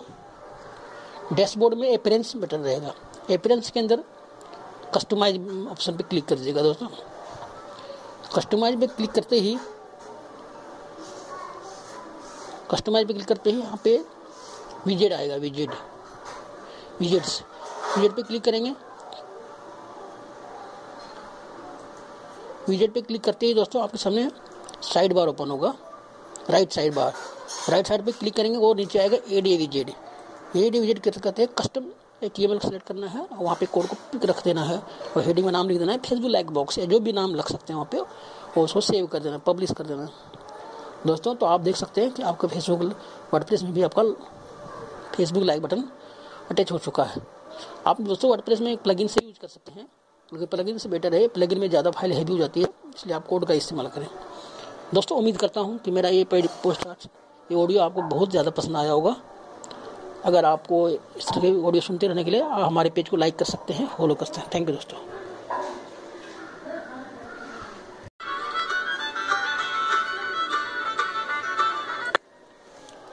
डैशबोर्ड 1.33 1.77
में 1.77 1.97
अपेरेंस 1.97 2.35
बटन 2.35 2.59
रहेगा। 2.59 2.93
अपेरेंस 3.33 3.69
के 3.71 3.79
अंदर 3.79 4.03
कस्टमाइज 4.95 5.67
ऑप्शन 5.71 5.97
पे 5.97 6.03
क्लिक 6.03 6.25
कर 6.25 6.35
दीजिएगा 6.35 6.61
दोस्तों। 6.61 6.87
कस्टमाइज 8.35 8.79
पे 8.79 8.87
क्लिक 8.87 9.11
करते 9.11 9.39
ही 9.39 9.57
कस्टमाइज 12.71 13.07
पे 13.07 13.13
क्लिक 13.13 13.27
करते 13.27 13.51
ही 13.51 13.59
यहाँ 13.59 13.79
पे 13.83 13.97
विजेट 14.87 15.13
आएगा 15.13 15.35
विजेट 15.37 15.69
विजेट्स 16.99 17.41
विजेट 17.95 18.15
पे 18.15 18.21
क्लिक 18.21 18.43
करेंगे 18.43 18.73
विजेट 22.69 22.93
पे 22.93 23.01
क्लिक 23.01 23.23
करते 23.23 23.45
ही 23.45 23.53
दोस्तों 23.53 23.81
आपके 23.83 23.97
सामने 23.97 24.29
साइड 24.83 25.13
बार 25.13 25.27
ओपन 25.27 25.49
होगा। 25.49 25.73
Right 26.49 26.71
side 26.71 26.93
bar 26.95 27.13
right 27.69 27.87
side 27.87 28.05
पे 28.05 28.11
क्लिक 28.11 28.35
करेंगे 28.35 28.57
वो 28.57 28.73
नीचे 28.73 28.99
आएगा 28.99 29.17
ए 29.29 29.41
डी 29.41 29.55
विजेट 29.57 29.89
ए 30.55 30.69
डी 30.69 30.79
विजेट 30.79 30.99
कहते 30.99 31.41
हैं? 31.41 31.51
कस्टम 31.53 31.85
एक 32.23 32.31
टी 32.35 32.47
सेलेक्ट 32.47 32.85
करना 32.87 33.07
है 33.07 33.21
और 33.21 33.37
वहाँ 33.37 33.55
पे 33.59 33.65
कोड 33.65 33.85
को 33.87 33.95
पिक 34.11 34.25
रख 34.25 34.43
देना 34.43 34.63
है 34.63 34.77
और 34.77 35.23
हेडिंग 35.23 35.45
में 35.45 35.51
नाम 35.53 35.69
लिख 35.69 35.79
देना 35.79 35.91
है 35.91 35.97
फेसबुक 35.99 36.31
लाइक 36.31 36.51
बॉक्स 36.51 36.77
या 36.77 36.85
जो 36.85 36.99
भी 36.99 37.13
नाम 37.13 37.35
लग 37.35 37.47
सकते 37.47 37.73
हैं 37.73 37.75
वहाँ 37.75 37.89
पे 37.91 37.97
और 37.97 38.63
उसको 38.63 38.81
सेव 38.81 39.07
कर 39.07 39.19
देना 39.19 39.37
पब्लिश 39.37 39.71
कर 39.71 39.85
देना। 39.85 40.09
दोस्तों 41.07 41.33
तो 41.35 41.45
आप 41.45 41.61
देख 41.61 41.75
सकते 41.75 42.01
हैं 42.01 42.11
कि 42.11 42.23
आपका 42.23 42.47
फेसबुक 42.47 42.81
वर्ड 43.33 43.63
में 43.63 43.73
भी 43.73 43.81
आपका 43.81 44.03
फेसबुक 45.15 45.43
लाइक 45.43 45.61
बटन 45.61 45.83
अटैच 46.51 46.71
हो 46.71 46.77
चुका 46.77 47.03
है। 47.03 47.21
आप 47.87 48.01
दोस्तों 48.01 48.31
वर्ड 48.31 48.61
में 48.61 48.71
एक 48.71 48.81
प्लगइन 48.81 49.07
से 49.07 49.25
यूज़ 49.25 49.39
कर 49.39 49.47
सकते 49.47 49.71
हैं। 49.71 49.87
क्योंकि 50.31 50.45
प्लगइन 50.47 50.77
से 50.77 50.89
बेटर 50.89 51.13
है 51.13 51.27
प्लगइन 51.27 51.59
में 51.59 51.67
ज़्यादा 51.69 51.91
फ़ाइल 51.91 52.11
हैवी 52.13 52.31
हो 52.31 52.37
जाती 52.37 52.61
है, 52.61 52.67
इसलिए 52.95 53.15
आप 53.15 53.25
कोड 53.27 53.45
का 53.45 53.53
इस्तेमाल 53.53 53.87
करें। 53.87 54.07
दोस्तों, 54.93 55.17
उम्मीद 55.17 55.37
करता 55.37 55.61
हूँ 55.61 55.77
कि 55.77 55.91
मेरा 55.91 56.09
ये 56.09 56.23
पेड 56.25 56.45
पोस्ट 56.63 56.87
ये 57.49 57.55
ऑडियो 57.57 57.81
आपको 57.81 58.01
बहुत 58.09 58.29
ज़्यादा 58.31 58.51
पसंद 58.51 58.77
आया 58.77 58.91
होगा। 58.91 59.15
अगर 60.25 60.45
आपको 60.45 60.87
इस 60.89 61.27
तरह 61.27 61.41
के 61.41 61.51
ऑडियो 61.61 61.81
सुनते 61.81 62.07
रहने 62.07 62.23
के 62.23 62.31
लिए, 62.31 62.41
आप 62.41 62.61
हमारे 62.61 62.89
पेज 62.89 63.09
को 63.09 63.17
लाइक 63.17 63.35
कर 63.37 63.45
सकते 63.45 63.73
हैं 63.73 63.87
फॉलो 63.87 64.15
कर 64.15 64.25
सकते 64.25 64.41
हैं। 64.41 64.49
थैंक 64.53 64.69
यू 64.69 64.75
दोस्तों। 64.75 64.97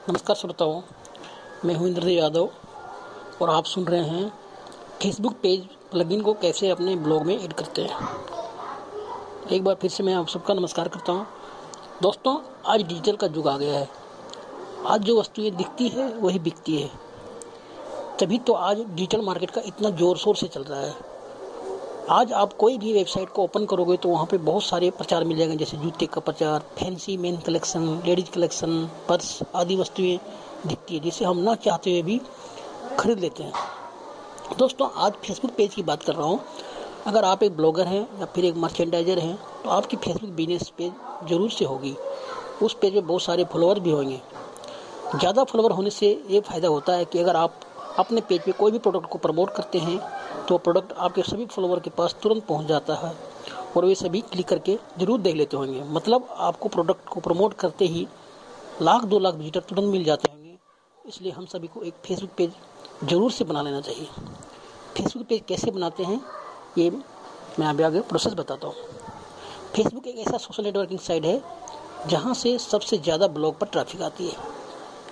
नमस्कार, 0.09 0.35
श्रोताओं। 0.35 0.81
मैं 1.65 1.75
हूँ 1.75 1.87
इंद्रदेव 1.87 2.17
यादव, 2.17 2.49
और 3.41 3.49
आप 3.49 3.65
सुन 3.65 3.85
रहे 3.85 4.05
हैं 4.05 4.31
फेसबुक 5.01 5.33
पेज 5.43 5.67
प्लगइन 5.91 6.21
को 6.21 6.33
कैसे 6.33 6.69
अपने 6.69 6.95
ब्लॉग 6.95 7.23
में 7.25 7.37
ऐड 7.37 7.53
करते 7.53 7.81
हैं। 7.81 8.07
एक 9.51 9.63
बार 9.63 9.75
फिर 9.75 9.89
से 9.91 10.03
मैं 10.03 10.13
आप 10.13 10.27
सबका 10.27 10.53
नमस्कार 10.53 10.87
करता 10.87 11.11
हूँ। 11.11 11.25
दोस्तों, 12.01 12.35
आज 12.65 12.81
डिजिटल 12.81 13.15
का 13.15 13.27
युग 13.27 13.47
आ 13.47 13.57
गया 13.57 13.79
है। 13.79 13.87
आज 14.87 15.01
जो 15.01 15.19
वस्तुएँ 15.19 15.51
दिखती 15.51 15.87
है, 15.87 16.07
वही 16.13 16.39
बिकती 16.39 16.75
है। 16.75 16.89
तभी 18.19 18.37
तो 18.39 18.53
आज 18.53 18.77
डिजिटल 18.79 19.21
मार्केट 19.21 19.51
का 19.51 19.61
इतना 19.65 19.89
ज़ोर 19.89 20.17
शोर 20.17 20.35
से 20.35 20.47
चल 20.47 20.63
रहा 20.63 20.81
है। 20.81 20.93
आज 22.09 22.33
आप 22.33 22.53
कोई 22.53 22.77
भी 22.77 22.93
वेबसाइट 22.93 23.29
को 23.29 23.43
ओपन 23.43 23.65
करोगे 23.65 23.97
तो 23.97 24.09
वहाँ 24.09 24.25
पे 24.25 24.37
बहुत 24.37 24.63
सारे 24.63 24.91
प्रचार 24.91 25.23
मिल 25.23 25.37
जाएँगे, 25.37 25.55
जैसे 25.55 25.77
जूते 25.77 26.05
का 26.05 26.21
प्रचार 26.21 26.59
fancy 26.79 27.17
men 27.17 27.37
collection 27.37 28.01
ladies 28.05 28.31
collection 28.31 28.89
purse 29.09 29.39
आदि 29.55 29.75
वस्तुएँ 29.75 30.17
दिखती 30.67 30.95
है, 30.95 30.99
जिसे 30.99 31.25
हम 31.25 31.37
ना 31.39 31.55
चाहते 31.57 31.91
हुए 31.91 32.01
भी 32.01 32.21
खरीद 32.99 33.19
लेते 33.19 33.43
हैं। 33.43 33.53
दोस्तों, 34.49 34.87
आज 34.95 35.13
फेसबुक 35.15 35.51
पेज 35.55 35.73
की 35.73 35.81
बात 35.83 36.03
कर 36.03 36.15
रहा 36.15 36.25
हूँ। 36.25 36.39
अगर 37.07 37.23
आप 37.23 37.43
एक 37.43 37.55
ब्लॉगर 37.57 37.87
हैं 37.87 38.01
या 38.19 38.25
फिर 38.25 38.45
एक 38.45 38.55
मर्चेंडाइजर 38.57 39.19
हैं 39.19 39.35
तो 39.63 39.69
आपकी 39.69 39.97
फेसबुक 39.97 40.29
बिज़नेस 40.31 40.69
पेज 40.77 40.91
ज़रूर 41.29 41.49
से 41.51 41.65
होगी। 41.65 41.95
उस 42.63 42.73
पेज 42.81 42.93
में 42.93 43.05
बहुत 43.07 43.21
सारे 43.21 43.43
फॉलोअर 43.43 43.79
भी 43.79 43.91
होंगे। 43.91 44.19
ज़्यादा 45.15 45.43
फॉलोअर 45.43 45.71
होने 45.71 45.89
से 45.89 46.07
ये 46.29 46.39
फ़ायदा 46.39 46.67
होता 46.67 46.93
है 46.93 47.05
कि 47.05 47.19
अगर 47.19 47.35
आप 47.35 47.59
अपने 47.99 48.21
पेज 48.21 48.41
पे 48.41 48.51
कोई 48.51 48.71
भी 48.71 48.79
प्रोडक्ट 48.79 49.09
को 49.09 49.17
प्रमोट 49.17 49.53
करते 49.55 49.79
हैं 49.79 49.99
तो 50.47 50.57
प्रोडक्ट 50.59 50.93
आपके 50.97 51.21
सभी 51.21 51.45
फॉलोअर 51.47 51.79
के 51.79 51.89
पास 51.89 52.15
तुरंत 52.23 52.45
पहुँच 52.45 52.65
जाता 52.67 52.95
है 52.97 53.13
और 53.77 53.85
वे 53.85 53.95
सभी 53.95 54.21
क्लिक 54.23 54.47
करके 54.47 54.77
ज़रूर 54.99 55.19
देख 55.19 55.35
लेते 55.35 55.57
होंगे। 55.57 55.83
मतलब 55.89 56.27
आपको 56.39 56.69
प्रोडक्ट 56.69 57.07
को 57.09 57.19
प्रमोट 57.19 57.53
करते 57.55 57.85
ही 57.85 58.07
लाख, 58.81 59.03
दो 59.03 59.19
लाख 59.19 59.35
विजिटर 59.35 59.59
तुरंत 59.69 59.91
मिल 59.91 60.03
जाते 60.03 60.31
होंगे। 60.31 60.57
इसलिए 61.05 61.31
हम 61.31 61.45
सभी 61.45 61.67
को 61.67 61.83
एक 61.83 61.93
फेसबुक 62.05 62.29
पेज 62.37 62.51
ज़रूर 63.03 63.31
से 63.31 63.43
बना 63.43 63.61
लेना 63.61 63.81
चाहिए। 63.81 64.07
फेसबुक 64.97 65.27
पेज 65.27 65.41
कैसे 65.47 65.71
बनाते 65.71 66.03
हैं, 66.03 66.19
ये 66.77 66.89
मैं 67.59 67.67
अभी 67.67 67.83
आगे 67.83 68.01
प्रोसेस 68.01 68.33
बताता 68.33 68.67
हूँ। 68.67 68.75
फेसबुक 69.75 70.07
एक 70.07 70.17
ऐसा 70.17 70.37
सोशल 70.37 70.63
नेटवर्किंग 70.63 70.99
साइट 70.99 71.25
है, 71.25 71.41
जहाँ 72.07 72.33
से 72.33 72.57
सबसे 72.59 72.97
ज़्यादा 72.97 73.27
ब्लॉग 73.29 73.57
पर 73.59 73.67
ट्रैफ़िक 73.67 74.01
आती 74.01 74.27
है। 74.27 74.35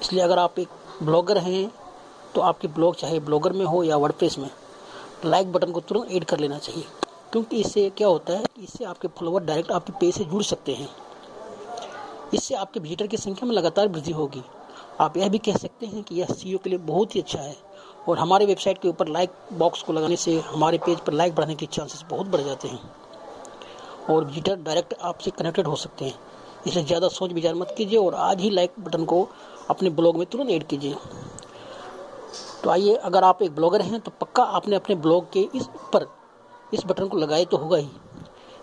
इसलिए 0.02 0.22
अगर 0.24 0.40
आप 0.40 0.60
एक 0.60 0.70
ब्लॉगर 1.04 1.38
हैं 1.38 1.72
तो 2.36 2.42
आपके 2.42 2.68
ब्लॉग 2.68 2.96
चाहे 2.96 3.20
ब्लॉगर 3.20 3.54
में 3.54 3.66
हो 3.66 3.84
या 3.84 3.98
वर्डप्रेस 3.98 4.38
में 4.38 4.50
लाइक 5.26 5.52
बटन 5.52 5.72
को 5.72 5.80
तुरंत 5.80 6.12
ऐड 6.12 6.24
कर 6.24 6.40
लेना 6.40 6.58
चाहिए। 6.58 6.84
क्योंकि 7.32 7.60
इससे 7.60 7.90
क्या 7.90 8.08
होता 8.08 8.34
है 8.34 8.44
कि 8.56 8.64
इससे 8.64 8.86
आपके 8.86 9.08
फॉलोवर 9.10 9.44
डायरेक्ट 9.44 9.72
आपके 9.72 9.94
पेज 10.00 10.14
से 10.16 10.24
जुड़ 10.24 10.44
सकते 10.44 10.74
हैं। 10.74 10.90
इससे 12.34 12.56
आपके 12.56 12.80
विजिटर 12.80 13.08
की 13.08 13.18
संख्या 13.18 13.48
में 13.48 13.56
लगातार 13.56 13.88
वृद्धि 13.88 14.12
होगी। 14.12 14.44
आप 15.02 15.18
यह 15.18 15.30
भी 15.30 15.38
कह 15.38 15.58
सकते 15.58 15.86
हैं 15.86 16.04
कि 16.04 16.16
यह 16.16 16.34
सीओ 16.34 16.58
के 16.58 16.70
लिए 16.70 16.80
बहुत 16.80 17.16
ही 17.16 17.22
अच्छा 17.22 17.40
है। 17.40 17.56
और 18.10 18.18
हमारे 18.18 18.46
वेबसाइट 18.46 18.78
के 18.78 18.88
ऊपर 18.88 19.08
लाइक 19.08 19.30
बॉक्स 19.54 19.82
को 19.84 19.94
लगाने 19.94 20.16
से 20.16 20.40
हमारे 20.48 20.78
पेज 20.78 21.00
पर 21.00 21.14
लाइक 21.14 21.36
बढ़ने 21.36 21.56
के 21.56 21.66
चांसेस 21.68 22.04
बहुत 22.10 22.28
बढ़ 22.28 22.42
जाते 22.42 22.68
हैं। 22.68 22.80
और 24.10 24.26
विजिटर 24.26 24.56
डायरेक्ट 24.58 24.94
आपसे 25.02 25.32
कनेक्टेड 25.32 25.68
हो 25.68 25.76
सकते 25.76 26.06
हैं। 26.06 26.14
इसलिए 26.68 26.86
ज़्यादा 26.86 27.08
सोच 27.10 27.32
विचार 27.32 27.56
मत 27.56 27.74
कीजिए 27.78 28.00
और 28.00 28.16
आज 28.16 28.42
ही 28.42 28.50
लाइक 28.50 28.74
बटन 28.80 29.06
को 29.06 29.28
अपने 29.70 29.90
ब्लॉग 29.92 30.18
में 30.18 30.26
तुरंत 30.26 30.50
ऐड 30.50 30.68
कीजिए। 30.68 30.96
तो 32.64 32.70
आइए, 32.70 32.94
अगर 32.96 33.24
आप 33.24 33.42
एक 33.44 33.56
ब्लॉगर 33.56 33.82
हैं 33.82 34.00
तो 34.00 34.12
पक्का 34.22 34.44
आपने 34.44 34.76
अपने 34.76 34.96
ब्लॉग 34.98 35.32
के 35.32 35.48
इस 35.56 35.68
पर 35.94 36.06
इस 36.74 36.86
बटन 36.86 37.08
को 37.08 37.18
लगाए 37.18 37.46
तो 37.46 37.58
होगा 37.58 37.78
ही। 37.78 37.90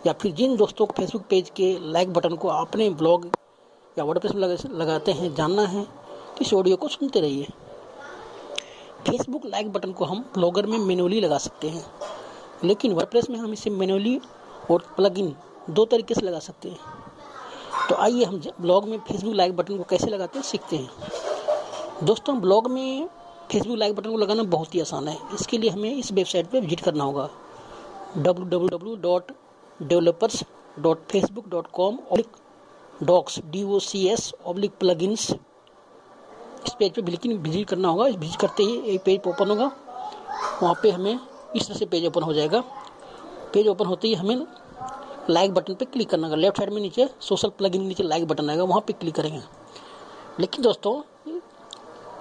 या 0.06 0.12
फिर 0.12 0.32
जिन 0.32 0.56
दोस्तों 0.56 0.86
को 0.86 0.94
फेसबुक 0.96 1.22
पेज 1.30 1.50
के 1.56 1.76
लाइक 1.82 2.12
बटन 2.12 2.34
को 2.36 2.48
अपने 2.48 2.88
ब्लॉग 2.92 3.26
या 3.96 4.04
वर्डप्रेस 4.04 4.34
में 4.34 4.48
लगाते 4.70 5.12
हैं, 5.12 5.34
जानना 5.34 5.62
है 5.64 5.84
तो 5.84 6.40
इस 6.40 6.52
ऑडियो 6.54 6.76
को 6.76 6.88
सुनते 6.88 7.20
रहिए। 7.20 7.46
फेसबुक 9.06 9.46
लाइक 9.46 9.72
बटन 9.72 9.92
को 9.92 10.04
हम 10.04 10.20
ब्लॉगर 10.34 10.66
में 10.66 10.78
मैनुअली 10.78 11.20
लगा 11.20 11.38
सकते 11.38 11.68
हैं। 11.68 11.84
लेकिन 12.64 12.92
वर्डप्रेस 12.92 13.28
में 13.30 13.38
हम 13.38 13.52
इसे 13.52 13.70
मैनुअली 13.70 14.18
और 14.70 14.84
प्लगइन 14.96 15.34
दो 15.70 15.84
तरीके 15.84 16.14
से 16.14 16.20
लगा 16.20 16.38
सकते 16.38 16.68
हैं। 16.68 16.78
तो 17.88 17.94
आइए 17.94 18.24
हम 18.24 18.40
ब्लॉग 18.60 18.88
में 18.88 18.98
फेसबुक 18.98 19.34
लाइक 19.34 19.56
बटन 19.56 19.76
को 19.76 19.84
कैसे 19.84 20.06
लगाते 20.06 20.38
हैं 20.38 20.44
सीखते 20.46 20.76
हैं। 20.76 22.04
दोस्तों 22.04 22.40
ब्लॉग 22.40 22.70
में 22.70 23.08
फेसबुक 23.50 23.78
लाइक 23.78 23.94
बटन 23.96 24.10
को 24.10 24.16
लगाना 24.16 24.42
बहुत 24.42 24.74
ही 24.74 24.80
आसान 24.80 25.08
है। 25.08 25.18
इसके 25.34 25.58
लिए 25.58 25.70
हमें 25.70 25.94
इस 25.94 26.12
वेबसाइट 26.12 26.46
पर 26.46 26.60
विज़िट 26.60 26.80
करना 26.80 27.04
होगा। 27.04 27.28
W 28.16 28.44
W 28.44 28.68
W 28.68 28.96
dot 29.02 29.32
developers 29.80 30.42
dot 30.78 31.06
Facebook 31.10 31.48
dot 31.48 31.66
com 31.72 31.98
oblique 32.10 32.36
docs 33.02 33.40
D 33.46 33.62
O 33.64 33.78
C 33.78 34.06
S 34.08 34.32
oblique 34.46 34.72
plugins 34.80 35.30
इस 36.66 36.74
पेज 36.74 36.92
पे 36.92 37.02
बिल्कुल 37.02 37.32
विज़िट 37.34 37.68
करना 37.68 37.88
होगा 37.88 38.04
विज़िट 38.06 38.40
करते 38.40 38.62
ही 38.62 38.76
एक 38.94 39.02
पेज 39.04 39.20
ओपन 39.28 39.50
होगा, 39.50 39.70
वहाँ 40.62 40.74
पे 40.82 40.90
हमें 40.90 41.18
इस 41.56 41.66
तरह 41.66 41.78
से 41.78 41.86
पेज 41.86 42.06
ओपन 42.06 42.22
हो 42.22 42.32
जाएगा। 42.32 42.60
पेज 43.54 43.68
ओपन 43.68 43.86
होते 43.86 44.08
ही 44.08 44.14
हमें 44.14 44.46
लाइक 45.30 45.52
बटन 45.54 45.74
पे 45.74 45.84
क्लिक 45.84 46.08
करना 46.10 46.26
होगा। 46.26 46.36
लेफ़्ट 46.36 46.58
साइड 46.58 46.70
में 46.70 46.80
नीचे 46.82 47.08
सोशल 47.20 47.48
प्लगइन 47.48 47.86
नीचे 47.86 48.02
लाइक 48.02 48.26
बटन 48.28 48.50
आएगा, 48.50 48.64
वहाँ 48.64 48.80
पे 48.86 48.92
क्लिक 48.92 49.14
करेंगे। 49.14 49.40
लेकिन 50.40 50.62
दोस्तों 50.62 51.00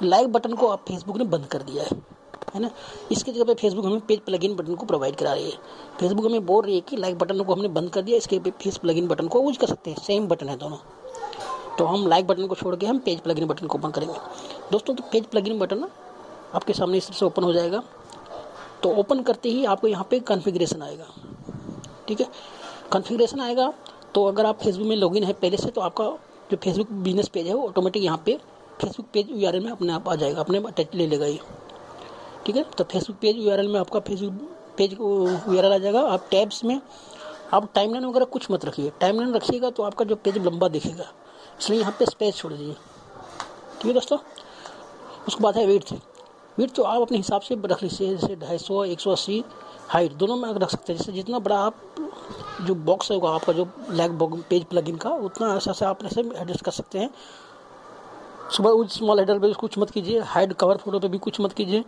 लाइक 0.04 0.28
बटन 0.28 0.54
को 0.54 0.68
आप 0.68 0.86
फेसबुक 0.88 1.18
ने 1.18 1.24
बंद 1.26 1.46
कर 1.46 1.64
दिया 1.64 1.84
है 1.84 2.02
है 2.56 2.60
ना? 2.62 2.70
इसके 3.12 3.32
जगह 3.32 3.44
पे 3.44 3.54
फेसबुक 3.54 3.86
हमें 3.86 4.00
पेज 4.00 4.20
प्लगइन 4.20 4.56
बटन 4.56 4.76
को 4.76 4.86
प्रोवाइड 4.86 5.16
करा 5.16 5.34
रही 5.34 5.46
है। 5.46 5.58
फेसबुक 6.00 6.26
हमें 6.26 6.46
बोल 6.46 6.64
रही 6.66 6.76
है 6.76 6.82
कि 6.82 6.98
लाइक 6.98 7.18
बटन 7.18 7.44
को 7.44 7.54
हमने 7.54 7.68
बंद 7.70 7.90
कर 7.90 8.02
दिया, 8.02 8.18
इसके 8.18 8.40
पे 8.40 8.52
फेस 8.54 8.78
प्लगइन 8.78 9.08
बटन 9.08 9.28
को 9.28 9.42
यूज़ 9.44 9.58
कर 9.60 9.68
सकते 9.68 9.92
हैं। 9.92 9.98
सेम 9.98 10.28
बटन 10.28 10.50
है 10.50 10.58
दोनों। 10.58 10.78
तो 11.78 11.86
हम 11.86 12.08
लाइक 12.08 12.28
बटन 12.28 12.48
को 12.48 12.56
छोड़ 12.56 12.76
के 12.76 12.86
हम 12.86 13.00
पेज 13.00 13.20
प्लगइन 13.20 13.48
बटन 13.48 13.68
को 13.68 13.78
ओपन 13.78 13.92
करेंगे। 13.92 14.14
दोस्तों 14.72 14.96
तो 14.96 15.04
पेज 15.12 15.26
प्लगइन 15.26 15.60
बटन 15.60 15.88
आपके 16.56 16.74
सामने 16.74 16.98
इस 16.98 17.08
तरह 17.08 17.18
से 17.18 17.26
ओपन 17.26 17.44
हो 17.44 17.54
जाएगा। 17.54 17.84
तो 18.84 18.90
ओपन 18.96 19.22
करते 19.24 19.50
ही 19.50 19.66
आपको 19.66 19.88
यहाँ 19.88 20.08
पे 20.10 20.20
कॉन्फ़िगरेशन 20.22 20.82
आएगा। 20.82 21.06
ठीक 22.08 22.22
है? 22.22 22.28
कॉन्फ़िगरेशन 22.92 23.40
आएगा 23.40 23.74
तो 24.16 24.26
अगर 24.26 24.46
आप 24.46 24.60
फेसबुक 24.60 24.88
में 24.88 24.96
लॉगिन 24.96 25.24
है 25.24 25.34
पहले 25.34 25.58
से 25.58 25.70
तो 25.70 25.82
आपका 25.82 26.06
जो 26.52 26.58
फेसबुक 26.64 26.90
बिज़नेस 26.92 27.28
पेज 27.28 27.48
है, 27.48 27.54
वो 27.54 27.68
ऑटोमेटिक 27.68 28.04
यहाँ 28.04 28.22
पे 28.26 28.38
फेसबुक 28.82 29.06
पेज 29.14 29.30
यू 29.32 29.62
में 29.62 29.72
अपने 29.72 29.94
आप 29.94 30.10
आ 30.10 30.16
जाएगा। 30.16 30.40
अपने 30.40 30.58
अटैच 30.68 30.96
ले 30.96 31.08
लेगा 31.08 31.26
ये। 31.26 31.40
ठीक 32.46 32.56
है? 32.56 32.64
तो 32.68 32.84
फेसबुक 32.84 33.18
पेज 33.18 33.38
यू 33.38 33.70
में 33.70 33.80
आपका 33.80 34.00
फेसबुक 34.02 34.34
पेज 34.78 34.94
यू 34.94 35.58
आ 35.58 35.78
जाएगा। 35.78 36.02
आप 36.02 36.28
टैब्स 36.32 36.64
में, 36.64 36.80
आप 37.54 37.70
टाइमलाइन 37.76 38.06
वगैरह 38.06 38.26
कुछ 38.28 38.50
मत 38.52 38.66
रखिए। 38.66 38.92
टाइमलाइन 39.02 39.34
रखिएगा 39.34 39.70
तो 39.70 39.84
आपका 39.84 40.06
जो 40.06 40.16
पेज 40.16 40.38
लंबा 40.46 40.68
दिखेगा। 40.68 41.12
इसलिए 41.60 41.80
यहाँ 41.80 41.96
पे 42.00 42.06
स्पेस 42.06 42.36
छोड़ 42.36 42.54
दीजिए। 42.54 42.74
ठीक 42.74 43.86
है 43.86 43.94
दोस्तों? 43.94 44.18
उसके 45.28 45.44
बाद 45.44 45.58
है 45.58 45.66
वेट 45.68 45.94
वेट 46.58 46.72
तो 46.72 46.84
आप 46.84 47.02
अपने 47.02 47.18
हिसाब 47.18 47.42
से 47.42 47.56
रख 47.66 47.84
लीजिए, 47.84 48.16
जैसे 48.16 48.36
ढाई 48.36 48.58
सौ, 48.58 48.84
एक 48.86 49.00
सौ 49.00 49.12
अस्सी 49.12 49.44
हाइट 49.90 50.14
दोनों 50.14 50.36
में 50.38 50.54
रख 50.54 50.70
सकते 50.70 50.94
हैं। 50.94 51.00
जैसे 51.00 51.12
जितना 51.12 51.40
बड़ा 51.40 51.58
आप 51.60 51.76
जो 52.62 52.76
बॉक्स 52.76 53.12
होगा 53.12 53.30
आपका 53.30 53.54
जो 53.54 53.68
लैग 53.92 54.22
पेज 54.50 54.64
प्लगइन 54.66 54.98
का, 54.98 55.10
उतना 55.10 55.54
ऐसा 55.56 55.72
से 55.72 55.86
आप 55.86 56.04
ऐसे 56.06 56.22
एडजस्ट 56.22 56.64
कर 56.66 56.72
सकते 56.72 57.00
हैं। 57.00 57.10
सुबह 58.52 58.70
उस 58.70 58.98
स्मॉल 58.98 59.20
हेडर 59.20 59.40
पे 59.40 59.52
कुछ 59.54 59.78
मत 59.80 59.90
कीजिए 59.90 60.20
हाइड 60.22 60.54
कवर 60.54 60.78
फ़ोटो 60.78 61.00
पे 61.00 61.08
भी 61.08 61.18
कुछ 61.18 61.40
मत 61.42 61.54
कीजिए। 61.54 61.84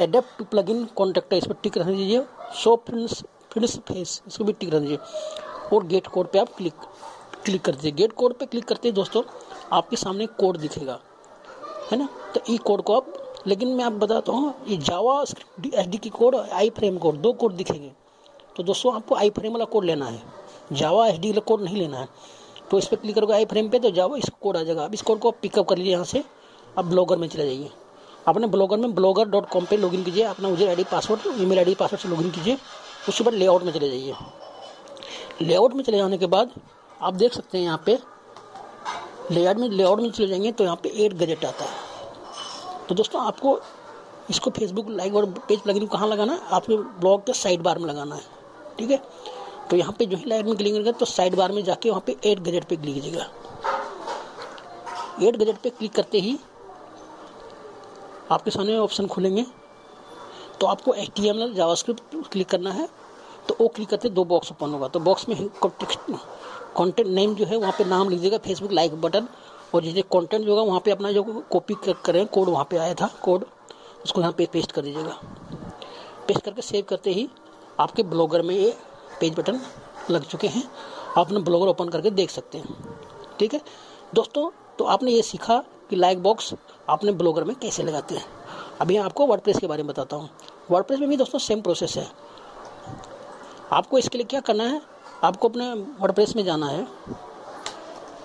Adapt 0.00 0.38
to 0.38 0.44
plug 0.44 0.70
in 0.70 0.84
contact 0.96 1.32
इस 1.32 1.46
पर 1.46 1.54
टिक 1.62 1.78
रहने 1.78 1.96
दीजिए। 1.96 2.24
शो 2.54 2.74
फिनिश 2.86 3.22
फिनिश 3.52 3.76
फेस 3.88 4.22
इसको 4.26 4.44
भी 4.44 4.52
टिक 4.52 4.70
रहने 4.70 4.86
दीजिए। 4.86 5.76
और 5.76 5.86
गेट 5.86 6.06
कोड 6.06 6.30
पे 6.30 6.38
आप 6.38 6.48
क्लिक 6.56 6.74
क्लिक 7.44 7.62
करते 7.62 7.78
दीजिए 7.78 7.92
गेट 7.92 8.12
कोड 8.12 8.34
पे 8.34 8.46
क्लिक 8.46 8.64
करते 8.64 8.88
हैं 8.88 8.94
दोस्तों। 8.94 9.22
आपके 9.72 9.96
सामने 9.96 10.26
कोड 10.38 10.56
दिखेगा। 10.56 10.98
है 11.92 11.98
ना? 11.98 12.08
तो 12.34 12.40
ई 12.50 12.56
कोड 12.58 12.82
को 12.82 12.96
आप, 12.96 13.12
लेकिन 13.46 13.68
मैं 13.68 13.84
आप 13.84 13.92
बताता 13.94 14.32
हूँ, 14.32 14.54
ये 14.68 14.76
जावा 14.78 15.22
एच 15.74 15.86
डी 15.88 15.98
की 15.98 16.08
कोड 16.10 16.36
आई 16.36 16.70
फ्रेम 16.70 16.98
कोड, 16.98 17.16
दो 17.16 17.32
कोड 17.32 17.52
दिखेंगे। 17.52 17.90
तो 18.56 18.62
दोस्तों, 18.62 18.94
आपको 18.94 19.14
आई 19.14 19.30
फ्रेम 19.30 19.52
वाला 19.52 19.64
कोड 19.64 19.84
लेना 19.84 20.06
है। 20.06 20.22
जावा 20.72 21.06
एच 21.08 21.18
डी 21.20 21.28
वाला 21.30 21.40
कोड 21.40 21.62
नहीं 21.62 21.76
लेना 21.76 21.98
है। 21.98 22.08
तो 22.70 22.78
इस 22.78 22.86
पर 22.86 22.96
क्लिक 22.96 23.14
करोगे 23.14 23.34
आई 23.34 23.44
फ्रेम 23.44 23.68
पे 23.68 23.78
तो 23.78 23.90
जावा 23.90 24.16
इस 24.16 24.30
कोड 24.40 24.56
आ 24.56 24.62
जाएगा। 24.62 24.84
अब 24.84 24.94
इस 24.94 25.02
कोड 25.02 25.18
को 25.18 25.28
आप 25.28 25.36
पिकअप 25.42 25.68
कर 25.68 25.76
लीजिए 25.76 25.92
यहाँ 25.92 26.04
से। 26.04 26.24
आप 26.78 26.84
ब्लॉगर 26.84 27.16
में 27.16 27.28
चले 27.28 27.46
जाइए। 27.46 27.70
अपने 28.28 28.46
ब्लॉगर 28.46 28.76
में 28.76 28.94
ब्लॉगर 28.94 29.28
डॉट 29.28 29.48
कॉम 29.50 29.64
पर 29.64 29.78
लॉगिन 29.78 30.02
कीजिए। 30.04 30.24
अपना 30.24 30.48
user 30.48 30.68
I 30.68 30.76
D 30.76 30.84
password 30.84 31.40
email 31.46 31.58
I 31.58 31.74
password 31.74 32.02
से 32.02 32.08
लॉगिन 32.08 32.30
कीजिए। 32.30 32.58
उसके 33.08 33.24
बाद 33.24 33.34
लेआउट 33.34 33.62
में 33.62 33.72
चले 33.72 33.88
जाइए। 33.88 34.14
लेआउट 35.42 35.74
में 35.74 35.82
चले 35.84 35.96
जाने 35.96 36.18
के 36.18 36.26
बाद 36.26 36.50
आप 37.00 37.14
देख 37.14 37.32
सकते 37.32 37.58
हैं 37.58 37.64
यहाँ 37.64 37.82
पे 37.86 37.98
लेआउट 39.30 39.56
में 39.56 39.68
लेआउट 39.68 40.00
में 40.00 40.10
चले 40.10 40.26
जाएँगे 40.26 40.52
तो 40.52 40.64
यहाँ 40.64 40.76
पे 40.82 40.88
एट 41.04 41.12
गजेट 41.14 41.44
आता 41.44 41.64
है। 41.64 42.86
तो 42.88 42.94
दोस्तों, 42.94 43.22
आपको 43.22 43.58
इसको 44.30 44.50
फेसबुक 44.50 44.88
लाइक 44.90 45.14
और 45.14 45.26
पेज 45.48 45.60
प्लगइन 45.60 45.86
कहाँ 45.86 46.08
लगाना 46.08 46.32
है? 46.32 46.40
आपको 46.52 46.76
ब्लॉग 46.76 47.24
के 47.26 47.32
साइड 47.32 47.62
बार 47.62 47.78
में 47.78 47.86
लगाना 47.86 48.14
है। 48.14 48.22
ठीक 48.78 48.90
है? 48.90 49.02
तो 49.70 49.76
यहाँ 49.76 49.92
पे 49.98 50.06
जो 50.06 50.16
ही 50.16 50.24
लाइट 50.24 50.46
में 50.46 50.56
क्लिक 50.56 50.88
तो 50.98 51.06
साइड 51.06 51.34
बार 51.36 51.52
में 51.52 51.62
जाके 51.64 51.90
वहाँ 51.90 52.02
पे 52.06 52.16
एट 52.24 52.40
गजेट 52.40 52.64
पे 52.64 52.76
क्लिक 52.76 52.94
कीजिएगा। 52.94 53.26
एट 55.22 55.36
गजेट 55.36 55.56
पे 55.56 55.70
क्लिक 55.70 55.94
करते 55.94 56.18
ही 56.18 56.38
आपके 58.30 58.50
सामने 58.50 58.76
ऑप्शन 58.78 59.06
खुलेंगे। 59.06 59.44
तो 60.60 60.66
आपको 60.66 60.94
एच 60.94 61.10
टी 61.16 61.28
एम 61.28 61.46
क्लिक 62.32 62.48
करना 62.48 62.70
है। 62.70 62.88
तो 63.48 63.56
वो 63.60 63.68
क्लिक 63.68 63.88
करते 63.88 64.08
दो 64.08 64.24
बॉक्स 64.24 64.52
ओपन 64.52 64.70
होगा। 64.70 64.88
तो 64.88 65.00
बॉक्स 65.00 65.28
में 65.28 65.36
कंटेंट 66.76 67.08
नेम 67.08 67.34
जो 67.34 67.44
है, 67.44 67.56
वहाँ 67.56 67.72
पे 67.78 67.84
नाम 67.84 68.08
लीजिएगा 68.08 68.38
फेसबुक 68.38 68.72
लाइक 68.72 69.00
बटन 69.00 69.28
और 69.74 69.82
जैसे 69.82 70.02
कंटेंट 70.02 70.44
जो 70.44 70.50
होगा, 70.50 70.62
वहाँ 70.62 70.80
पे 70.84 70.90
अपना 70.90 71.12
जो 71.12 71.22
कॉपी 71.52 71.74
करें 72.04 72.26
कोड 72.26 72.48
वहाँ 72.48 72.66
पे 72.70 72.76
आया 72.76 72.94
था 72.94 73.10
कोड 73.22 73.44
उसको 74.04 74.20
यहाँ 74.20 74.32
पे 74.32 74.46
पेस्ट 74.52 74.72
कर 74.72 74.82
दीजिएगा। 74.82 75.18
पेस्ट 76.28 76.44
करके 76.44 76.62
सेव 76.62 76.84
करते 76.88 77.12
ही 77.12 77.28
आपके 77.80 78.02
ब्लॉगर 78.02 78.42
में 78.42 78.54
ये 78.54 78.74
पेज 79.20 79.34
बटन 79.34 79.60
लग 80.10 80.24
चुके 80.24 80.48
हैं। 80.48 80.62
आप 81.08 81.26
अपना 81.26 81.40
ब्लॉगर 81.40 81.68
ओपन 81.68 81.88
करके 81.88 82.10
देख 82.10 82.30
सकते 82.30 82.58
हैं। 82.58 82.76
ठीक 83.38 83.54
है? 83.54 83.60
दोस्तों 84.14 84.50
तो 84.78 84.84
आपने 84.84 85.12
ये 85.12 85.22
सीखा 85.22 85.58
कि 85.90 85.96
लाइक 85.96 86.22
बॉक्स 86.22 86.54
आपने 86.88 87.12
ब्लॉगर 87.12 87.44
में 87.44 87.54
कैसे 87.56 87.82
लगाते 87.82 88.14
हैं। 88.14 88.24
अभी 88.80 88.96
आपको 88.96 89.26
वर्ड 89.26 89.58
के 89.60 89.66
बारे 89.66 89.82
में 89.82 89.92
बताता 89.92 90.16
हूँ। 90.16 90.30
वर्ड 90.70 90.92
में 90.92 91.08
भी 91.08 91.16
दोस्तों 91.16 91.38
सेम 91.38 91.60
प्रोसेस 91.60 91.96
है। 91.96 92.06
आपको 93.72 93.98
इसके 93.98 94.18
लिए 94.18 94.26
क्या 94.26 94.40
करना 94.40 94.64
है? 94.64 94.80
आपको 95.24 95.48
अपने 95.48 95.72
वर्ड 96.00 96.20
में 96.36 96.44
जाना 96.44 96.66
है 96.66 96.86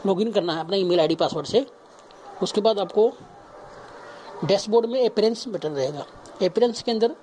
लॉगिन 0.06 0.32
करना 0.32 0.54
है 0.54 0.60
अपना 0.60 0.76
ईमेल 0.78 1.00
आईडी 1.00 1.16
पासवर्ड 1.16 1.48
से, 1.48 1.66
उसके 2.44 2.62
बाद 2.62 2.80
आपको 2.80 3.12
डैशबोर्ड 4.46 4.90
में 4.90 5.06
अपेरेंस 5.06 5.48
बटन 5.48 5.72
रहेगा। 5.72 6.06
अपेरेंस 6.46 6.82
के 6.84 6.92
अंदर 6.92 7.16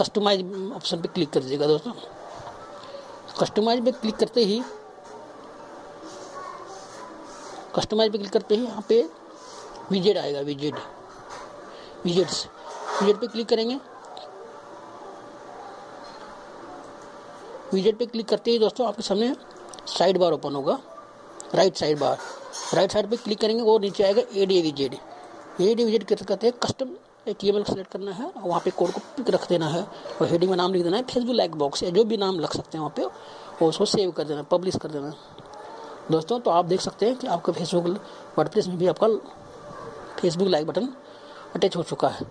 कस्टमाइज 0.00 0.72
ऑप्शन 0.76 1.00
पे 1.00 1.08
क्लिक 1.08 1.30
कर 1.30 1.40
दीजिएगा 1.40 1.66
दोस्तों। 1.66 1.92
कस्टमाइज 3.40 3.84
पे 3.84 3.92
क्लिक 3.92 4.16
करते 4.16 4.44
ही 4.44 4.62
कस्टमाइज 7.76 8.12
पे 8.12 8.18
क्लिक 8.18 8.32
करते 8.32 8.54
ही 8.54 8.64
यहाँ 8.64 8.84
पे 8.88 9.02
विजेट 9.90 10.16
आएगा 10.18 10.40
विजेट 10.40 10.74
विजेट्स 12.04 12.46
विजेट 13.00 13.16
पे 13.20 13.26
क्लिक 13.26 13.48
करेंगे 13.48 13.78
विजेट 17.76 17.96
पे 17.98 18.06
क्लिक 18.06 18.28
करते 18.28 18.50
ही 18.50 18.58
दोस्तों 18.58 18.86
आपके 18.88 19.02
सामने 19.02 19.34
साइड 19.88 20.18
बार 20.18 20.32
ओपन 20.32 20.54
होगा। 20.54 20.78
Right 21.54 21.76
side 21.76 21.98
bar 21.98 22.18
right 22.74 22.92
side 22.92 23.10
पे 23.10 23.16
क्लिक 23.16 23.40
करेंगे 23.40 23.62
वो 23.62 23.78
नीचे 23.78 24.04
आएगा 24.04 24.22
ए 24.34 24.46
डी 24.46 24.60
विजेड 24.62 24.94
ए 25.60 25.74
डी 25.74 25.84
विजेड 25.84 26.04
कहते 26.04 26.46
हैं? 26.46 26.52
कस्टम 26.58 26.96
एक 27.28 27.44
ई 27.44 27.52
सेलेक्ट 27.62 27.90
करना 27.90 28.12
है 28.12 28.24
और 28.26 28.42
वहाँ 28.42 28.60
पे 28.64 28.70
कोड 28.70 28.90
को 28.90 29.00
पिक 29.16 29.30
रख 29.30 29.48
देना 29.48 29.68
है 29.68 29.82
और 29.82 30.28
हेडिंग 30.28 30.50
में 30.50 30.56
नाम 30.56 30.72
लिख 30.72 30.82
देना 30.82 30.96
है 30.96 31.02
फिर 31.02 31.14
फेसबुक 31.14 31.36
लाइक 31.36 31.54
बॉक्स 31.56 31.82
या 31.82 31.90
जो 31.90 32.04
भी 32.04 32.16
नाम 32.16 32.38
लग 32.40 32.52
सकते 32.52 32.78
हैं 32.78 32.80
वहाँ 32.80 32.92
पे, 32.96 33.04
वो 33.60 33.68
उसको 33.68 33.84
सेव 33.84 34.10
कर 34.10 34.24
देना 34.24 34.42
पब्लिश 34.42 34.76
कर 34.76 34.90
देना। 34.90 35.12
दोस्तों 36.10 36.38
तो 36.40 36.50
आप 36.50 36.64
देख 36.64 36.80
सकते 36.80 37.06
हैं 37.06 37.16
कि 37.16 37.26
आपका 37.26 37.52
फेसबुक 37.52 37.86
वर्ड 38.38 38.66
में 38.68 38.76
भी 38.78 38.86
आपका 38.86 39.08
फेसबुक 40.20 40.48
लाइक 40.48 40.66
बटन 40.66 40.88
अटैच 41.54 41.76
हो 41.76 41.82
चुका 41.82 42.08
है। 42.08 42.26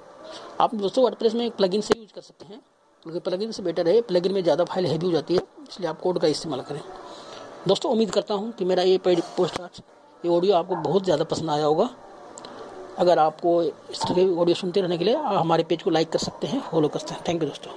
आप 0.62 0.76
दोस्तों 0.76 1.04
वर्ड 1.04 1.34
में 1.36 1.46
एक 1.46 1.56
प्लगइन 1.56 1.82
से 1.82 2.00
यूज़ 2.00 2.14
कर 2.14 2.22
सकते 2.22 2.46
हैं। 2.46 2.62
क्योंकि 3.06 3.20
प्लगइन 3.20 3.52
से 3.52 3.64
बेटर 3.64 3.88
है, 3.88 4.00
प्लगइन 4.02 4.32
में 4.34 4.42
ज़्यादा 4.44 4.64
फ़ाइल 4.66 4.86
हैवी 4.86 5.06
हो 5.06 5.12
जाती 5.12 5.34
है, 5.36 5.42
इसलिए 5.70 5.90
आप 5.90 6.00
कोड 6.02 6.20
का 6.20 6.28
इस्तेमाल 6.28 6.62
करें। 6.62 6.80
दोस्तों, 7.68 7.92
उम्मीद 7.92 8.12
करता 8.12 8.34
हूँ 8.34 8.52
कि 8.52 8.66
मेरा 8.66 8.84
ये 8.84 8.98
पेड 8.98 9.22
पोस्ट 9.38 9.60
ये 10.24 10.30
ऑडियो 10.30 10.56
आपको 10.56 10.76
बहुत 10.78 11.04
ज़्यादा 11.04 11.24
पसंद 11.26 11.50
आया 11.50 11.66
होगा। 11.66 11.90
अगर 13.00 13.20
आपको 13.20 13.62
इस 13.64 14.02
तरह 14.02 14.14
के 14.16 14.36
ऑडियो 14.36 14.56
सुनते 14.56 14.82
रहने 14.82 14.98
के 14.98 15.04
लिए, 15.04 15.16
आप 15.16 15.36
हमारे 15.36 15.64
पेज 15.64 15.84
को 15.84 15.90
लाइक 15.90 16.12
कर 16.12 16.20
सकते 16.20 16.48
हैं, 16.48 16.62
फॉलो 16.62 16.88
कर 16.88 17.00
सकते 17.00 17.14
हैं। 17.14 17.24
थैंक 17.28 17.44
यू 17.44 17.50
दोस्तों। 17.50 17.72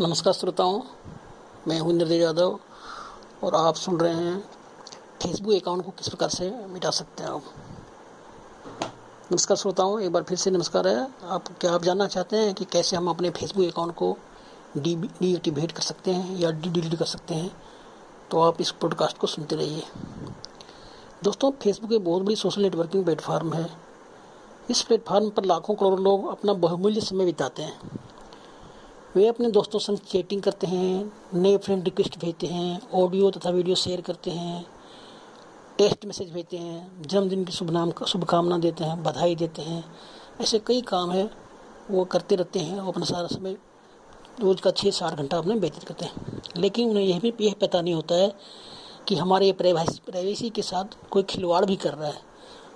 नमस्कार 0.00 0.32
श्रोताओं, 0.32 0.80
मैं 1.68 1.80
हूँ 1.80 1.90
इंद्रदेव 1.92 2.22
यादव, 2.22 2.58
और 3.44 3.54
आप 3.56 3.74
सुन 3.76 4.00
रहे 4.00 4.14
हैं 4.14 4.57
फेसबुक 5.22 5.54
अकाउंट 5.54 5.84
को 5.84 5.90
किस 5.90 6.08
प्रकार 6.08 6.28
से 6.28 6.50
मिटा 6.50 6.90
सकते 6.90 7.22
हैं 7.22 7.30
आप? 7.30 7.42
नमस्कार 9.32 9.56
श्रोताओं, 9.56 10.00
एक 10.00 10.12
बार 10.12 10.22
फिर 10.22 10.38
से 10.38 10.50
नमस्कार 10.50 10.88
है। 10.88 11.08
आप 11.24 11.48
क्या 11.60 11.72
आप 11.72 11.82
जानना 11.82 12.06
चाहते 12.06 12.36
हैं 12.36 12.54
कि 12.54 12.64
कैसे 12.64 12.96
हम 12.96 13.08
अपने 13.10 13.30
फेसबुक 13.30 13.66
अकाउंट 13.66 13.94
को 13.94 14.16
डीएक्टिवेट 14.76 15.72
कर 15.72 15.82
सकते 15.82 16.10
हैं 16.10 16.38
या 16.38 16.50
डी, 16.50 16.68
डिलीट 16.68 16.94
कर 16.94 17.04
सकते 17.04 17.34
हैं? 17.34 17.56
तो 18.30 18.40
आप 18.40 18.60
इस 18.60 18.70
पॉडकास्ट 18.70 19.18
को 19.18 19.26
सुनते 19.26 19.56
रहिए। 19.56 19.82
दोस्तों 21.24 21.50
फेसबुक 21.50 21.92
एक 21.92 22.04
बहुत 22.04 22.22
बड़ी 22.22 22.36
सोशल 22.36 22.62
नेटवर्किंग 22.62 23.04
प्लेटफार्म 23.04 23.52
है। 23.52 23.70
इस 24.70 24.82
प्लेटफॉर्म 24.82 25.30
पर 25.30 25.44
लाखों 25.44 25.74
करोड़ों 25.74 26.00
लोग 26.00 26.28
अपना 26.28 26.52
बहुमूल्य 26.52 27.00
समय 27.00 27.24
बिताते 27.24 27.62
हैं। 27.62 27.80
वे 29.16 29.26
अपने 29.26 29.50
दोस्तों 29.50 29.78
संग 29.78 29.98
चैटिंग 29.98 30.42
करते 30.42 30.66
हैं, 30.66 31.12
नए 31.34 31.56
फ्रेंड 31.56 31.84
रिक्वेस्ट 31.84 32.18
भेजते 32.18 32.46
हैं 32.46 32.90
ऑडियो 32.92 33.30
तथा 33.30 33.50
वीडियो 33.50 33.76
शेयर 33.76 34.00
करते 34.00 34.30
हैं। 34.30 34.77
टेक्स्ट 35.78 36.04
मैसेज 36.06 36.32
भेजते 36.32 36.56
हैं, 36.56 37.02
जन्मदिन 37.02 37.44
की 37.44 37.52
शुभ 37.52 37.70
नाम, 37.70 37.92
शुभकामना 38.08 38.58
देते 38.58 38.84
हैं, 38.84 39.02
बधाई 39.02 39.34
देते 39.34 39.62
हैं। 39.62 39.84
ऐसे 40.40 40.58
कई 40.58 40.80
काम 40.80 41.10
है, 41.10 41.30
वो 41.90 42.04
करते 42.04 42.36
रहते 42.36 42.58
हैं 42.58 42.80
और 42.80 42.88
अपना 42.88 43.04
सारा 43.04 43.26
समय 43.26 43.56
रोज़ 44.40 44.60
का 44.60 44.70
छः 44.70 44.90
सात 44.90 45.14
घंटा 45.14 45.38
अपने 45.38 45.54
व्यतीत 45.54 45.84
करते 45.84 46.04
हैं। 46.04 46.42
लेकिन 46.56 46.90
उन्हें 46.90 47.04
यह 47.04 47.20
भी, 47.20 47.34
यह 47.40 47.54
पता 47.60 47.80
नहीं 47.80 47.94
होता 47.94 48.14
है 48.14 48.32
कि 49.08 49.16
हमारे 49.16 49.46
ये 49.46 49.52
प्राइवेसी 49.52 50.50
के 50.50 50.62
साथ 50.62 50.84
कोई 51.10 51.22
खिलवाड़ 51.22 51.64
भी 51.64 51.76
कर 51.76 51.94
रहा 51.94 52.08
है। 52.08 52.20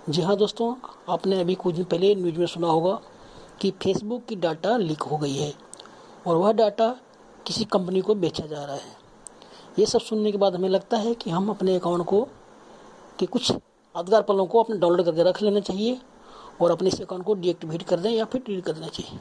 जी 0.08 0.22
हाँ 0.22 0.36
दोस्तों, 0.36 0.74
आपने 1.08 1.40
अभी 1.40 1.54
कुछ 1.54 1.74
दिन 1.74 1.84
पहले 1.84 2.14
न्यूज़ 2.14 2.38
में 2.38 2.46
सुना 2.46 2.66
होगा 2.66 3.00
कि 3.60 3.70
फेसबुक 3.70 4.24
की 4.24 4.36
डाटा 4.36 4.76
लीक 4.76 5.02
हो 5.02 5.16
गई 5.16 5.34
है 5.34 5.54
और 6.26 6.36
वह 6.36 6.52
डाटा 6.52 6.96
किसी 7.46 7.64
कंपनी 7.64 8.00
को 8.00 8.14
बेचा 8.14 8.46
जा 8.46 8.64
रहा 8.64 8.76
है। 8.76 8.96
ये 9.78 9.86
सब 9.86 10.00
सुनने 10.00 10.32
के 10.32 10.38
बाद 10.38 10.54
हमें 10.54 10.68
लगता 10.68 10.96
है 10.96 11.14
कि 11.14 11.30
हम 11.30 11.48
अपने 11.50 11.76
अकाउंट 11.76 12.06
को 12.06 12.28
कि 13.22 13.26
कुछ 13.26 13.50
यादगार 13.50 14.22
पलों 14.22 14.46
को 14.46 14.62
अपने 14.62 14.76
डाउनलोड 14.76 15.04
करके 15.06 15.22
रख 15.22 15.42
लेना 15.42 15.60
चाहिए 15.60 15.98
और 16.60 16.70
अपने 16.70 16.88
इस 16.88 17.00
अकाउंट 17.00 17.24
को 17.24 17.34
डीएक्टिवेट 17.34 17.82
कर 17.82 18.00
दें 18.00 18.10
या 18.10 18.24
फिर 18.24 18.42
डिलीट 18.46 18.64
कर 18.64 18.72
देना 18.72 18.86
चाहिए। 18.86 19.18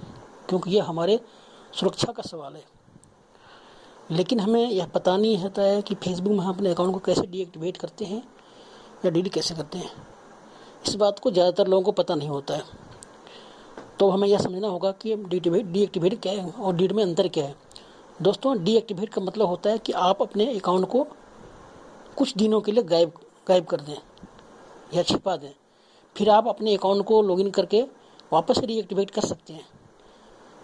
क्योंकि 0.50 0.72
ये 0.72 0.80
हमारे 0.80 1.20
सुरक्षा 1.74 2.12
का 2.12 2.24
सवाल 2.24 2.54
है। 2.54 2.64
लेकिन 4.12 4.40
हमें 4.40 4.70
यह 4.72 4.86
पता 4.86 5.16
नहीं 5.18 5.38
होता 5.38 5.62
है 5.62 5.82
कि 5.82 5.96
फेसबुक 5.96 6.34
में 6.34 6.40
हम 6.40 6.54
अपने 6.54 6.72
अकाउंट 6.72 6.94
को 6.94 7.00
कैसे 7.00 7.28
डीएक्टिवेट 7.28 7.78
करते 7.78 8.06
हैं 8.06 8.24
या 9.06 9.12
डिलीट 9.12 9.34
कैसे 9.34 9.56
करते 9.56 9.78
हैं। 9.78 9.92
इस 10.88 10.96
बात 10.96 11.20
को 11.20 11.32
ज़्यादातर 11.32 11.68
लोगों 11.68 11.84
को 11.84 11.92
पता 11.92 12.16
नहीं 12.16 12.30
होता 12.30 12.54
है। 12.54 12.64
तो 14.00 14.10
हमें 14.10 14.28
यह 14.28 14.38
समझना 14.38 14.68
होगा 14.68 14.92
कि 14.92 15.16
डीएक्टिवेट 15.16 15.66
डीएक्टिवेट 15.66 16.22
क्या 16.22 16.34
है 16.34 16.52
और 16.52 16.76
डिलीट 16.76 16.92
में 16.92 17.04
अंतर 17.04 17.28
क्या 17.28 17.46
है। 17.46 17.56
दोस्तों 18.22 18.64
डीएक्टिवेट 18.64 19.10
का 19.10 19.22
मतलब 19.22 19.48
होता 19.48 19.70
है 19.70 19.78
कि 19.78 19.92
आप 19.92 20.22
अपने 20.22 20.56
अकाउंट 20.56 20.88
को 20.88 21.08
कुछ 22.18 22.38
दिनों 22.38 22.62
के 22.62 22.72
लिए 22.72 22.84
गायब 22.84 23.12
गायब 23.48 23.66
कर 23.66 23.82
दें 23.82 23.98
या 24.94 25.04
छिपा 25.04 25.36
दें। 25.38 25.52
फिर 26.16 26.30
आप 26.30 26.48
अपने 26.48 26.76
अकाउंट 26.76 27.06
को 27.06 27.22
लॉगिन 27.22 27.50
करके 27.52 27.82
वापस 28.34 28.60
से 28.60 28.66
रीएक्टिवेट 28.66 29.10
कर 29.10 29.22
सकते 29.24 29.54
हैं। 29.54 29.66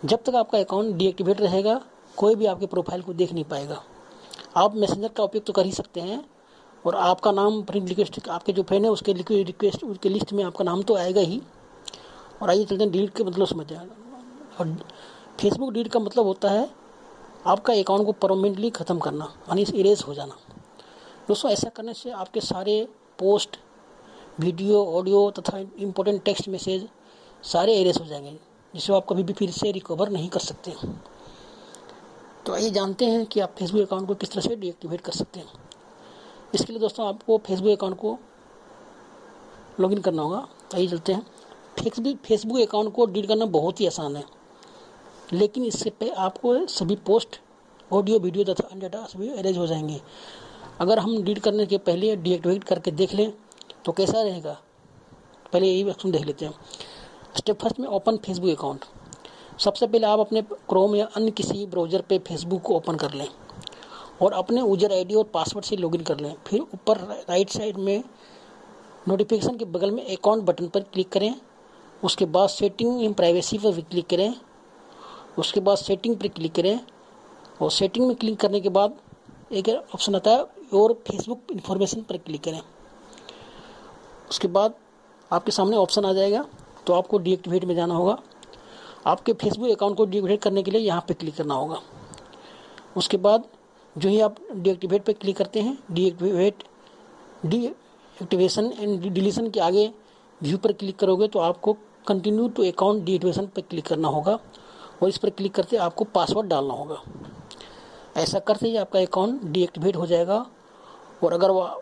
जब 0.03 0.23
तक 0.23 0.35
आपका 0.35 0.59
अकाउंट 0.59 0.95
डीएक्टिवेट 0.95 1.41
रहेगा, 1.41 1.81
कोई 2.17 2.35
भी 2.35 2.45
आपके 2.45 2.65
प्रोफ़ाइल 2.65 3.01
को 3.01 3.13
देख 3.13 3.33
नहीं 3.33 3.43
पाएगा। 3.45 3.81
आप 4.57 4.75
मैसेंजर 4.75 5.07
का 5.07 5.23
उपयोग 5.23 5.45
तो 5.45 5.53
कर 5.53 5.65
ही 5.65 5.71
सकते 5.71 6.01
हैं 6.01 6.23
और 6.85 6.95
आपका 6.95 7.31
नाम 7.31 7.61
फ्रेंड 7.63 7.87
रिक्वेस्ट 7.89 8.27
आपके 8.29 8.53
जो 8.53 8.63
फ्रेंड 8.63 8.85
है, 8.85 8.91
उसके 8.91 9.13
रिक्वेस्ट 9.13 9.83
उसके 9.83 10.09
लिस्ट 10.09 10.33
में 10.33 10.43
आपका 10.43 10.63
नाम 10.63 10.81
तो 10.83 10.95
आएगा 10.97 11.21
ही। 11.21 11.41
और 12.41 12.49
आइए 12.49 12.65
चलते 12.65 12.83
हैं 12.83 12.91
डिलीट 12.91 13.15
के 13.17 13.23
मतलब 13.23 13.47
समझ 13.47 13.65
जाए 13.67 13.87
और 14.59 14.75
फेसबुक 15.39 15.71
डिलीट 15.73 15.91
का 15.91 15.99
मतलब 15.99 16.25
होता 16.25 16.49
है 16.49 16.69
आपका 17.47 17.73
अकाउंट 17.73 18.05
को 18.05 18.11
परमानेंटली 18.13 18.69
ख़त्म 18.71 18.99
करना, 18.99 19.25
यानी 19.49 19.65
इरेज 19.73 20.03
हो 20.07 20.13
जाना। 20.13 20.37
दोस्तों, 21.27 21.51
ऐसा 21.51 21.69
करने 21.69 21.93
से 21.93 22.11
आपके 22.11 22.41
सारे 22.41 22.87
पोस्ट, 23.19 23.57
वीडियो, 24.39 24.83
ऑडियो 24.87 25.29
तथा 25.31 25.57
इम्पोर्टेंट 25.57 26.23
टेक्स्ट 26.23 26.47
मैसेज 26.49 26.87
सारे 27.43 27.75
इरेज 27.75 27.97
हो 27.99 28.05
जाएँगे 28.05 28.37
जिसे 28.73 28.93
आप 28.93 29.05
कभी 29.09 29.23
भी 29.23 29.33
फिर 29.33 29.51
से 29.51 29.71
रिकवर 29.71 30.09
नहीं 30.09 30.29
कर 30.29 30.39
सकते 30.39 30.73
तो 32.45 32.53
आइए 32.53 32.69
जानते 32.69 33.05
हैं 33.05 33.25
कि 33.25 33.39
आप 33.39 33.55
फेसबुक 33.59 33.81
अकाउंट 33.81 34.07
को 34.07 34.15
किस 34.15 34.31
तरह 34.31 34.41
से 34.41 34.55
डीएक्टिवेट 34.55 35.01
कर 35.01 35.11
सकते 35.11 35.39
हैं। 35.39 35.47
इसके 36.53 36.73
लिए 36.73 36.79
दोस्तों, 36.79 37.07
आपको 37.07 37.37
फेसबुक 37.37 37.71
अकाउंट 37.71 37.97
को 37.97 38.17
लॉगिन 39.79 40.01
करना 40.01 40.21
होगा। 40.21 40.47
आइए 40.75 40.87
चलते 40.87 41.13
हैं। 41.13 41.25
फेसबुक 41.79 42.17
फेसबुक 42.25 42.59
अकाउंट 42.59 42.93
को 42.95 43.05
डिलीट 43.05 43.27
करना 43.27 43.45
बहुत 43.47 43.81
ही 43.81 43.87
आसान 43.87 44.15
है। 44.15 44.23
लेकिन 45.33 45.65
इससे 45.65 45.89
पे 45.89 46.09
आपको 46.09 46.55
सभी 46.67 46.95
पोस्ट 47.07 47.39
ऑडियो 47.91 48.19
वीडियो 48.19 48.43
तथा 48.45 48.67
अन्य 48.67 48.89
डाटा 48.89 49.05
सभी 49.07 49.29
अरेंज 49.29 49.57
हो 49.57 49.67
जाएँगे। 49.67 50.01
अगर 50.79 50.99
हम 50.99 51.17
डिलीट 51.17 51.39
करने 51.39 51.65
के 51.65 51.77
पहले 51.79 52.15
डीएक्टिवेट 52.17 52.63
करके 52.63 52.91
देख 52.93 53.13
लें 53.15 53.31
तो 53.85 53.91
कैसा 53.91 54.21
रहेगा? 54.21 54.57
पहले 55.53 55.67
यही 55.67 55.89
ऑप्शन 55.89 56.11
देख 56.11 56.25
लेते 56.25 56.45
हैं। 56.45 56.53
स्टेप 57.37 57.59
फ़र्स्ट 57.61 57.79
में 57.79 57.87
ओपन 57.87 58.17
फेसबुक 58.17 58.49
अकाउंट 58.51 58.85
सबसे 59.59 59.87
पहले 59.87 60.07
आप 60.07 60.19
अपने 60.19 60.41
क्रोम 60.41 60.95
या 60.95 61.05
अन्य 61.15 61.31
किसी 61.31 61.65
ब्राउज़र 61.65 62.01
पे 62.09 62.17
फेसबुक 62.27 62.61
को 62.61 62.75
ओपन 62.75 62.95
कर 62.95 63.13
लें 63.13 63.27
और 64.21 64.33
अपने 64.33 64.61
यूज़र 64.61 64.93
आईडी 64.93 65.15
और 65.15 65.23
पासवर्ड 65.33 65.65
से 65.65 65.75
लॉगिन 65.77 66.01
कर 66.03 66.19
लें। 66.19 66.33
फिर 66.47 66.61
ऊपर 66.61 66.97
राइट 67.29 67.49
साइड 67.49 67.77
में 67.77 68.03
नोटिफिकेशन 69.07 69.57
के 69.57 69.65
बगल 69.65 69.91
में 69.91 70.03
अकाउंट 70.05 70.43
बटन 70.43 70.67
पर 70.67 70.83
क्लिक 70.83 71.09
करें। 71.11 71.33
उसके 72.03 72.25
बाद 72.27 72.49
सेटिंग 72.49 73.01
इन 73.03 73.13
प्राइवेसी 73.13 73.57
पर 73.57 73.81
क्लिक 73.81 74.07
करें। 74.09 74.33
उसके 75.39 75.59
बाद 75.59 75.77
सेटिंग 75.77 76.15
पर 76.17 76.27
क्लिक 76.29 76.53
करें 76.55 76.79
और 77.61 77.71
सेटिंग 77.71 78.07
में 78.07 78.15
क्लिक 78.15 78.39
करने 78.39 78.59
के 78.61 78.69
बाद 78.69 78.97
एक 79.53 79.69
ऑप्शन 79.69 80.15
आता 80.15 80.31
है 80.31 80.45
और 80.73 80.93
फेसबुक 81.07 81.51
इन्फॉर्मेशन 81.51 82.01
पर 82.01 82.17
क्लिक 82.17 82.43
करें। 82.43 82.61
उसके 84.29 84.47
बाद 84.49 84.73
आपके 85.31 85.51
सामने 85.51 85.77
ऑप्शन 85.77 86.05
आ 86.05 86.13
जाएगा 86.13 86.45
तो 86.87 86.93
आपको 86.93 87.17
डीएक्टिवेट 87.19 87.65
में 87.65 87.75
जाना 87.75 87.95
होगा। 87.95 88.17
आपके 89.07 89.33
फेसबुक 89.33 89.69
अकाउंट 89.71 89.97
को 89.97 90.05
डीएक्टिवेट 90.05 90.41
करने 90.41 90.63
के 90.63 90.71
लिए 90.71 90.81
यहाँ 90.81 91.01
पर 91.07 91.13
क्लिक 91.13 91.35
करना 91.35 91.53
होगा। 91.53 91.79
उसके 92.97 93.17
बाद 93.17 93.43
जो 93.95 94.09
ही 94.09 94.19
आप 94.21 94.35
डीएक्टिवेट 94.53 95.03
पर 95.05 95.13
क्लिक 95.13 95.37
करते 95.37 95.61
हैं 95.61 95.77
डीएक्टिवेट 95.91 96.63
डीएक्टिवेशन 97.45 98.71
एंड 98.79 99.01
डिलीशन 99.03 99.49
के 99.49 99.59
आगे 99.59 99.91
व्यू 100.41 100.57
पर 100.57 100.71
क्लिक 100.73 100.97
करोगे 100.99 101.27
तो 101.27 101.39
आपको 101.39 101.73
कंटिन्यू 102.07 102.47
टू 102.49 102.63
अकाउंट 102.63 103.03
डीएक्टिवेशन 103.03 103.45
पर 103.45 103.61
क्लिक 103.61 103.85
करना 103.85 104.07
होगा 104.07 104.39
और 105.01 105.09
इस 105.09 105.17
पर 105.17 105.29
क्लिक 105.29 105.53
करते 105.55 105.77
आपको 105.77 106.03
पासवर्ड 106.05 106.47
डालना 106.49 106.73
होगा। 106.73 107.01
ऐसा 108.17 108.39
करते 108.39 108.67
ही 108.67 108.77
आपका 108.77 108.99
अकाउंट 108.99 109.43
डीएक्टिवेट 109.43 109.95
हो 109.95 110.05
जाएगा। 110.07 110.45
और 111.21 111.33
अगर 111.33 111.51
वह 111.51 111.81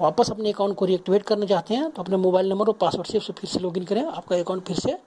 वापस 0.00 0.30
अपने 0.30 0.52
अकाउंट 0.52 0.76
को 0.76 0.84
रीएक्टिवेट 0.84 1.22
करना 1.22 1.46
चाहते 1.46 1.74
हैं 1.74 1.90
तो 1.90 2.02
अपने 2.02 2.16
मोबाइल 2.16 2.48
नंबर 2.48 2.66
और 2.66 2.74
पासवर्ड 2.74 3.06
से 3.06 3.18
फिर 3.20 3.50
से 3.50 3.58
लॉगिन 3.60 3.84
करें, 3.84 4.04
आपका 4.04 4.36
अकाउंट 4.36 4.64
फिर 4.64 4.76
से 4.76 4.98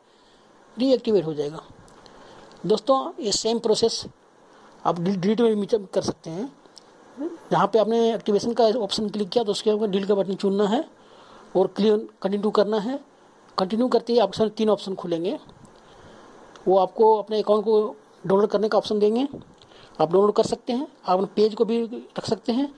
रीएक्टिवेट 0.78 1.26
हो 1.26 1.34
जाएगा। 1.34 1.62
दोस्तों, 2.66 3.12
ये 3.20 3.32
सेम 3.34 3.60
प्रोसेस 3.60 4.06
आप 4.86 5.00
डिलीट 5.00 5.42
में 5.42 5.60
भी 5.60 5.68
कर 5.68 6.02
सकते 6.02 6.30
हैं। 6.30 6.52
जहाँ 7.52 7.68
पे 7.68 7.80
आपने 7.80 8.14
एक्टिवेशन 8.14 8.54
का 8.54 8.66
ऑप्शन 8.78 9.10
क्लिक 9.10 9.30
किया 9.30 9.44
तो 9.44 9.52
उसके 9.52 9.72
ऊपर 9.72 9.88
डिलीट 9.88 10.08
का 10.08 10.16
बटन 10.16 10.36
चुनना 10.36 10.68
है 10.68 10.84
और 11.56 11.68
क्लियर 11.68 12.08
कंटिन्यू 12.22 12.50
करना 12.52 12.80
है। 12.80 13.00
कंटिन्यू 13.58 13.88
करते 13.88 14.14
ही 14.14 14.20
आपके 14.20 14.50
तीन 14.50 14.70
ऑप्शन 14.70 14.96
खुलेंगे। 14.96 15.38
वो 16.68 16.78
आपको 16.78 17.16
अपने 17.16 17.40
अकाउंट 17.42 17.64
को 17.66 17.96
डाउनलोड 18.28 18.50
करने 18.50 18.70
का 18.70 18.78
ऑप्शन 18.78 19.00
देंगे। 19.00 19.28
आप 20.02 20.12
डाउनलोड 20.12 20.34
कर 20.34 20.44
सकते 20.46 20.74
हैं, 20.74 20.88
आप 21.06 21.14
अपने 21.14 21.28
पेज 21.36 21.56
को 21.56 21.66
भी 21.66 21.84
रख 21.86 22.26
सकते 22.26 22.52
हैं। 22.52 22.74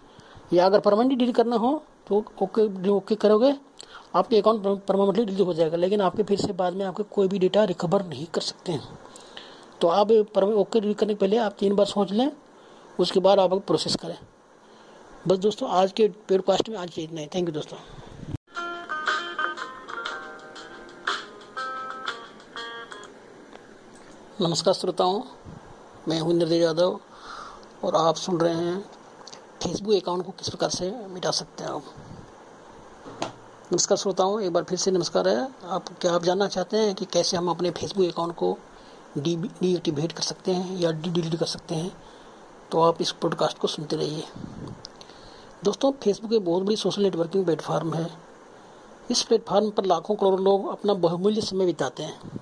या 0.52 0.66
अगर 0.66 0.80
परमानेंटली 0.80 1.16
डिलीट 1.18 1.36
करना 1.36 1.56
हो 1.56 1.82
तो 2.08 2.24
ओके 2.42 2.90
ओके 2.90 3.16
करोगे। 3.16 3.54
आपके 4.16 4.38
अकाउंट 4.38 4.86
परमानेंटली 4.86 5.26
डिलीट 5.26 5.48
हो 5.48 5.54
जाएगा, 5.54 5.78
लेकिन 5.78 6.02
आपके 6.02 6.24
फिर 6.24 6.40
से 6.40 6.54
बाद 6.54 6.74
में 6.74 6.86
आपके 6.86 7.04
कोई 7.06 7.28
भी 7.28 7.40
डेटा 7.40 7.64
रिकवर 7.66 8.06
नहीं 8.06 8.26
कर 8.26 8.42
सकते 8.42 8.72
हैं। 8.72 8.98
तो 9.82 9.88
आप 9.90 10.12
ओके 10.34 10.80
डिलीट 10.80 10.98
करने 10.98 11.14
के 11.14 11.20
पहले 11.20 11.38
आप 11.38 11.56
तीन 11.60 11.76
बार 11.76 11.86
सोच 11.86 12.12
लें, 12.12 12.32
उसके 13.00 13.20
बाद 13.20 13.40
आप 13.40 13.54
प्रोसेस 13.68 13.96
करें। 13.96 14.18
बस 15.28 15.38
दोस्तों, 15.38 15.70
आज 15.70 15.92
के 15.92 16.08
पॉडकास्ट 16.08 16.70
में 16.70 16.78
आज 16.78 17.00
इतना 17.00 17.22
ही। 17.22 17.28
थैंक 17.36 17.48
यू 17.50 17.54
दोस्तों। 17.54 17.78
नमस्कार 24.42 24.74
श्रोताओं, 24.74 25.22
मैं 26.08 26.20
हूँ 26.20 26.32
इंद्रदेव 26.32 26.62
यादव, 26.64 27.00
और 27.84 27.96
आप 27.98 28.16
सुन 28.16 28.40
रहे 28.40 28.54
हैं 28.56 28.97
फेसबुक 29.68 29.96
अकाउंट 29.96 30.26
को 30.26 30.32
किस 30.32 30.50
प्रकार 30.50 30.70
से 30.70 31.08
मिटा 31.08 31.32
सकते 31.32 31.64
हैं 31.64 31.72
आप? 31.72 31.84
नमस्कार 33.72 33.98
श्रोताओं, 33.98 34.42
एक 34.42 34.54
बार 34.54 34.64
फिर 34.64 34.78
से 34.78 34.92
नमस्कार 34.92 35.28
है। 35.28 35.50
आप, 35.66 35.86
क्या 36.02 36.14
आप 36.14 36.24
जानना 36.24 36.48
चाहते 36.48 36.78
हैं 36.78 36.96
कि 36.96 37.06
कैसे 37.06 37.38
हम 37.38 37.50
अपने 37.50 37.72
फेसबुक 37.72 38.08
अकाउंट 38.08 38.36
को 38.36 38.58
डी 39.18 39.36
डीएक्टिवेट 39.36 40.12
कर 40.12 40.24
सकते 40.24 40.52
हैं 40.52 40.78
या 40.78 40.92
डी 40.92 41.10
डिलीट 41.10 41.36
कर 41.36 41.46
सकते 41.46 41.76
हैं? 41.76 41.98
तो 42.72 42.82
आप 42.82 43.02
इस 43.02 43.12
पॉडकास्ट 43.12 43.58
को 43.58 43.68
सुनते 43.68 43.96
रहिए। 43.96 44.24
दोस्तों 45.64 45.92
फेसबुक 45.92 46.34
एक 46.34 46.46
बहुत 46.46 46.64
बड़ी 46.64 46.76
सोशल 46.76 47.02
नेटवर्किंग 47.02 47.46
प्लेटफार्म 47.46 47.94
है। 47.94 48.12
इस 49.12 49.24
प्लेटफार्म 49.24 49.70
पर 49.70 49.86
लाखों 49.86 50.16
करोड़ों 50.16 50.40
लोग 50.40 50.68
अपना 50.68 50.94
बहुमूल्य 50.94 51.42
समय 51.42 51.66
बिताते 51.66 52.04
हैं। 52.04 52.42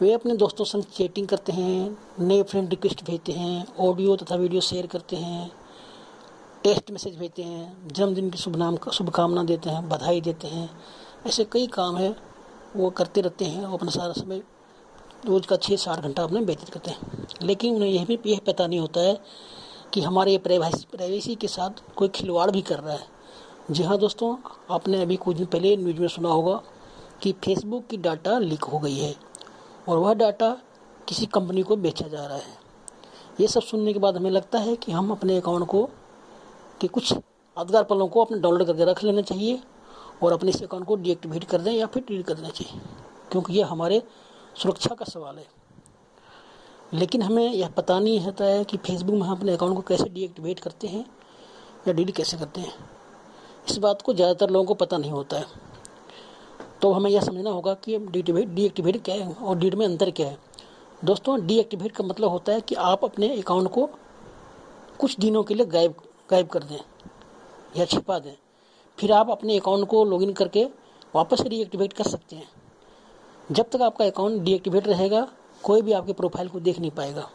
वे 0.00 0.12
अपने 0.12 0.36
दोस्तों 0.36 0.64
संग 0.64 0.82
चैटिंग 0.82 1.28
करते 1.28 1.52
हैं, 1.52 1.98
नए 2.20 2.42
फ्रेंड 2.42 2.70
रिक्वेस्ट 2.70 3.04
भेजते 3.04 3.32
हैं 3.32 3.76
ऑडियो 3.76 4.16
तथा 4.16 4.34
वीडियो 4.34 4.60
शेयर 4.60 4.86
करते 4.86 5.16
हैं। 5.16 5.61
टेक्स्ट 6.64 6.90
मैसेज 6.90 7.18
भेजते 7.18 7.42
हैं, 7.42 7.88
जन्मदिन 7.88 8.30
की 8.30 8.38
शुभ 8.38 8.56
नाम, 8.56 8.76
शुभकामना 8.92 9.42
देते 9.42 9.70
हैं, 9.70 9.88
बधाई 9.88 10.20
देते 10.20 10.48
हैं। 10.48 10.70
ऐसे 11.26 11.44
कई 11.44 11.66
काम 11.66 11.96
है, 11.96 12.16
वो 12.76 12.90
करते 12.90 13.20
रहते 13.20 13.44
हैं 13.44 13.64
और 13.64 13.74
अपना 13.74 13.90
सारा 13.90 14.12
समय 14.12 14.42
रोज 15.26 15.46
का 15.46 15.56
छः 15.56 15.76
साठ 15.76 15.98
घंटा 15.98 16.22
अपने 16.22 16.40
व्यतीत 16.40 16.68
करते 16.68 16.90
हैं। 16.90 17.26
लेकिन 17.42 17.74
उन्हें 17.74 17.90
यह 17.90 18.04
भी, 18.04 18.18
यह 18.26 18.40
पता 18.46 18.66
नहीं 18.66 18.80
होता 18.80 19.00
है 19.00 19.20
कि 19.92 20.00
हमारे 20.00 20.32
ये 20.32 20.38
प्राइवेसी 20.38 21.34
के 21.34 21.48
साथ 21.48 21.70
कोई 21.96 22.08
खिलवाड़ 22.08 22.50
भी 22.50 22.62
कर 22.62 22.78
रहा 22.78 22.94
है। 22.94 23.06
जी 23.70 23.82
हाँ 23.82 23.98
दोस्तों, 23.98 24.36
आपने 24.70 25.02
अभी 25.02 25.16
कुछ 25.16 25.36
दिन 25.36 25.46
पहले 25.46 25.76
न्यूज़ 25.76 26.00
में 26.00 26.08
सुना 26.08 26.28
होगा 26.28 26.62
कि 27.22 27.32
फेसबुक 27.32 27.86
की 27.86 27.96
डाटा 27.96 28.38
लीक 28.38 28.64
हो 28.64 28.78
गई 28.78 28.96
है 28.96 29.14
और 29.88 29.98
वह 29.98 30.14
डाटा 30.14 30.56
किसी 31.08 31.26
कंपनी 31.26 31.62
को 31.62 31.76
बेचा 31.76 32.08
जा 32.08 32.26
रहा 32.26 32.36
है। 32.36 32.58
ये 33.40 33.48
सब 33.48 33.62
सुनने 33.62 33.92
के 33.92 33.98
बाद 33.98 34.16
हमें 34.16 34.30
लगता 34.30 34.58
है 34.58 34.76
कि 34.76 34.92
हम 34.92 35.10
अपने 35.10 35.36
अकाउंट 35.36 35.66
को 35.66 35.90
कि 36.82 36.88
कुछ 36.88 37.12
यादगार 37.12 37.82
पलों 37.84 38.06
को 38.08 38.24
अपने 38.24 38.38
डाउनलोड 38.40 38.66
करके 38.66 38.84
रख 38.84 39.02
लेना 39.04 39.22
चाहिए 39.22 39.58
और 40.22 40.32
अपने 40.32 40.50
इस 40.50 40.62
अकाउंट 40.62 40.86
को 40.86 40.96
डीएक्टिवेट 40.96 41.44
कर 41.44 41.60
दें 41.60 41.72
या 41.72 41.86
फिर 41.86 42.02
डिलीट 42.08 42.26
कर 42.26 42.34
देना 42.34 42.48
चाहिए, 42.50 42.80
क्योंकि 43.32 43.52
ये 43.52 43.62
हमारे 43.64 44.02
सुरक्षा 44.56 44.94
का 44.94 45.04
सवाल 45.04 45.36
है। 45.36 45.46
लेकिन 46.92 47.22
हमें 47.22 47.44
यह 47.44 47.68
पता 47.68 47.98
नहीं 47.98 48.18
होता 48.20 48.44
है 48.44 48.64
कि 48.64 48.76
फेसबुक 48.78 49.14
में 49.14 49.22
हम 49.22 49.36
अपने 49.36 49.52
अकाउंट 49.52 49.76
को 49.76 49.82
कैसे 49.82 50.08
डीएक्टिवेट 50.08 50.60
करते 50.60 50.86
हैं 50.86 51.04
या 51.88 51.92
डिलीट 51.92 52.14
कैसे 52.16 52.36
करते 52.36 52.60
हैं। 52.60 52.74
इस 53.68 53.78
बात 53.78 54.02
को 54.02 54.14
ज़्यादातर 54.14 54.50
लोगों 54.50 54.66
को 54.66 54.74
पता 54.76 54.96
नहीं 54.98 55.10
होता 55.10 55.38
है। 55.38 55.46
तो 56.82 56.92
हमें 56.92 57.10
यह 57.10 57.20
समझना 57.20 57.50
होगा 57.50 57.74
कि 57.74 57.98
डीएक्टिवेट 57.98 58.48
डीएक्टिवेट 58.48 59.02
क्या 59.04 59.14
है 59.14 59.32
और 59.32 59.58
डीट 59.58 59.74
में 59.74 59.86
अंतर 59.86 60.10
क्या 60.10 60.26
है। 60.26 60.38
दोस्तों 61.04 61.40
डीएक्टिवेट 61.46 61.92
का 61.92 62.04
मतलब 62.04 62.30
होता 62.30 62.52
है 62.52 62.60
कि 62.60 62.74
आप 62.74 63.04
अपने 63.04 63.36
अकाउंट 63.38 63.70
को 63.70 63.88
कुछ 65.00 65.18
दिनों 65.20 65.42
के 65.42 65.54
लिए 65.54 65.66
गायब 65.66 65.94
गायब 66.32 66.46
कर 66.48 66.62
दें 66.62 66.78
या 67.76 67.84
छिपा 67.86 68.18
दें। 68.18 68.34
फिर 68.98 69.12
आप 69.12 69.30
अपने 69.30 69.58
अकाउंट 69.58 69.88
को 69.88 70.04
लॉगिन 70.04 70.32
करके 70.32 70.64
वापस 71.14 71.40
रीएक्टिवेट 71.42 71.92
कर 71.92 72.04
सकते 72.06 72.36
हैं। 72.36 72.48
जब 73.50 73.70
तक 73.70 73.82
आपका 73.82 74.04
अकाउंट 74.04 74.42
डीएक्टिवेट 74.42 74.86
रहेगा, 74.88 75.26
कोई 75.64 75.82
भी 75.82 75.92
आपके 75.92 76.12
प्रोफ़ाइल 76.12 76.48
को 76.48 76.60
देख 76.60 76.78
नहीं 76.80 76.90
पाएगा। 76.90 77.28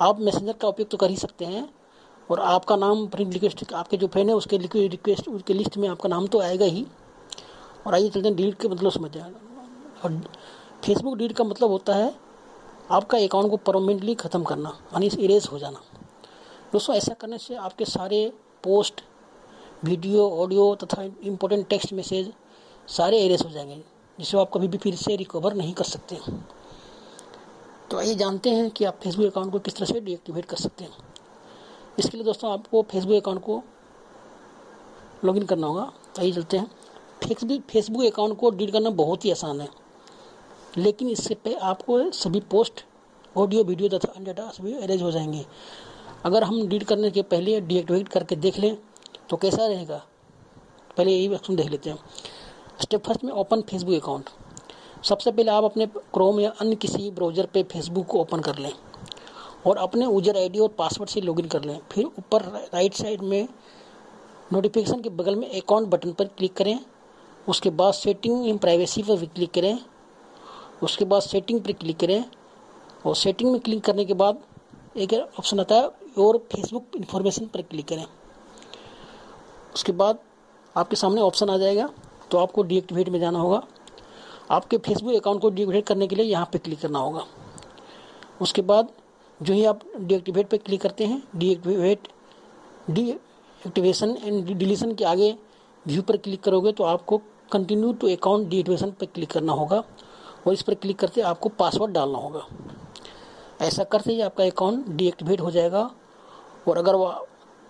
आप 0.00 0.20
मैसेंजर 0.20 0.52
का 0.52 0.68
उपयोग 0.68 0.88
तो 0.90 0.96
कर 0.96 1.10
ही 1.10 1.16
सकते 1.16 1.44
हैं 1.44 1.68
और 2.30 2.40
आपका 2.40 2.76
नाम 2.76 3.06
फ्रेंड 3.06 3.32
रिक्वेस्ट 3.32 3.72
आपके 3.74 3.96
जो 3.96 4.06
फ्रेंड 4.06 4.28
है, 4.28 4.34
उसके 4.36 4.56
रिक्वेस्ट 4.58 5.28
उसके 5.28 5.54
लिस्ट 5.54 5.76
में 5.76 5.88
आपका 5.88 6.08
नाम 6.08 6.26
तो 6.26 6.40
आएगा 6.40 6.64
ही। 6.66 6.86
और 7.86 7.94
आइए 7.94 8.08
चलते 8.08 8.28
हैं 8.28 8.36
डिलीट 8.36 8.60
के 8.60 8.68
मतलब 8.68 8.90
समझ 8.90 9.10
जाए। 9.10 9.32
और 10.04 10.20
फेसबुक 10.84 11.16
डिलीट 11.16 11.36
का 11.36 11.44
मतलब 11.44 11.70
होता 11.70 11.94
है 11.94 12.14
आपका 12.90 13.18
अकाउंट 13.18 13.50
को 13.50 13.56
परमानेंटली 13.58 14.14
ख़त्म 14.16 14.42
करना, 14.44 14.68
यानी 14.92 15.10
इरेज 15.18 15.48
हो 15.52 15.58
जाना। 15.58 15.80
दोस्तों, 16.72 16.94
ऐसा 16.96 17.14
करने 17.14 17.38
से 17.38 17.54
आपके 17.56 17.84
सारे 17.84 18.32
पोस्ट, 18.64 19.00
वीडियो, 19.84 20.28
ऑडियो 20.32 20.74
तथा 20.74 21.02
इम्पोर्टेंट 21.02 21.66
टेक्स्ट 21.68 21.92
मैसेज 21.92 22.32
सारे 22.88 23.18
इरेज 23.20 23.42
हो 23.44 23.50
जाएँगे 23.50 23.82
जिसे 24.18 24.38
आप 24.38 24.50
कभी 24.54 24.68
भी 24.68 24.78
फिर 24.78 24.94
से 24.96 25.16
रिकवर 25.16 25.54
नहीं 25.54 25.72
कर 25.74 25.84
सकते 25.84 26.18
तो 27.90 27.98
आइए 27.98 28.14
जानते 28.14 28.50
हैं 28.50 28.70
कि 28.70 28.84
आप 28.84 28.98
फेसबुक 29.02 29.26
अकाउंट 29.26 29.52
को 29.52 29.58
किस 29.58 29.76
तरह 29.76 29.86
से 29.86 30.00
डीएक्टिवेट 30.00 30.44
कर 30.44 30.56
सकते 30.56 30.84
हैं। 30.84 30.92
इसके 31.98 32.16
लिए 32.16 32.24
दोस्तों, 32.24 32.52
आपको 32.52 32.82
फेसबुक 32.90 33.22
अकाउंट 33.22 33.42
को 33.42 33.62
लॉगिन 35.24 35.44
करना 35.44 35.66
होगा। 35.66 35.84
तो 36.14 36.22
आइए 36.22 36.32
चलते 36.32 36.56
हैं। 36.56 36.70
फेसबुक 37.24 37.62
फेसबुक 37.70 38.04
अकाउंट 38.04 38.38
को 38.38 38.50
डिलीट 38.50 38.72
करना 38.72 38.90
बहुत 38.92 39.24
ही 39.24 39.30
आसान 39.30 39.60
है। 39.60 39.68
लेकिन 40.76 41.08
इससे 41.08 41.34
पे 41.34 41.54
आपको 41.54 42.10
सभी 42.12 42.40
पोस्ट 42.50 42.84
ऑडियो 43.36 43.64
वीडियो 43.64 43.88
तथा 43.88 44.12
अन्य 44.12 44.32
डाटा 44.32 44.50
सभी 44.50 44.74
अरेंज 44.74 45.02
हो 45.02 45.10
जाएँगे। 45.10 45.44
अगर 46.24 46.44
हम 46.44 46.66
डिलीट 46.68 46.82
करने 46.84 47.10
के 47.10 47.22
पहले 47.24 47.60
डीएक्टिवेट 47.60 48.08
करके 48.08 48.36
देख 48.36 48.58
लें 48.58 48.76
तो 49.30 49.36
कैसा 49.36 49.66
रहेगा? 49.66 49.96
पहले 50.96 51.12
यही 51.12 51.34
ऑप्शन 51.34 51.56
देख 51.56 51.70
लेते 51.70 51.90
हैं। 51.90 51.98
स्टेप 52.82 53.04
फ़र्स्ट 53.04 53.24
में 53.24 53.32
ओपन 53.32 53.60
फेसबुक 53.60 54.02
अकाउंट 54.02 54.28
सबसे 55.04 55.30
पहले 55.30 55.50
आप 55.50 55.64
अपने 55.64 55.86
क्रोम 55.86 56.40
या 56.40 56.50
अन्य 56.60 56.74
किसी 56.76 57.10
ब्राउज़र 57.10 57.46
पे 57.46 57.62
फेसबुक 57.72 58.06
को 58.06 58.20
ओपन 58.20 58.40
कर 58.40 58.58
लें 58.58 58.72
और 59.66 59.76
अपने 59.78 60.04
यूज़र 60.04 60.36
आईडी 60.36 60.58
और 60.58 60.68
पासवर्ड 60.78 61.10
से 61.10 61.20
लॉगिन 61.20 61.46
कर 61.48 61.64
लें। 61.64 61.78
फिर 61.92 62.04
ऊपर 62.04 62.42
राइट 62.74 62.94
साइड 62.94 63.22
में 63.22 63.48
नोटिफिकेशन 64.52 65.00
के 65.00 65.08
बगल 65.10 65.36
में 65.36 65.48
अकाउंट 65.50 65.88
बटन 65.88 66.12
पर 66.12 66.24
क्लिक 66.28 66.54
करें। 66.56 66.78
उसके 67.48 67.70
बाद 67.72 67.92
सेटिंग 67.94 68.46
इन 68.46 68.58
प्राइवेसी 68.58 69.02
पर 69.02 69.24
क्लिक 69.26 69.50
करें। 69.50 69.78
उसके 70.82 71.04
बाद 71.04 71.22
सेटिंग 71.22 71.60
पर 71.60 71.72
क्लिक 71.72 71.98
करें 71.98 72.24
और 73.06 73.14
सेटिंग 73.16 73.50
में 73.52 73.60
क्लिक 73.60 73.84
करने 73.84 74.04
के 74.04 74.14
बाद 74.14 74.42
एक 74.94 75.12
ऑप्शन 75.12 75.60
आता 75.60 75.74
है 75.74 75.90
और 76.18 76.38
फेसबुक 76.52 76.96
इन्फॉर्मेशन 76.96 77.46
पर 77.46 77.62
क्लिक 77.62 77.86
करें। 77.88 78.04
उसके 79.74 79.92
बाद 79.92 80.18
आपके 80.76 80.96
सामने 80.96 81.20
ऑप्शन 81.20 81.50
आ 81.50 81.56
जाएगा 81.58 81.88
तो 82.30 82.38
आपको 82.38 82.62
डीएक्टिवेट 82.62 83.08
में 83.08 83.18
जाना 83.20 83.38
होगा। 83.38 83.62
आपके 84.50 84.78
फेसबुक 84.78 85.14
अकाउंट 85.14 85.40
को 85.42 85.50
डीएक्टिवेट 85.50 85.86
करने 85.86 86.06
के 86.06 86.16
लिए 86.16 86.24
यहाँ 86.26 86.48
पे 86.52 86.58
क्लिक 86.58 86.80
करना 86.80 86.98
होगा। 86.98 87.24
उसके 88.40 88.62
बाद 88.62 88.88
जो 89.40 89.54
ही 89.54 89.64
आप 89.64 89.80
डीएक्टिवेट 89.96 90.48
पे 90.48 90.58
क्लिक 90.58 90.80
करते 90.82 91.06
हैं 91.06 91.22
डीएक्टिवेट 91.36 92.08
डीएक्टिवेशन 92.90 94.16
एंड 94.24 94.46
डिलीशन 94.48 94.94
के 94.94 95.04
आगे 95.04 95.34
व्यू 95.86 96.02
पर 96.02 96.16
क्लिक 96.16 96.42
करोगे 96.42 96.72
तो 96.72 96.84
आपको 96.84 97.20
कंटिन्यू 97.52 97.92
टू 97.92 98.08
अकाउंट 98.08 98.48
डीएक्टिवेशन 98.48 98.90
पर 98.90 99.06
क्लिक 99.06 99.30
करना 99.30 99.52
होगा। 99.52 99.82
और 100.46 100.52
इस 100.52 100.62
पर 100.62 100.74
क्लिक 100.74 100.98
करते 100.98 101.20
आपको 101.20 101.48
पासवर्ड 101.48 101.92
डालना 101.92 102.18
होगा। 102.18 102.46
ऐसा 103.60 103.84
करते 103.84 104.12
ही 104.12 104.20
आपका 104.20 104.44
अकाउंट 104.44 104.88
डीएक्टिवेट 104.88 105.40
हो 105.40 105.50
जाएगा। 105.50 105.90
और 106.68 106.78
अगर 106.78 106.94
वह 106.94 107.26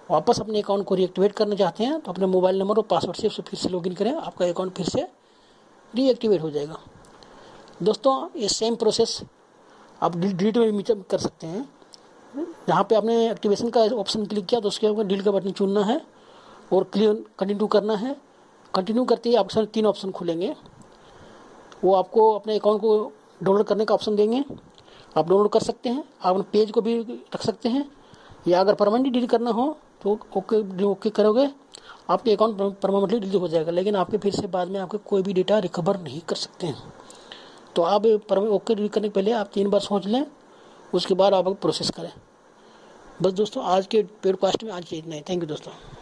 वापस 0.09 0.41
अपने 0.41 0.61
अकाउंट 0.61 0.84
को 0.86 0.95
रीएक्टिवेट 0.95 1.32
करना 1.32 1.55
चाहते 1.55 1.84
हैं 1.84 2.01
तो 2.01 2.12
अपने 2.12 2.26
मोबाइल 2.26 2.59
नंबर 2.59 2.76
और 2.76 2.86
पासवर्ड 2.91 3.16
से 3.16 3.28
फिर 3.30 3.59
से 3.59 3.68
लॉगिन 3.68 3.95
करें, 3.95 4.12
आपका 4.12 4.47
अकाउंट 4.47 4.72
फिर 4.74 4.86
से 4.86 5.07
रीएक्टिवेट 5.95 6.43
हो 6.43 6.51
जाएगा। 6.51 6.78
दोस्तों, 7.82 8.28
ये 8.36 8.49
सेम 8.51 8.74
प्रोसेस 8.76 9.20
आप 10.03 10.16
डिलीट 10.16 10.57
में 10.57 10.76
भी 10.76 10.82
कर 10.82 11.18
सकते 11.18 11.47
हैं। 11.47 11.68
जहाँ 12.68 12.82
पे 12.84 12.95
आपने 12.95 13.30
एक्टिवेशन 13.30 13.70
का 13.70 13.80
ऑप्शन 13.82 14.24
क्लिक 14.26 14.47
किया 14.47 14.61
तो 14.61 14.68
उसके 14.68 14.88
ऊपर 14.88 15.05
डिलीट 15.05 15.24
का 15.24 15.30
बटन 15.30 15.51
चुनना 15.53 15.84
है 15.84 16.01
और 16.72 16.84
क्लियर 16.84 17.24
कंटिन्यू 17.38 17.66
करना 17.66 17.95
है। 17.97 18.14
कंटिन्यू 18.74 19.05
करते 19.05 19.28
ही 19.28 19.34
आपके 19.36 19.55
सामने 19.55 19.66
तीन 19.66 19.86
ऑप्शन 19.86 20.11
खुलेंगे। 20.11 20.55
वो 21.84 21.95
आपको 21.95 22.32
अपने 22.32 22.57
अकाउंट 22.59 22.80
को 22.80 23.12
डाउनलोड 23.43 23.66
करने 23.66 23.84
का 23.84 23.95
ऑप्शन 23.95 24.16
देंगे। 24.16 24.45
आप 25.17 25.29
डाउनलोड 25.29 25.51
कर 25.51 25.61
सकते 25.61 25.89
हैं, 25.89 26.05
आप 26.23 26.41
पेज 26.53 26.71
को 26.71 26.81
भी 26.81 26.99
रख 27.35 27.43
सकते 27.43 27.69
हैं। 27.69 27.91
या 28.49 28.61
अगर 28.61 28.75
परमानेंटली 28.75 29.11
डिलीट 29.11 29.31
करना 29.31 29.51
हो 29.51 29.77
तो 30.03 30.19
ओके 30.37 30.85
ओके 30.85 31.11
करोगे, 31.11 31.49
आपके 32.11 32.33
अकाउंट 32.33 32.79
परमानेंटली 32.81 33.19
डिलीट 33.21 33.41
हो 33.41 33.49
जाएगा। 33.49 33.73
लेकिन 33.73 33.97
आपके 33.97 34.19
फिर 34.19 34.35
से 34.35 34.47
बाद 34.47 34.69
में 34.69 34.79
आपके 34.81 34.99
कोई 35.01 35.23
भी 35.23 35.33
डेटा 35.33 35.59
रिकवर 35.59 36.01
नहीं 36.01 36.21
कर 36.21 36.37
सकते 36.37 36.67
हैं। 36.67 36.93
तो 37.77 37.83
आप 37.83 38.07
ओके 38.07 38.75
डिलीट 38.75 38.93
करने 38.93 39.09
के 39.09 39.13
पहले 39.13 39.33
आप 39.33 39.51
तीन 39.55 39.71
बार 39.71 39.81
सोच 39.81 40.07
लें, 40.07 40.25
उसके 40.93 41.15
बाद 41.15 41.35
आप 41.35 41.49
प्रोसेस 41.53 41.91
करें। 41.91 42.13
बस 43.23 43.33
दोस्तों, 43.33 43.65
आज 43.65 43.87
के 43.87 44.03
पेडकास्ट 44.23 44.65
में 44.65 44.73
आज 44.73 44.95
इतना 44.95 45.15
ही। 45.15 45.21
थैंक 45.21 45.43
यू 45.43 45.49
दोस्तों। 45.49 45.99